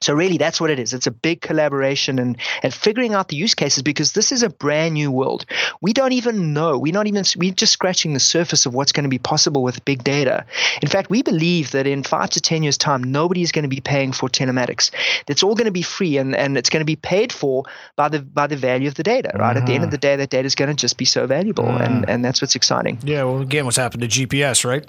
so 0.00 0.14
really 0.14 0.38
that's 0.38 0.60
what 0.60 0.70
it 0.70 0.78
is. 0.78 0.94
It's 0.94 1.06
a 1.06 1.10
big 1.10 1.40
collaboration 1.40 2.18
and, 2.18 2.36
and 2.62 2.72
figuring 2.72 3.14
out 3.14 3.28
the 3.28 3.36
use 3.36 3.54
cases 3.54 3.82
because 3.82 4.12
this 4.12 4.32
is 4.32 4.42
a 4.42 4.48
brand 4.48 4.94
new 4.94 5.10
world. 5.10 5.44
We 5.80 5.92
don't 5.92 6.12
even 6.12 6.52
know. 6.54 6.78
We're 6.78 6.92
not 6.92 7.06
even 7.06 7.24
we're 7.36 7.52
just 7.52 7.72
scratching 7.72 8.14
the 8.14 8.20
surface 8.20 8.64
of 8.64 8.74
what's 8.74 8.92
going 8.92 9.04
to 9.04 9.10
be 9.10 9.18
possible 9.18 9.62
with 9.62 9.84
big 9.84 10.02
data. 10.02 10.46
In 10.82 10.88
fact, 10.88 11.10
we 11.10 11.22
believe 11.22 11.72
that 11.72 11.86
in 11.86 12.02
five 12.02 12.30
to 12.30 12.40
ten 12.40 12.62
years' 12.62 12.78
time, 12.78 13.02
nobody 13.04 13.42
is 13.42 13.52
going 13.52 13.64
to 13.64 13.68
be 13.68 13.80
paying 13.80 14.12
for 14.12 14.28
telematics. 14.28 14.90
It's 15.26 15.42
all 15.42 15.54
going 15.54 15.66
to 15.66 15.70
be 15.70 15.82
free 15.82 16.16
and, 16.16 16.34
and 16.34 16.56
it's 16.56 16.70
going 16.70 16.80
to 16.80 16.86
be 16.86 16.96
paid 16.96 17.32
for 17.32 17.64
by 17.96 18.08
the 18.08 18.20
by 18.20 18.46
the 18.46 18.56
value 18.56 18.88
of 18.88 18.94
the 18.94 19.02
data, 19.02 19.32
right? 19.38 19.56
At 19.56 19.66
the 19.66 19.74
end 19.74 19.84
of 19.84 19.90
the 19.90 19.98
day, 19.98 20.16
that 20.16 20.30
data 20.30 20.46
is 20.46 20.54
going 20.54 20.68
to 20.68 20.74
just 20.74 20.96
be 20.96 21.04
so 21.04 21.26
valuable 21.26 21.68
and, 21.68 22.04
mm. 22.04 22.08
and 22.08 22.24
that's 22.24 22.40
what's 22.40 22.54
exciting. 22.54 22.98
Yeah, 23.02 23.24
well 23.24 23.40
again 23.40 23.64
what's 23.64 23.76
happened 23.76 24.02
to 24.02 24.08
GPS, 24.08 24.64
right? 24.64 24.86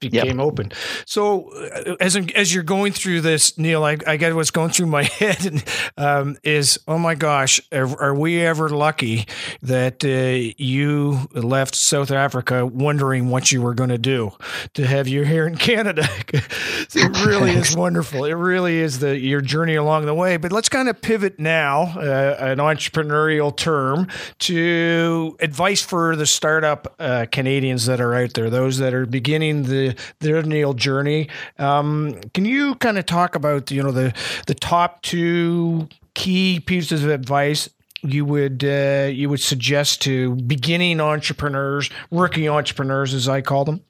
Became 0.00 0.38
yep. 0.38 0.46
open. 0.46 0.72
So 1.06 1.50
uh, 1.52 1.96
as 2.00 2.16
as 2.34 2.52
you're 2.52 2.64
going 2.64 2.92
through 2.92 3.20
this, 3.20 3.56
Neil, 3.58 3.84
I, 3.84 3.98
I 4.06 4.16
get 4.16 4.34
what's 4.34 4.50
going 4.50 4.70
through 4.70 4.86
my 4.86 5.02
head 5.20 5.62
um, 5.96 6.36
is, 6.42 6.78
oh 6.88 6.98
my 6.98 7.14
gosh, 7.14 7.60
are, 7.70 8.00
are 8.00 8.14
we 8.14 8.40
ever 8.40 8.68
lucky 8.68 9.26
that 9.62 10.04
uh, 10.04 10.54
you 10.56 11.28
left 11.34 11.74
South 11.74 12.10
Africa 12.10 12.66
wondering 12.66 13.28
what 13.28 13.52
you 13.52 13.62
were 13.62 13.74
going 13.74 13.90
to 13.90 13.98
do 13.98 14.32
to 14.74 14.86
have 14.86 15.06
you 15.06 15.24
here 15.24 15.46
in 15.46 15.56
Canada? 15.56 16.08
it 16.32 17.26
really 17.26 17.52
is 17.52 17.76
wonderful. 17.80 18.24
It 18.24 18.32
really 18.32 18.78
is 18.78 18.98
the 18.98 19.18
your 19.18 19.40
journey 19.40 19.76
along 19.76 20.06
the 20.06 20.14
way. 20.14 20.36
But 20.38 20.52
let's 20.52 20.68
kind 20.68 20.88
of 20.88 21.00
pivot 21.00 21.38
now, 21.38 21.82
uh, 21.96 22.36
an 22.38 22.58
entrepreneurial 22.58 23.54
term, 23.54 24.08
to 24.40 25.36
advice 25.40 25.82
for 25.82 26.16
the 26.16 26.26
startup 26.26 26.94
uh, 26.98 27.26
Canadians 27.30 27.86
that 27.86 28.00
are 28.00 28.14
out 28.14 28.34
there, 28.34 28.48
those 28.48 28.78
that 28.78 28.94
are 28.94 29.06
beginning 29.06 29.64
the 29.64 29.89
their 30.20 30.42
Neil 30.42 30.74
journey. 30.74 31.28
Um, 31.58 32.20
can 32.34 32.44
you 32.44 32.74
kind 32.76 32.98
of 32.98 33.06
talk 33.06 33.34
about 33.34 33.70
you 33.70 33.82
know 33.82 33.92
the 33.92 34.14
the 34.46 34.54
top 34.54 35.02
two 35.02 35.88
key 36.14 36.60
pieces 36.60 37.04
of 37.04 37.10
advice 37.10 37.68
you 38.02 38.24
would 38.24 38.64
uh, 38.64 39.08
you 39.12 39.28
would 39.28 39.40
suggest 39.40 40.02
to 40.02 40.36
beginning 40.36 41.00
entrepreneurs, 41.00 41.90
rookie 42.10 42.48
entrepreneurs, 42.48 43.14
as 43.14 43.28
I 43.28 43.40
call 43.40 43.64
them? 43.64 43.82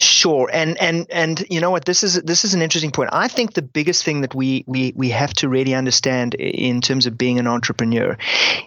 Sure, 0.00 0.48
and 0.52 0.80
and 0.80 1.06
and 1.10 1.44
you 1.50 1.60
know 1.60 1.70
what? 1.70 1.84
This 1.84 2.02
is 2.02 2.14
this 2.22 2.44
is 2.44 2.54
an 2.54 2.62
interesting 2.62 2.90
point. 2.90 3.10
I 3.12 3.28
think 3.28 3.54
the 3.54 3.62
biggest 3.62 4.04
thing 4.04 4.20
that 4.20 4.34
we 4.34 4.64
we 4.66 4.92
we 4.96 5.08
have 5.10 5.32
to 5.34 5.48
really 5.48 5.74
understand 5.74 6.34
in 6.34 6.80
terms 6.80 7.06
of 7.06 7.18
being 7.18 7.38
an 7.38 7.46
entrepreneur 7.46 8.16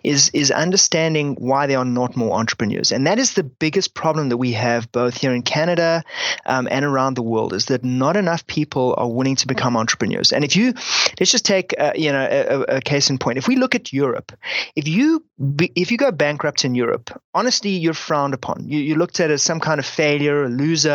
is 0.04 0.30
is 0.34 0.52
understanding 0.52 1.36
why 1.36 1.68
there 1.68 1.78
are 1.78 1.86
not 1.86 2.16
more 2.16 2.38
entrepreneurs, 2.38 2.92
and 2.92 3.08
that 3.08 3.20
is 3.20 3.34
the 3.34 3.44
biggest 3.44 3.94
problem 3.94 4.30
that 4.30 4.38
we 4.38 4.52
have 4.54 4.92
both 4.92 5.16
here 5.16 5.34
in 5.34 5.42
Canada 5.42 6.04
um, 6.46 6.68
and 6.72 6.84
around 6.84 7.16
the 7.16 7.24
world. 7.24 7.54
Is 7.54 7.66
that 7.66 7.84
not 7.84 8.18
enough 8.18 8.46
people 8.48 8.96
are 8.98 9.10
willing 9.10 9.36
to 9.38 9.48
become 9.48 9.78
entrepreneurs? 9.78 10.32
And 10.34 10.44
if 10.44 10.56
you 10.56 10.74
let's 11.20 11.32
just 11.32 11.46
take 11.46 11.74
uh, 11.80 11.94
you 11.96 12.12
know 12.12 12.28
a, 12.30 12.78
a, 12.78 12.82
case 12.82 13.10
in 13.10 13.18
point. 13.18 13.38
If 13.38 13.48
we 13.48 13.56
look 13.56 13.76
at 13.76 13.94
Europe, 13.94 14.32
if 14.76 14.88
you 14.88 15.24
if 15.76 15.92
you 15.92 15.98
go 15.98 16.12
bankrupt 16.12 16.66
in 16.66 16.76
Europe, 16.76 17.10
honestly, 17.34 17.72
you're 17.72 17.94
frowned 17.94 18.34
upon. 18.34 18.68
You, 18.68 18.80
you're 18.80 18.98
looked 18.98 19.20
at 19.20 19.32
as 19.32 19.44
some 19.44 19.60
kind 19.60 19.80
of 19.80 19.86
failure, 19.86 20.44
a 20.44 20.50
loser. 20.50 20.89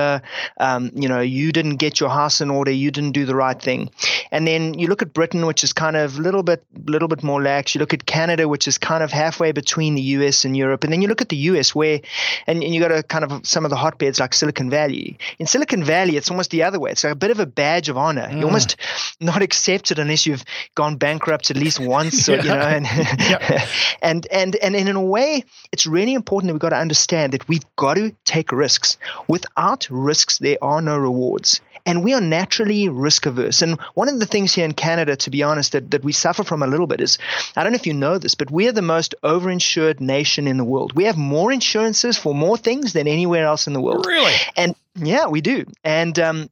Um, 0.59 0.91
you 0.95 1.09
know, 1.09 1.21
you 1.21 1.53
didn't 1.53 1.77
get 1.77 2.01
your 2.01 2.11
house 2.11 2.41
in 2.41 2.51
order, 2.51 2.71
you 2.71 2.91
didn't 2.91 3.13
do 3.13 3.25
the 3.25 3.35
right 3.35 3.61
thing. 3.61 3.91
And 4.31 4.47
then 4.47 4.75
you 4.79 4.89
look 4.89 5.03
at 5.03 5.13
Britain, 5.13 5.47
which 5.47 5.65
is 5.65 5.73
kind 5.73 5.97
of 5.97 6.19
a 6.19 6.21
little 6.21 6.43
bit, 6.43 6.65
little 6.87 7.09
bit 7.09 7.23
more 7.23 7.43
lax. 7.43 7.75
You 7.75 7.79
look 7.79 7.95
at 7.95 8.07
Canada, 8.07 8.49
which 8.49 8.67
is 8.67 8.79
kind 8.79 9.03
of 9.03 9.11
halfway 9.11 9.53
between 9.53 9.95
the 9.95 10.03
US 10.03 10.45
and 10.45 10.57
Europe. 10.57 10.85
And 10.85 10.93
then 10.93 11.03
you 11.03 11.09
look 11.09 11.21
at 11.21 11.29
the 11.29 11.37
US, 11.37 11.75
where, 11.75 12.01
and, 12.47 12.63
and 12.63 12.75
you 12.75 12.81
got 12.81 12.93
a 12.93 13.03
kind 13.03 13.25
of 13.25 13.47
some 13.47 13.65
of 13.65 13.71
the 13.71 13.77
hotbeds 13.77 14.21
like 14.21 14.35
Silicon 14.35 14.71
Valley. 14.71 15.19
In 15.39 15.47
Silicon 15.47 15.85
Valley, 15.85 16.17
it's 16.17 16.31
almost 16.31 16.51
the 16.51 16.63
other 16.63 16.81
way. 16.81 16.91
It's 16.91 17.05
like 17.05 17.13
a 17.13 17.17
bit 17.17 17.31
of 17.31 17.41
a 17.41 17.47
badge 17.47 17.89
of 17.89 17.97
honor. 17.97 18.29
Mm. 18.29 18.37
You're 18.37 18.47
almost 18.47 18.77
not 19.21 19.43
accepted 19.43 19.99
unless 19.99 20.27
you've 20.27 20.45
gone 20.75 20.97
bankrupt 20.97 21.51
at 21.51 21.57
least 21.57 21.81
once, 21.81 22.29
or, 22.29 22.37
you 22.37 22.43
know. 22.43 22.55
And, 22.55 22.87
and 24.03 24.27
and 24.31 24.57
and 24.57 24.77
in 24.77 24.97
a 24.97 25.03
way, 25.03 25.45
it's 25.73 25.87
really 25.87 26.15
important 26.15 26.49
that 26.49 26.55
we've 26.55 26.61
got 26.61 26.71
to 26.71 26.77
understand 26.77 27.33
that 27.33 27.49
we've 27.49 27.65
got 27.77 27.95
to 27.95 28.15
take 28.25 28.53
risks. 28.53 28.97
Without 29.29 29.84
risks, 29.91 30.39
there 30.39 30.59
are 30.63 30.81
no 30.81 30.97
rewards 30.97 31.61
and 31.87 32.03
we 32.03 32.15
are 32.15 32.21
naturally 32.21 32.89
risk 32.89 33.27
averse. 33.27 33.63
And 33.63 33.81
one 33.95 34.09
of 34.09 34.19
the 34.19 34.27
things 34.27 34.55
here 34.55 34.65
in 34.65 34.73
Canada, 34.73 35.17
to 35.17 35.31
be 35.31 35.43
honest, 35.43 35.73
that, 35.73 35.91
that 35.91 36.05
we 36.05 36.13
suffer 36.13 36.45
from 36.45 36.63
a 36.63 36.67
little 36.67 36.87
bit 36.87 37.01
is 37.01 37.19
I 37.57 37.63
don't 37.63 37.73
know 37.73 37.77
if 37.77 37.87
you 37.87 37.93
know 37.93 38.19
this, 38.19 38.35
but 38.35 38.51
we're 38.51 38.73
the 38.73 38.83
most 38.83 39.15
overinsured 39.23 40.01
nation 40.01 40.47
in 40.47 40.57
the 40.57 40.65
world. 40.65 40.95
We 40.95 41.05
have 41.05 41.17
more 41.17 41.53
insurances 41.53 42.17
for 42.17 42.35
more 42.35 42.57
things 42.57 42.93
than 42.93 43.07
anywhere 43.07 43.45
else 43.45 43.67
in 43.67 43.73
the 43.73 43.81
world. 43.81 44.07
Really? 44.07 44.35
And 44.57 44.75
yeah, 44.95 45.27
we 45.27 45.41
do. 45.41 45.67
And 45.83 46.19
um, 46.19 46.51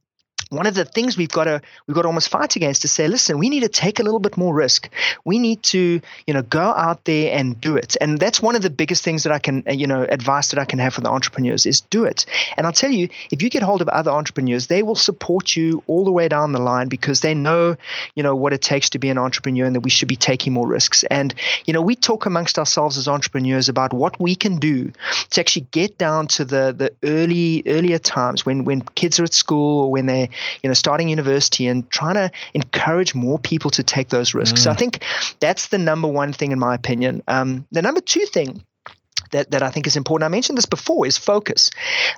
one 0.49 0.65
of 0.65 0.75
the 0.75 0.85
things 0.85 1.17
we've 1.17 1.29
got 1.29 1.45
to 1.45 1.61
we've 1.87 1.95
got 1.95 2.03
to 2.03 2.07
almost 2.07 2.29
fight 2.29 2.55
against 2.55 2.85
is 2.85 2.91
say, 2.91 3.07
listen, 3.07 3.37
we 3.37 3.49
need 3.49 3.61
to 3.61 3.69
take 3.69 3.99
a 3.99 4.03
little 4.03 4.19
bit 4.19 4.37
more 4.37 4.53
risk. 4.53 4.89
We 5.25 5.39
need 5.39 5.63
to, 5.63 6.01
you 6.27 6.33
know, 6.33 6.41
go 6.41 6.61
out 6.61 7.05
there 7.05 7.35
and 7.37 7.59
do 7.59 7.75
it. 7.75 7.95
And 8.01 8.19
that's 8.19 8.41
one 8.41 8.55
of 8.55 8.61
the 8.61 8.69
biggest 8.69 9.03
things 9.03 9.23
that 9.23 9.31
I 9.31 9.39
can, 9.39 9.63
uh, 9.67 9.73
you 9.73 9.87
know, 9.87 10.03
advice 10.03 10.51
that 10.51 10.59
I 10.59 10.65
can 10.65 10.79
have 10.79 10.93
for 10.93 11.01
the 11.01 11.09
entrepreneurs 11.09 11.65
is 11.65 11.81
do 11.81 12.05
it. 12.05 12.25
And 12.57 12.65
I'll 12.65 12.73
tell 12.73 12.91
you, 12.91 13.09
if 13.31 13.41
you 13.41 13.49
get 13.49 13.63
hold 13.63 13.81
of 13.81 13.89
other 13.89 14.11
entrepreneurs, 14.11 14.67
they 14.67 14.83
will 14.83 14.95
support 14.95 15.55
you 15.55 15.83
all 15.87 16.05
the 16.05 16.11
way 16.11 16.27
down 16.27 16.51
the 16.51 16.61
line 16.61 16.87
because 16.87 17.21
they 17.21 17.33
know, 17.33 17.75
you 18.15 18.23
know, 18.23 18.35
what 18.35 18.53
it 18.53 18.61
takes 18.61 18.89
to 18.91 18.99
be 18.99 19.09
an 19.09 19.17
entrepreneur 19.17 19.65
and 19.65 19.75
that 19.75 19.81
we 19.81 19.89
should 19.89 20.07
be 20.07 20.15
taking 20.15 20.53
more 20.53 20.67
risks. 20.67 21.03
And 21.03 21.33
you 21.65 21.73
know, 21.73 21.81
we 21.81 21.95
talk 21.95 22.25
amongst 22.25 22.59
ourselves 22.59 22.97
as 22.97 23.07
entrepreneurs 23.07 23.69
about 23.69 23.93
what 23.93 24.19
we 24.19 24.35
can 24.35 24.57
do 24.57 24.91
to 25.31 25.39
actually 25.39 25.67
get 25.71 25.97
down 25.97 26.27
to 26.27 26.45
the 26.45 26.73
the 26.77 26.93
early 27.03 27.63
earlier 27.65 27.99
times 27.99 28.45
when 28.45 28.65
when 28.65 28.81
kids 28.81 29.19
are 29.19 29.23
at 29.23 29.33
school 29.33 29.81
or 29.81 29.91
when 29.91 30.05
they 30.05 30.29
you 30.61 30.69
know, 30.69 30.73
starting 30.73 31.09
university 31.09 31.67
and 31.67 31.89
trying 31.89 32.15
to 32.15 32.31
encourage 32.53 33.15
more 33.15 33.39
people 33.39 33.71
to 33.71 33.83
take 33.83 34.09
those 34.09 34.33
risks. 34.33 34.61
Mm. 34.61 34.63
So 34.63 34.71
I 34.71 34.75
think 34.75 35.03
that's 35.39 35.67
the 35.67 35.77
number 35.77 36.07
one 36.07 36.33
thing, 36.33 36.51
in 36.51 36.59
my 36.59 36.75
opinion. 36.75 37.23
Um, 37.27 37.65
the 37.71 37.81
number 37.81 38.01
two 38.01 38.25
thing 38.25 38.63
that, 39.31 39.51
that 39.51 39.63
I 39.63 39.69
think 39.69 39.87
is 39.87 39.95
important, 39.95 40.25
I 40.25 40.29
mentioned 40.29 40.57
this 40.57 40.65
before, 40.65 41.05
is 41.05 41.17
focus. 41.17 41.71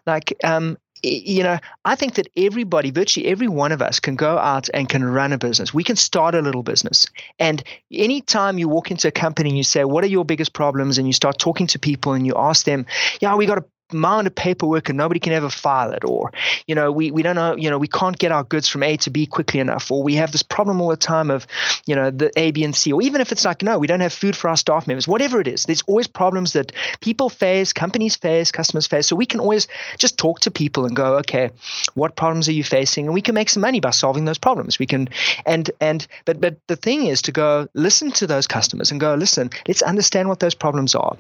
Like, 0.06 0.36
um, 0.44 0.78
you 1.04 1.44
know, 1.44 1.60
I 1.84 1.96
think 1.96 2.16
that 2.16 2.28
everybody, 2.36 2.90
virtually 2.90 3.28
every 3.28 3.48
one 3.48 3.72
of 3.72 3.82
us, 3.82 4.00
can 4.00 4.16
go 4.16 4.38
out 4.38 4.70
and 4.74 4.90
can 4.90 5.04
run 5.04 5.34
a 5.34 5.38
business. 5.38 5.74
We 5.74 5.84
can 5.84 5.96
start 5.96 6.36
a 6.36 6.42
little 6.42 6.64
business. 6.64 7.06
And 7.38 7.64
anytime 7.92 8.58
you 8.58 8.70
walk 8.70 8.92
into 8.92 9.08
a 9.08 9.12
company 9.12 9.50
and 9.50 9.58
you 9.58 9.64
say, 9.64 9.84
What 9.84 10.04
are 10.04 10.08
your 10.08 10.26
biggest 10.26 10.54
problems? 10.54 10.98
and 10.98 11.08
you 11.08 11.14
start 11.14 11.38
talking 11.38 11.68
to 11.68 11.80
people 11.80 12.14
and 12.14 12.26
you 12.26 12.34
ask 12.36 12.66
them, 12.66 12.86
Yeah, 13.22 13.36
we 13.36 13.46
got 13.46 13.60
a 13.60 13.66
mound 13.94 14.28
of 14.28 14.36
paperwork 14.36 14.90
and 14.90 14.98
nobody 14.98 15.20
can 15.20 15.34
ever 15.34 15.50
file 15.50 15.92
it 15.92 16.04
or 16.04 16.32
you 16.68 16.76
know 16.76 16.92
we, 16.92 17.12
we 17.12 17.22
don't 17.22 17.36
know 17.36 17.56
you 17.56 17.70
know 17.70 17.78
we 17.78 17.88
can't 17.88 18.18
get 18.18 18.32
our 18.32 18.44
goods 18.44 18.68
from 18.68 18.84
a 18.84 18.98
to 18.98 19.10
b 19.10 19.26
quickly 19.26 19.60
enough 19.60 19.92
or 19.92 20.04
we 20.04 20.16
have 20.16 20.32
this 20.32 20.44
problem 20.44 20.82
all 20.82 20.90
the 20.90 20.98
time 20.98 21.30
of 21.30 21.46
you 21.86 21.96
know 21.96 22.10
the 22.10 22.32
a 22.38 22.52
b 22.52 22.64
and 22.64 22.76
c 22.76 22.92
or 22.92 23.02
even 23.02 23.22
if 23.22 23.32
it's 23.32 23.46
like 23.46 23.62
no 23.62 23.78
we 23.78 23.88
don't 23.88 24.00
have 24.00 24.14
food 24.14 24.36
for 24.36 24.50
our 24.50 24.58
staff 24.58 24.88
members 24.88 25.08
whatever 25.08 25.40
it 25.40 25.48
is 25.48 25.66
there's 25.66 25.84
always 25.84 26.08
problems 26.08 26.54
that 26.54 26.72
people 27.00 27.30
face 27.30 27.74
companies 27.74 28.16
face 28.16 28.52
customers 28.52 28.88
face. 28.88 29.08
So 29.08 29.16
we 29.16 29.26
can 29.26 29.40
always 29.40 29.68
just 29.98 30.18
talk 30.18 30.40
to 30.42 30.52
people 30.52 30.86
and 30.86 30.96
go 30.96 31.18
okay 31.18 31.52
what 31.94 32.16
problems 32.16 32.50
are 32.50 32.54
you 32.54 32.64
facing? 32.64 33.06
And 33.06 33.14
we 33.14 33.22
can 33.22 33.36
make 33.36 33.50
some 33.50 33.62
money 33.62 33.80
by 33.80 33.92
solving 33.92 34.26
those 34.26 34.38
problems. 34.38 34.80
We 34.80 34.86
can 34.86 35.10
and 35.46 35.70
and 35.80 36.08
but 36.26 36.42
but 36.42 36.58
the 36.68 36.76
thing 36.76 37.06
is 37.06 37.22
to 37.24 37.32
go 37.32 37.68
listen 37.74 38.12
to 38.14 38.28
those 38.28 38.48
customers 38.48 38.92
and 38.92 39.00
go 39.00 39.16
listen 39.16 39.50
let's 39.68 39.82
understand 39.82 40.30
what 40.30 40.40
those 40.40 40.56
problems 40.56 40.96
are 40.96 41.18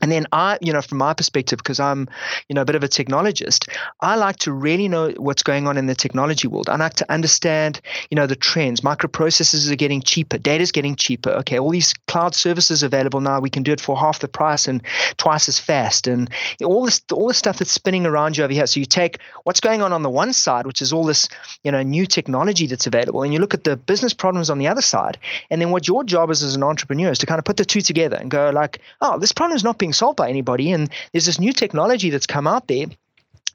and 0.00 0.10
then 0.10 0.26
I, 0.32 0.58
you 0.60 0.72
know, 0.72 0.82
from 0.82 0.98
my 0.98 1.14
perspective, 1.14 1.58
because 1.58 1.80
I'm, 1.80 2.08
you 2.48 2.54
know, 2.54 2.62
a 2.62 2.64
bit 2.64 2.76
of 2.76 2.82
a 2.82 2.88
technologist, 2.88 3.68
I 4.00 4.16
like 4.16 4.36
to 4.38 4.52
really 4.52 4.88
know 4.88 5.10
what's 5.16 5.42
going 5.42 5.66
on 5.66 5.76
in 5.76 5.86
the 5.86 5.94
technology 5.94 6.48
world. 6.48 6.68
I 6.68 6.76
like 6.76 6.94
to 6.94 7.12
understand, 7.12 7.80
you 8.10 8.16
know, 8.16 8.26
the 8.26 8.36
trends. 8.36 8.80
Microprocessors 8.80 9.70
are 9.70 9.76
getting 9.76 10.02
cheaper. 10.02 10.38
Data 10.38 10.62
is 10.62 10.72
getting 10.72 10.96
cheaper. 10.96 11.30
Okay, 11.30 11.58
all 11.58 11.70
these 11.70 11.94
cloud 12.06 12.34
services 12.34 12.82
available 12.82 13.20
now. 13.20 13.40
We 13.40 13.50
can 13.50 13.62
do 13.62 13.72
it 13.72 13.80
for 13.80 13.96
half 13.96 14.20
the 14.20 14.28
price 14.28 14.68
and 14.68 14.82
twice 15.16 15.48
as 15.48 15.58
fast. 15.58 16.06
And 16.06 16.30
all 16.64 16.84
this, 16.84 17.02
all 17.12 17.28
the 17.28 17.34
stuff 17.34 17.58
that's 17.58 17.72
spinning 17.72 18.06
around 18.06 18.36
you 18.36 18.44
over 18.44 18.52
here. 18.52 18.66
So 18.66 18.80
you 18.80 18.86
take 18.86 19.18
what's 19.44 19.60
going 19.60 19.82
on 19.82 19.92
on 19.92 20.02
the 20.02 20.10
one 20.10 20.32
side, 20.32 20.66
which 20.66 20.82
is 20.82 20.92
all 20.92 21.04
this, 21.04 21.28
you 21.64 21.72
know, 21.72 21.82
new 21.82 22.06
technology 22.06 22.66
that's 22.66 22.86
available, 22.86 23.22
and 23.22 23.32
you 23.32 23.38
look 23.38 23.54
at 23.54 23.64
the 23.64 23.76
business 23.76 24.14
problems 24.14 24.50
on 24.50 24.58
the 24.58 24.68
other 24.68 24.82
side. 24.82 25.18
And 25.50 25.60
then 25.60 25.70
what 25.70 25.88
your 25.88 26.04
job 26.04 26.30
is 26.30 26.42
as 26.42 26.54
an 26.54 26.62
entrepreneur 26.62 27.10
is 27.10 27.18
to 27.18 27.26
kind 27.26 27.38
of 27.38 27.44
put 27.44 27.56
the 27.56 27.64
two 27.64 27.80
together 27.80 28.16
and 28.16 28.30
go 28.30 28.50
like, 28.50 28.80
oh, 29.00 29.18
this 29.18 29.32
problem 29.32 29.56
is 29.56 29.64
not 29.64 29.78
being 29.78 29.89
being 29.90 29.94
solved 29.94 30.16
by 30.16 30.28
anybody. 30.28 30.70
And 30.72 30.88
there's 31.12 31.26
this 31.26 31.40
new 31.40 31.52
technology 31.52 32.10
that's 32.10 32.26
come 32.26 32.46
out 32.46 32.68
there 32.68 32.86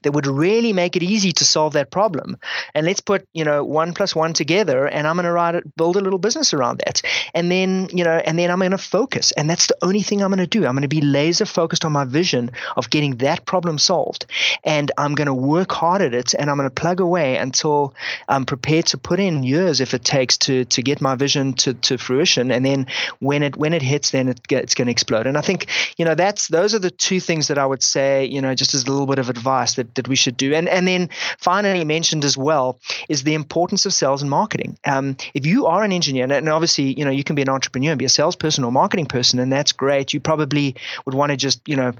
that 0.02 0.12
would 0.12 0.26
really 0.26 0.72
make 0.72 0.96
it 0.96 1.02
easy 1.02 1.32
to 1.32 1.44
solve 1.44 1.72
that 1.74 1.90
problem. 1.90 2.36
And 2.74 2.86
let's 2.86 3.00
put, 3.00 3.26
you 3.32 3.44
know, 3.44 3.64
one 3.64 3.94
plus 3.94 4.14
one 4.14 4.32
together 4.32 4.86
and 4.86 5.06
I'm 5.06 5.16
going 5.16 5.24
to 5.24 5.32
write 5.32 5.54
it, 5.54 5.76
build 5.76 5.96
a 5.96 6.00
little 6.00 6.18
business 6.18 6.52
around 6.52 6.82
that. 6.84 7.02
And 7.34 7.50
then, 7.50 7.88
you 7.92 8.04
know, 8.04 8.22
and 8.24 8.38
then 8.38 8.50
I'm 8.50 8.58
going 8.58 8.70
to 8.70 8.78
focus. 8.78 9.32
And 9.32 9.48
that's 9.48 9.66
the 9.66 9.76
only 9.82 10.02
thing 10.02 10.22
I'm 10.22 10.30
going 10.30 10.38
to 10.38 10.46
do. 10.46 10.66
I'm 10.66 10.74
going 10.74 10.82
to 10.82 10.88
be 10.88 11.00
laser 11.00 11.46
focused 11.46 11.84
on 11.84 11.92
my 11.92 12.04
vision 12.04 12.50
of 12.76 12.90
getting 12.90 13.16
that 13.16 13.46
problem 13.46 13.78
solved. 13.78 14.26
And 14.64 14.90
I'm 14.98 15.14
going 15.14 15.26
to 15.26 15.34
work 15.34 15.72
hard 15.72 16.02
at 16.02 16.14
it 16.14 16.34
and 16.34 16.50
I'm 16.50 16.56
going 16.56 16.68
to 16.68 16.74
plug 16.74 17.00
away 17.00 17.36
until 17.36 17.94
I'm 18.28 18.44
prepared 18.44 18.86
to 18.86 18.98
put 18.98 19.20
in 19.20 19.42
years 19.42 19.80
if 19.80 19.94
it 19.94 20.04
takes 20.04 20.36
to, 20.38 20.64
to 20.66 20.82
get 20.82 21.00
my 21.00 21.14
vision 21.14 21.54
to, 21.54 21.74
to 21.74 21.98
fruition. 21.98 22.50
And 22.50 22.64
then 22.64 22.86
when 23.20 23.42
it, 23.42 23.56
when 23.56 23.72
it 23.72 23.82
hits, 23.82 24.10
then 24.10 24.28
it, 24.28 24.40
it's 24.50 24.74
going 24.74 24.86
to 24.86 24.92
explode. 24.92 25.26
And 25.26 25.36
I 25.36 25.40
think, 25.40 25.66
you 25.96 26.04
know, 26.04 26.14
that's, 26.14 26.48
those 26.48 26.74
are 26.74 26.78
the 26.78 26.90
two 26.90 27.20
things 27.20 27.48
that 27.48 27.58
I 27.58 27.66
would 27.66 27.82
say, 27.82 28.24
you 28.24 28.40
know, 28.40 28.54
just 28.54 28.74
as 28.74 28.84
a 28.84 28.90
little 28.90 29.06
bit 29.06 29.18
of 29.18 29.28
advice 29.28 29.74
that 29.74 29.85
that 29.94 30.08
we 30.08 30.16
should 30.16 30.36
do. 30.36 30.54
And 30.54 30.68
and 30.68 30.86
then 30.86 31.08
finally 31.38 31.84
mentioned 31.84 32.24
as 32.24 32.36
well 32.36 32.78
is 33.08 33.22
the 33.22 33.34
importance 33.34 33.86
of 33.86 33.92
sales 33.92 34.22
and 34.22 34.30
marketing. 34.30 34.78
Um, 34.84 35.16
if 35.34 35.46
you 35.46 35.66
are 35.66 35.82
an 35.84 35.92
engineer, 35.92 36.30
and 36.30 36.48
obviously 36.48 36.94
you 36.98 37.04
know 37.04 37.10
you 37.10 37.24
can 37.24 37.36
be 37.36 37.42
an 37.42 37.48
entrepreneur 37.48 37.90
and 37.90 37.98
be 37.98 38.04
a 38.04 38.10
salesperson 38.10 38.64
or 38.64 38.72
marketing 38.72 39.06
person, 39.06 39.38
and 39.38 39.52
that's 39.52 39.72
great. 39.72 40.12
You 40.12 40.20
probably 40.20 40.76
would 41.04 41.14
want 41.14 41.30
to 41.30 41.36
just 41.36 41.60
you 41.66 41.76
know 41.76 41.92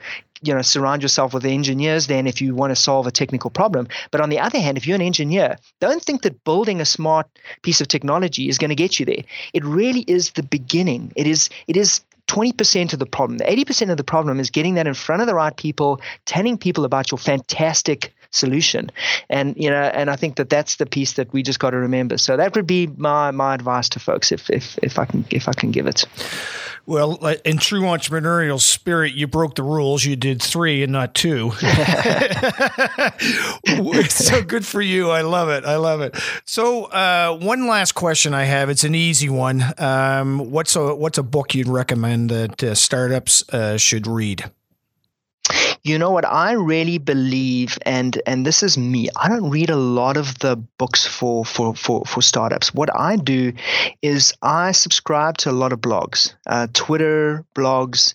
you 0.42 0.54
know 0.54 0.62
surround 0.62 1.02
yourself 1.02 1.32
with 1.32 1.44
engineers 1.44 2.06
then 2.06 2.26
if 2.26 2.40
you 2.40 2.54
want 2.54 2.70
to 2.70 2.76
solve 2.76 3.06
a 3.06 3.10
technical 3.10 3.50
problem 3.50 3.88
but 4.10 4.20
on 4.20 4.28
the 4.28 4.38
other 4.38 4.58
hand 4.58 4.76
if 4.76 4.86
you're 4.86 4.94
an 4.94 5.02
engineer 5.02 5.56
don't 5.80 6.02
think 6.02 6.22
that 6.22 6.44
building 6.44 6.80
a 6.80 6.84
smart 6.84 7.26
piece 7.62 7.80
of 7.80 7.88
technology 7.88 8.48
is 8.48 8.58
going 8.58 8.68
to 8.68 8.74
get 8.74 9.00
you 9.00 9.06
there 9.06 9.24
it 9.52 9.64
really 9.64 10.00
is 10.06 10.32
the 10.32 10.42
beginning 10.42 11.12
it 11.16 11.26
is 11.26 11.48
it 11.66 11.76
is 11.76 12.00
20% 12.28 12.92
of 12.92 12.98
the 12.98 13.06
problem. 13.06 13.38
The 13.38 13.44
80% 13.44 13.90
of 13.90 13.96
the 13.96 14.04
problem 14.04 14.40
is 14.40 14.50
getting 14.50 14.74
that 14.74 14.86
in 14.86 14.94
front 14.94 15.22
of 15.22 15.26
the 15.26 15.34
right 15.34 15.56
people, 15.56 16.00
telling 16.24 16.58
people 16.58 16.84
about 16.84 17.10
your 17.10 17.18
fantastic 17.18 18.14
solution. 18.36 18.90
And 19.28 19.56
you 19.56 19.70
know, 19.70 19.82
and 19.82 20.10
I 20.10 20.16
think 20.16 20.36
that 20.36 20.50
that's 20.50 20.76
the 20.76 20.86
piece 20.86 21.14
that 21.14 21.32
we 21.32 21.42
just 21.42 21.58
got 21.58 21.70
to 21.70 21.78
remember. 21.78 22.18
So 22.18 22.36
that 22.36 22.54
would 22.54 22.66
be 22.66 22.86
my 22.86 23.30
my 23.30 23.54
advice 23.54 23.88
to 23.90 24.00
folks 24.00 24.32
if 24.32 24.50
if 24.50 24.78
if 24.82 24.98
I 24.98 25.06
can 25.06 25.24
if 25.30 25.48
I 25.48 25.52
can 25.52 25.70
give 25.70 25.86
it. 25.86 26.04
Well, 26.86 27.16
in 27.44 27.58
true 27.58 27.82
entrepreneurial 27.82 28.60
spirit, 28.60 29.14
you 29.14 29.26
broke 29.26 29.56
the 29.56 29.64
rules. 29.64 30.04
You 30.04 30.14
did 30.14 30.40
three 30.40 30.84
and 30.84 30.92
not 30.92 31.14
two. 31.14 31.50
so 34.08 34.42
good 34.42 34.64
for 34.64 34.80
you. 34.80 35.10
I 35.10 35.22
love 35.22 35.48
it. 35.48 35.64
I 35.64 35.76
love 35.76 36.00
it. 36.00 36.16
So, 36.44 36.84
uh, 36.84 37.36
one 37.38 37.66
last 37.66 37.92
question 37.92 38.34
I 38.34 38.44
have. 38.44 38.70
It's 38.70 38.84
an 38.84 38.94
easy 38.94 39.28
one. 39.28 39.64
Um, 39.78 40.52
what's 40.52 40.76
a 40.76 40.94
what's 40.94 41.18
a 41.18 41.24
book 41.24 41.56
you'd 41.56 41.66
recommend 41.66 42.30
that 42.30 42.62
uh, 42.62 42.76
startups 42.76 43.42
uh, 43.52 43.76
should 43.76 44.06
read? 44.06 44.48
You 45.86 46.00
know 46.00 46.10
what 46.10 46.24
I 46.24 46.50
really 46.54 46.98
believe, 46.98 47.78
and 47.86 48.20
and 48.26 48.44
this 48.44 48.64
is 48.64 48.76
me. 48.76 49.08
I 49.14 49.28
don't 49.28 49.50
read 49.50 49.70
a 49.70 49.76
lot 49.76 50.16
of 50.16 50.36
the 50.40 50.56
books 50.56 51.06
for 51.06 51.44
for 51.44 51.76
for, 51.76 52.04
for 52.04 52.22
startups. 52.22 52.74
What 52.74 52.90
I 52.92 53.14
do 53.14 53.52
is 54.02 54.34
I 54.42 54.72
subscribe 54.72 55.36
to 55.38 55.52
a 55.52 55.58
lot 55.62 55.72
of 55.72 55.80
blogs, 55.80 56.34
uh, 56.44 56.66
Twitter 56.72 57.44
blogs. 57.54 58.14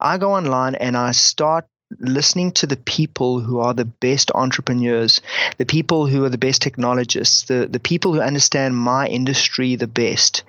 I 0.00 0.16
go 0.16 0.32
online 0.32 0.76
and 0.76 0.96
I 0.96 1.12
start 1.12 1.66
listening 1.98 2.52
to 2.52 2.66
the 2.66 2.76
people 2.76 3.40
who 3.40 3.58
are 3.58 3.74
the 3.74 3.84
best 3.84 4.30
entrepreneurs, 4.34 5.20
the 5.58 5.66
people 5.66 6.06
who 6.06 6.24
are 6.24 6.28
the 6.28 6.38
best 6.38 6.62
technologists, 6.62 7.44
the, 7.44 7.66
the 7.66 7.80
people 7.80 8.14
who 8.14 8.20
understand 8.20 8.76
my 8.76 9.08
industry 9.08 9.74
the 9.74 9.88
best. 9.88 10.44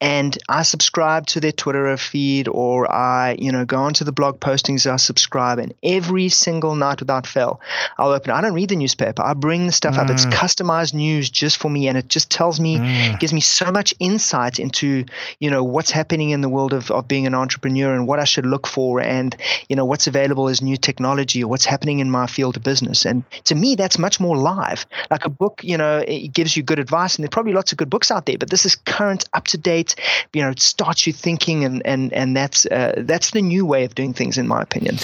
And 0.00 0.36
I 0.48 0.62
subscribe 0.62 1.26
to 1.28 1.40
their 1.40 1.52
Twitter 1.52 1.96
feed 1.96 2.48
or 2.48 2.90
I, 2.90 3.36
you 3.38 3.50
know, 3.50 3.64
go 3.64 3.78
onto 3.78 4.04
the 4.04 4.12
blog 4.12 4.38
postings 4.40 4.90
I 4.90 4.96
subscribe 4.96 5.58
and 5.58 5.74
every 5.82 6.28
single 6.28 6.76
night 6.76 7.00
without 7.00 7.26
fail, 7.26 7.60
I'll 7.98 8.12
open 8.12 8.30
it. 8.30 8.34
I 8.34 8.40
don't 8.40 8.54
read 8.54 8.68
the 8.68 8.76
newspaper. 8.76 9.22
I 9.22 9.34
bring 9.34 9.66
the 9.66 9.72
stuff 9.72 9.96
mm. 9.96 9.98
up. 9.98 10.10
It's 10.10 10.26
mm. 10.26 10.32
customized 10.32 10.94
news 10.94 11.28
just 11.28 11.56
for 11.56 11.70
me 11.70 11.88
and 11.88 11.98
it 11.98 12.08
just 12.08 12.30
tells 12.30 12.60
me, 12.60 12.78
mm. 12.78 13.18
gives 13.18 13.32
me 13.32 13.40
so 13.40 13.72
much 13.72 13.94
insight 13.98 14.58
into, 14.58 15.04
you 15.40 15.50
know, 15.50 15.64
what's 15.64 15.90
happening 15.90 16.30
in 16.30 16.40
the 16.40 16.48
world 16.48 16.72
of, 16.72 16.90
of 16.92 17.08
being 17.08 17.26
an 17.26 17.34
entrepreneur 17.34 17.92
and 17.94 18.06
what 18.06 18.20
I 18.20 18.24
should 18.24 18.46
look 18.46 18.66
for 18.66 19.00
and, 19.00 19.36
you 19.68 19.74
know, 19.74 19.84
what's 19.84 20.06
available 20.06 20.48
as 20.48 20.62
new 20.62 20.76
technology 20.84 21.42
or 21.42 21.48
what's 21.48 21.64
happening 21.64 21.98
in 21.98 22.10
my 22.10 22.26
field 22.26 22.56
of 22.56 22.62
business. 22.62 23.04
And 23.04 23.24
to 23.44 23.54
me, 23.54 23.74
that's 23.74 23.98
much 23.98 24.20
more 24.20 24.36
live. 24.36 24.86
Like 25.10 25.24
a 25.24 25.30
book, 25.30 25.60
you 25.64 25.76
know, 25.76 26.04
it 26.06 26.32
gives 26.32 26.56
you 26.56 26.62
good 26.62 26.78
advice, 26.78 27.16
and 27.16 27.24
there's 27.24 27.30
probably 27.30 27.54
lots 27.54 27.72
of 27.72 27.78
good 27.78 27.90
books 27.90 28.10
out 28.10 28.26
there. 28.26 28.38
But 28.38 28.50
this 28.50 28.66
is 28.66 28.76
current, 28.76 29.28
up 29.32 29.46
to 29.48 29.58
date. 29.58 29.96
You 30.32 30.42
know, 30.42 30.50
it 30.50 30.60
starts 30.60 31.06
you 31.06 31.12
thinking, 31.12 31.64
and 31.64 31.84
and 31.84 32.12
and 32.12 32.36
that's 32.36 32.66
uh, 32.66 32.92
that's 32.98 33.30
the 33.30 33.42
new 33.42 33.66
way 33.66 33.84
of 33.84 33.94
doing 33.94 34.14
things, 34.14 34.38
in 34.38 34.46
my 34.46 34.62
opinion. 34.62 34.98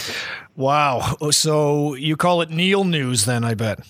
Wow. 0.57 1.17
So 1.31 1.95
you 1.95 2.17
call 2.17 2.43
it 2.43 2.51
Neil 2.51 2.85
News, 2.85 3.25
then? 3.25 3.45
I 3.45 3.55
bet. 3.55 3.81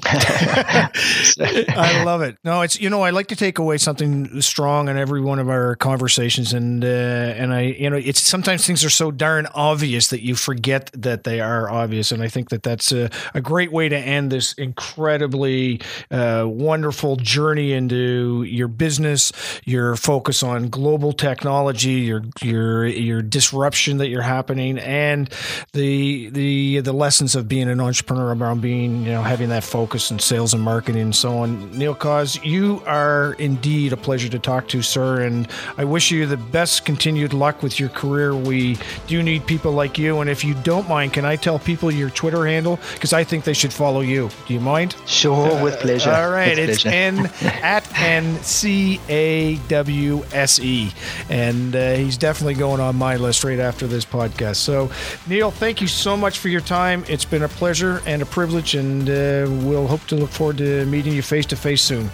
I 0.06 2.02
love 2.04 2.22
it. 2.22 2.36
No, 2.44 2.62
it's 2.62 2.80
you 2.80 2.88
know 2.88 3.02
I 3.02 3.10
like 3.10 3.26
to 3.28 3.36
take 3.36 3.58
away 3.58 3.78
something 3.78 4.40
strong 4.40 4.88
in 4.88 4.96
every 4.96 5.20
one 5.20 5.38
of 5.38 5.48
our 5.48 5.74
conversations, 5.74 6.52
and 6.52 6.84
uh, 6.84 6.88
and 6.88 7.52
I 7.52 7.62
you 7.62 7.90
know 7.90 7.96
it's 7.96 8.20
sometimes 8.20 8.64
things 8.64 8.84
are 8.84 8.90
so 8.90 9.10
darn 9.10 9.46
obvious 9.54 10.08
that 10.08 10.22
you 10.22 10.36
forget 10.36 10.90
that 10.94 11.24
they 11.24 11.40
are 11.40 11.68
obvious, 11.68 12.12
and 12.12 12.22
I 12.22 12.28
think 12.28 12.50
that 12.50 12.62
that's 12.62 12.92
a, 12.92 13.10
a 13.34 13.40
great 13.40 13.72
way 13.72 13.88
to 13.88 13.96
end 13.96 14.30
this 14.30 14.52
incredibly 14.52 15.80
uh, 16.10 16.44
wonderful 16.46 17.16
journey 17.16 17.72
into 17.72 18.44
your 18.44 18.68
business, 18.68 19.32
your 19.64 19.96
focus 19.96 20.44
on 20.44 20.68
global 20.68 21.12
technology, 21.12 22.02
your 22.02 22.22
your 22.40 22.86
your 22.86 23.20
disruption 23.20 23.96
that 23.98 24.08
you're 24.08 24.22
happening, 24.22 24.78
and 24.78 25.28
the 25.72 26.30
the 26.30 26.80
the 26.80 26.92
lessons 26.92 27.34
of 27.34 27.48
being 27.48 27.68
an 27.68 27.80
entrepreneur 27.80 28.32
around 28.32 28.60
being 28.60 29.02
you 29.02 29.10
know 29.10 29.22
having 29.22 29.48
that 29.48 29.64
focus 29.64 29.87
focus 29.88 30.10
in 30.10 30.18
sales 30.18 30.52
and 30.52 30.62
marketing 30.62 31.00
and 31.00 31.16
so 31.16 31.38
on. 31.38 31.70
Neil 31.70 31.94
Cawse, 31.94 32.44
you 32.44 32.82
are 32.84 33.32
indeed 33.38 33.90
a 33.94 33.96
pleasure 33.96 34.28
to 34.28 34.38
talk 34.38 34.68
to, 34.68 34.82
sir, 34.82 35.22
and 35.22 35.48
I 35.78 35.84
wish 35.84 36.10
you 36.10 36.26
the 36.26 36.36
best 36.36 36.84
continued 36.84 37.32
luck 37.32 37.62
with 37.62 37.80
your 37.80 37.88
career. 37.88 38.36
We 38.36 38.76
do 39.06 39.22
need 39.22 39.46
people 39.46 39.72
like 39.72 39.96
you, 39.96 40.20
and 40.20 40.28
if 40.28 40.44
you 40.44 40.52
don't 40.62 40.86
mind, 40.90 41.14
can 41.14 41.24
I 41.24 41.36
tell 41.36 41.58
people 41.58 41.90
your 41.90 42.10
Twitter 42.10 42.44
handle? 42.44 42.78
Because 42.92 43.14
I 43.14 43.24
think 43.24 43.44
they 43.44 43.54
should 43.54 43.72
follow 43.72 44.02
you. 44.02 44.28
Do 44.46 44.52
you 44.52 44.60
mind? 44.60 44.94
Sure, 45.06 45.52
uh, 45.52 45.62
with 45.62 45.78
pleasure. 45.78 46.10
All 46.10 46.28
right, 46.28 46.58
with 46.58 46.68
it's 46.68 46.82
pleasure. 46.82 46.94
N 46.94 47.30
at 47.62 47.90
N 47.98 48.36
C 48.42 49.00
A 49.08 49.56
W 49.68 50.22
S 50.34 50.60
E, 50.60 50.92
and 51.30 51.74
uh, 51.74 51.94
he's 51.94 52.18
definitely 52.18 52.56
going 52.56 52.82
on 52.82 52.94
my 52.94 53.16
list 53.16 53.42
right 53.42 53.58
after 53.58 53.86
this 53.86 54.04
podcast. 54.04 54.56
So, 54.56 54.90
Neil, 55.26 55.50
thank 55.50 55.80
you 55.80 55.86
so 55.86 56.14
much 56.14 56.40
for 56.40 56.48
your 56.48 56.60
time. 56.60 57.04
It's 57.08 57.24
been 57.24 57.44
a 57.44 57.48
pleasure 57.48 58.02
and 58.04 58.20
a 58.20 58.26
privilege, 58.26 58.74
and 58.74 59.08
uh, 59.08 59.46
we'll 59.66 59.77
hope 59.86 60.04
to 60.08 60.16
look 60.16 60.30
forward 60.30 60.58
to 60.58 60.84
meeting 60.86 61.12
you 61.12 61.22
face 61.22 61.46
to 61.46 61.56
face 61.56 61.82
soon. 61.82 62.10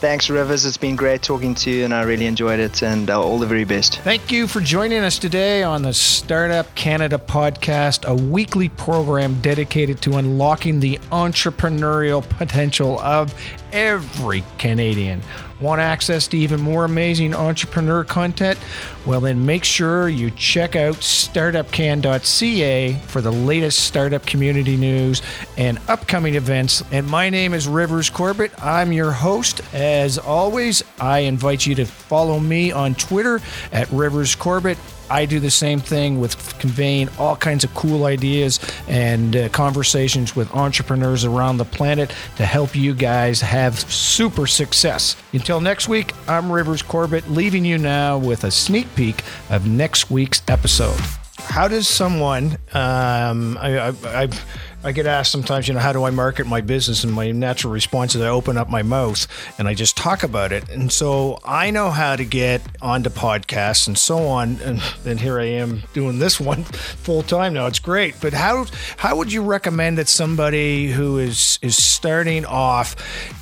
Thanks, 0.00 0.30
Rivers. 0.30 0.64
It's 0.64 0.78
been 0.78 0.96
great 0.96 1.22
talking 1.22 1.54
to 1.56 1.70
you, 1.70 1.84
and 1.84 1.92
I 1.92 2.02
really 2.04 2.24
enjoyed 2.24 2.58
it. 2.58 2.82
And 2.82 3.10
uh, 3.10 3.20
all 3.20 3.38
the 3.38 3.46
very 3.46 3.64
best. 3.64 3.98
Thank 3.98 4.32
you 4.32 4.46
for 4.46 4.60
joining 4.60 5.00
us 5.00 5.18
today 5.18 5.62
on 5.62 5.82
the 5.82 5.92
Startup 5.92 6.74
Canada 6.74 7.18
podcast, 7.18 8.06
a 8.06 8.14
weekly 8.14 8.70
program 8.70 9.40
dedicated 9.42 10.00
to 10.02 10.16
unlocking 10.16 10.80
the 10.80 10.96
entrepreneurial 11.12 12.26
potential 12.26 12.98
of 13.00 13.34
every 13.72 14.44
Canadian. 14.58 15.22
Want 15.60 15.80
access 15.80 16.26
to 16.28 16.38
even 16.38 16.60
more 16.60 16.84
amazing 16.86 17.34
entrepreneur 17.34 18.02
content? 18.02 18.58
Well, 19.04 19.20
then 19.20 19.44
make 19.44 19.64
sure 19.64 20.08
you 20.08 20.30
check 20.30 20.74
out 20.74 20.96
startupcan.ca 20.96 22.94
for 23.06 23.20
the 23.20 23.30
latest 23.30 23.84
startup 23.84 24.24
community 24.24 24.78
news 24.78 25.20
and 25.58 25.78
upcoming 25.88 26.34
events. 26.34 26.82
And 26.90 27.06
my 27.06 27.28
name 27.28 27.52
is 27.52 27.68
Rivers 27.68 28.08
Corbett. 28.08 28.52
I'm 28.62 28.92
your 28.92 29.12
host. 29.12 29.60
As 29.74 30.16
always, 30.16 30.82
I 30.98 31.20
invite 31.20 31.66
you 31.66 31.74
to 31.74 31.84
follow 31.84 32.40
me 32.40 32.72
on 32.72 32.94
Twitter 32.94 33.40
at 33.70 33.90
Rivers 33.90 34.34
Corbett. 34.34 34.78
I 35.10 35.26
do 35.26 35.40
the 35.40 35.50
same 35.50 35.80
thing 35.80 36.20
with 36.20 36.58
conveying 36.58 37.08
all 37.18 37.36
kinds 37.36 37.64
of 37.64 37.74
cool 37.74 38.04
ideas 38.04 38.60
and 38.88 39.34
uh, 39.34 39.48
conversations 39.48 40.36
with 40.36 40.54
entrepreneurs 40.54 41.24
around 41.24 41.56
the 41.56 41.64
planet 41.64 42.14
to 42.36 42.46
help 42.46 42.76
you 42.76 42.94
guys 42.94 43.40
have 43.40 43.78
super 43.78 44.46
success. 44.46 45.16
Until 45.32 45.60
next 45.60 45.88
week, 45.88 46.12
I'm 46.28 46.50
Rivers 46.50 46.82
Corbett, 46.82 47.28
leaving 47.28 47.64
you 47.64 47.76
now 47.78 48.18
with 48.18 48.44
a 48.44 48.50
sneak 48.50 48.94
peek 48.94 49.22
of 49.50 49.66
next 49.66 50.10
week's 50.10 50.42
episode. 50.48 51.00
How 51.38 51.66
does 51.66 51.88
someone, 51.88 52.58
um, 52.74 53.58
I, 53.58 53.88
I, 53.88 53.94
I've, 54.04 54.44
I 54.82 54.92
get 54.92 55.06
asked 55.06 55.30
sometimes, 55.30 55.68
you 55.68 55.74
know, 55.74 55.80
how 55.80 55.92
do 55.92 56.04
I 56.04 56.10
market 56.10 56.46
my 56.46 56.62
business? 56.62 57.04
And 57.04 57.12
my 57.12 57.32
natural 57.32 57.70
response 57.70 58.14
is 58.14 58.22
I 58.22 58.28
open 58.28 58.56
up 58.56 58.70
my 58.70 58.82
mouth 58.82 59.26
and 59.58 59.68
I 59.68 59.74
just 59.74 59.94
talk 59.94 60.22
about 60.22 60.52
it. 60.52 60.70
And 60.70 60.90
so 60.90 61.38
I 61.44 61.70
know 61.70 61.90
how 61.90 62.16
to 62.16 62.24
get 62.24 62.62
onto 62.80 63.10
podcasts 63.10 63.86
and 63.86 63.98
so 63.98 64.26
on. 64.26 64.58
And 64.64 64.80
then 65.04 65.18
here 65.18 65.38
I 65.38 65.44
am 65.44 65.82
doing 65.92 66.18
this 66.18 66.40
one 66.50 66.64
full 66.64 67.22
time 67.22 67.52
now. 67.52 67.66
It's 67.66 67.78
great. 67.78 68.14
But 68.22 68.32
how 68.32 68.66
how 68.96 69.16
would 69.16 69.30
you 69.30 69.42
recommend 69.42 69.98
that 69.98 70.08
somebody 70.08 70.90
who 70.90 71.18
is 71.18 71.58
is 71.60 71.82
starting 71.82 72.46
off 72.46 72.96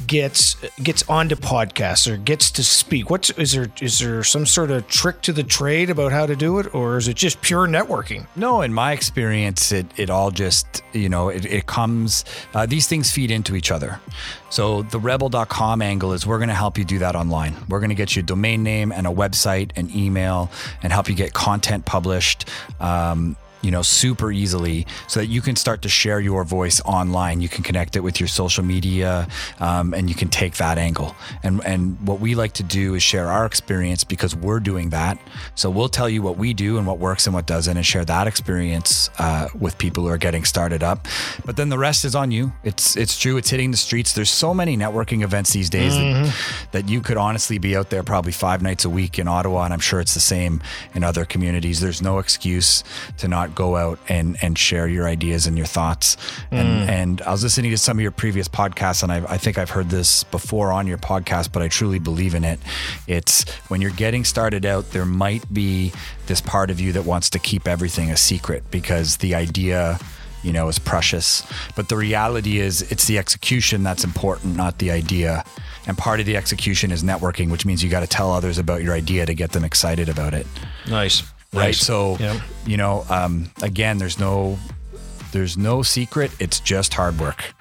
gets 0.09 0.57
gets 0.83 1.09
onto 1.09 1.37
podcasts 1.37 2.11
or 2.11 2.17
gets 2.17 2.51
to 2.53 2.65
speak? 2.65 3.11
What's 3.11 3.31
is 3.31 3.53
there 3.53 3.71
is 3.81 4.01
there 4.01 4.25
some 4.25 4.45
sort 4.45 4.73
of 4.73 4.89
trick 4.89 5.23
to 5.23 5.33
the 5.33 5.45
trade 5.45 5.89
about 5.89 6.11
how 6.11 6.27
to 6.27 6.35
do 6.35 6.59
it, 6.59 6.75
or 6.75 6.97
is 6.97 7.07
it 7.07 7.17
just 7.17 7.41
pure 7.43 7.69
networking? 7.69 8.27
No, 8.35 8.63
in 8.63 8.75
my 8.75 8.93
experience, 8.93 9.71
it 9.71 9.87
it 9.97 10.11
all 10.11 10.33
just 10.33 10.83
you 10.93 11.09
know 11.09 11.28
it, 11.29 11.45
it 11.45 11.67
comes. 11.67 12.25
Uh, 12.55 12.67
these 12.67 12.87
things 12.87 13.11
feed 13.11 13.31
into 13.31 13.57
each 13.57 13.71
other. 13.71 14.01
So 14.51 14.83
the 14.83 14.99
rebel.com 14.99 15.83
angle 15.83 16.13
is 16.13 16.27
we're 16.27 16.39
going 16.39 16.49
to 16.49 16.55
help 16.55 16.79
you 16.79 16.85
do 16.85 16.99
that 17.01 17.15
online. 17.15 17.55
We're 17.69 17.81
going 17.81 17.91
to 17.91 17.97
get 17.97 18.17
you 18.17 18.21
a 18.21 18.27
domain 18.27 18.63
name 18.63 18.93
and 18.93 19.07
a 19.07 19.11
website 19.11 19.73
and 19.77 19.95
email 19.95 20.51
and 20.83 20.93
help 20.93 21.09
you 21.09 21.15
get 21.15 21.33
content 21.33 21.85
published. 21.85 22.49
Um, 22.81 23.37
you 23.63 23.71
know, 23.71 23.83
super 23.83 24.31
easily 24.31 24.87
so 25.07 25.21
that 25.21 25.27
you 25.27 25.41
can 25.41 25.57
start 25.57 25.83
to 25.83 25.89
share 25.89 26.21
your 26.21 26.45
voice 26.45 26.81
online. 26.85 27.41
You 27.41 27.49
can 27.49 27.65
connect 27.65 27.97
it 27.97 28.01
with 28.01 28.21
your 28.21 28.29
social 28.29 28.65
media 28.65 29.29
um, 29.61 29.95
and 29.95 30.09
you 30.09 30.15
can 30.15 30.29
take 30.29 30.57
that 30.57 30.79
angle. 30.79 31.17
And, 31.43 31.65
and 31.65 31.99
what 32.07 32.21
we 32.21 32.35
like 32.35 32.53
to 32.55 32.63
do 32.63 32.95
is 32.95 33.03
share 33.03 33.29
our 33.29 33.47
experience 33.47 34.05
because 34.05 34.35
we're 34.35 34.61
doing 34.61 34.91
that. 34.91 35.19
So 35.55 35.71
we'll 35.71 35.89
tell 35.89 36.09
you 36.09 36.23
what 36.23 36.37
we 36.37 36.55
do 36.55 36.79
and 36.79 36.87
what 36.87 36.99
works 36.99 37.27
and 37.27 37.35
what 37.35 37.47
doesn't 37.47 37.77
and 37.77 37.85
share 37.85 38.05
that 38.05 38.27
experience 38.27 39.11
uh, 39.19 39.49
with 39.59 39.77
people 39.79 40.05
who 40.05 40.11
are 40.11 40.19
getting 40.19 40.45
started 40.45 40.83
up. 40.83 41.07
But 41.45 41.57
then 41.57 41.69
the 41.69 41.79
rest 41.79 42.05
is 42.05 42.15
on 42.15 42.31
you. 42.31 42.53
It's, 42.63 42.97
it's 42.97 43.19
true. 43.19 43.37
It's 43.37 43.51
hitting 43.51 43.71
the 43.71 43.77
streets. 43.77 44.13
There's 44.13 44.31
so 44.31 44.55
many 44.55 44.77
networking 44.77 45.23
events 45.23 45.53
these 45.53 45.71
days 45.71 45.95
mm-hmm. 45.95 46.25
that, 46.25 46.73
that 46.73 46.89
you 46.89 47.01
could 47.01 47.17
honestly 47.17 47.59
be 47.59 47.77
out 47.77 47.91
there 47.91 48.03
probably 48.03 48.33
five 48.33 48.63
nights 48.63 48.85
a 48.85 48.91
week 48.91 49.19
in 49.19 49.27
Ottawa. 49.27 49.65
And 49.65 49.73
I'm 49.73 49.81
sure 49.81 50.01
it's 50.01 50.15
the 50.15 50.21
same 50.21 50.63
in 50.95 51.03
other 51.03 51.25
communities. 51.25 51.81
There's 51.81 52.03
no 52.03 52.19
excuse 52.19 52.85
to 53.19 53.29
not 53.29 53.48
go 53.55 53.77
out 53.77 53.99
and 54.09 54.37
and 54.43 54.59
share 54.59 54.87
your 54.89 55.07
ideas 55.07 55.47
and 55.47 55.57
your 55.57 55.67
thoughts. 55.67 56.17
And 56.51 56.89
mm. 56.89 56.89
and 56.89 57.23
I 57.23 57.31
was 57.31 57.43
listening 57.43 57.71
to 57.71 57.79
some 57.79 57.99
of 57.99 58.03
your 58.03 58.11
previous 58.11 58.49
podcasts, 58.49 59.03
and 59.03 59.13
I, 59.13 59.25
I 59.29 59.39
think 59.39 59.59
I've 59.59 59.71
heard 59.71 59.91
this 59.91 60.25
before 60.25 60.73
on 60.73 60.87
your 60.87 60.99
podcast, 60.99 61.53
but 61.53 61.63
I 61.63 61.69
truly 61.69 61.99
believe 61.99 62.35
in 62.35 62.45
it. 62.45 62.61
It's 63.07 63.49
when 63.69 63.81
you're 63.81 63.91
getting 63.91 64.25
started 64.25 64.67
out, 64.67 64.91
there 64.91 65.05
might 65.07 65.53
be 65.53 65.93
this 66.27 66.41
part 66.41 66.71
of 66.71 66.81
you 66.81 66.93
that 66.93 67.05
wants 67.05 67.31
to 67.31 67.39
keep 67.39 67.67
everything 67.67 68.11
a 68.11 68.17
secret 68.17 68.71
because 68.71 69.19
the 69.19 69.35
idea 69.35 69.99
you 70.43 70.53
know, 70.53 70.69
is 70.69 70.79
precious. 70.79 71.43
But 71.75 71.89
the 71.89 71.97
reality 71.97 72.59
is, 72.59 72.83
it's 72.93 73.07
the 73.07 73.19
execution 73.19 73.83
that's 73.83 74.05
important, 74.05 74.57
not 74.57 74.79
the 74.79 74.91
idea. 74.91 75.45
And 75.87 75.99
part 75.99 76.21
of 76.21 76.27
the 76.27 76.37
execution 76.37 76.93
is 76.93 77.03
networking, 77.03 77.51
which 77.51 77.67
means 77.67 77.83
you 77.83 77.91
got 77.91 78.01
to 78.01 78.07
tell 78.07 78.31
others 78.33 78.59
about 78.59 78.83
your 78.83 78.95
idea 78.95 79.27
to 79.27 79.35
get 79.35 79.53
them 79.53 79.65
excited 79.65 80.09
about 80.09 80.35
it. 80.35 80.47
Nice 80.89 81.23
right? 81.53 81.75
So, 81.75 82.17
yep. 82.19 82.41
you 82.67 82.77
know, 82.77 83.05
um, 83.09 83.51
again, 83.63 83.99
there's 83.99 84.19
no 84.19 84.59
there's 85.33 85.57
no 85.57 85.83
secret. 85.83 86.31
It's 86.41 86.61
just 86.61 86.95
hard 86.95 87.19
work. 87.19 87.55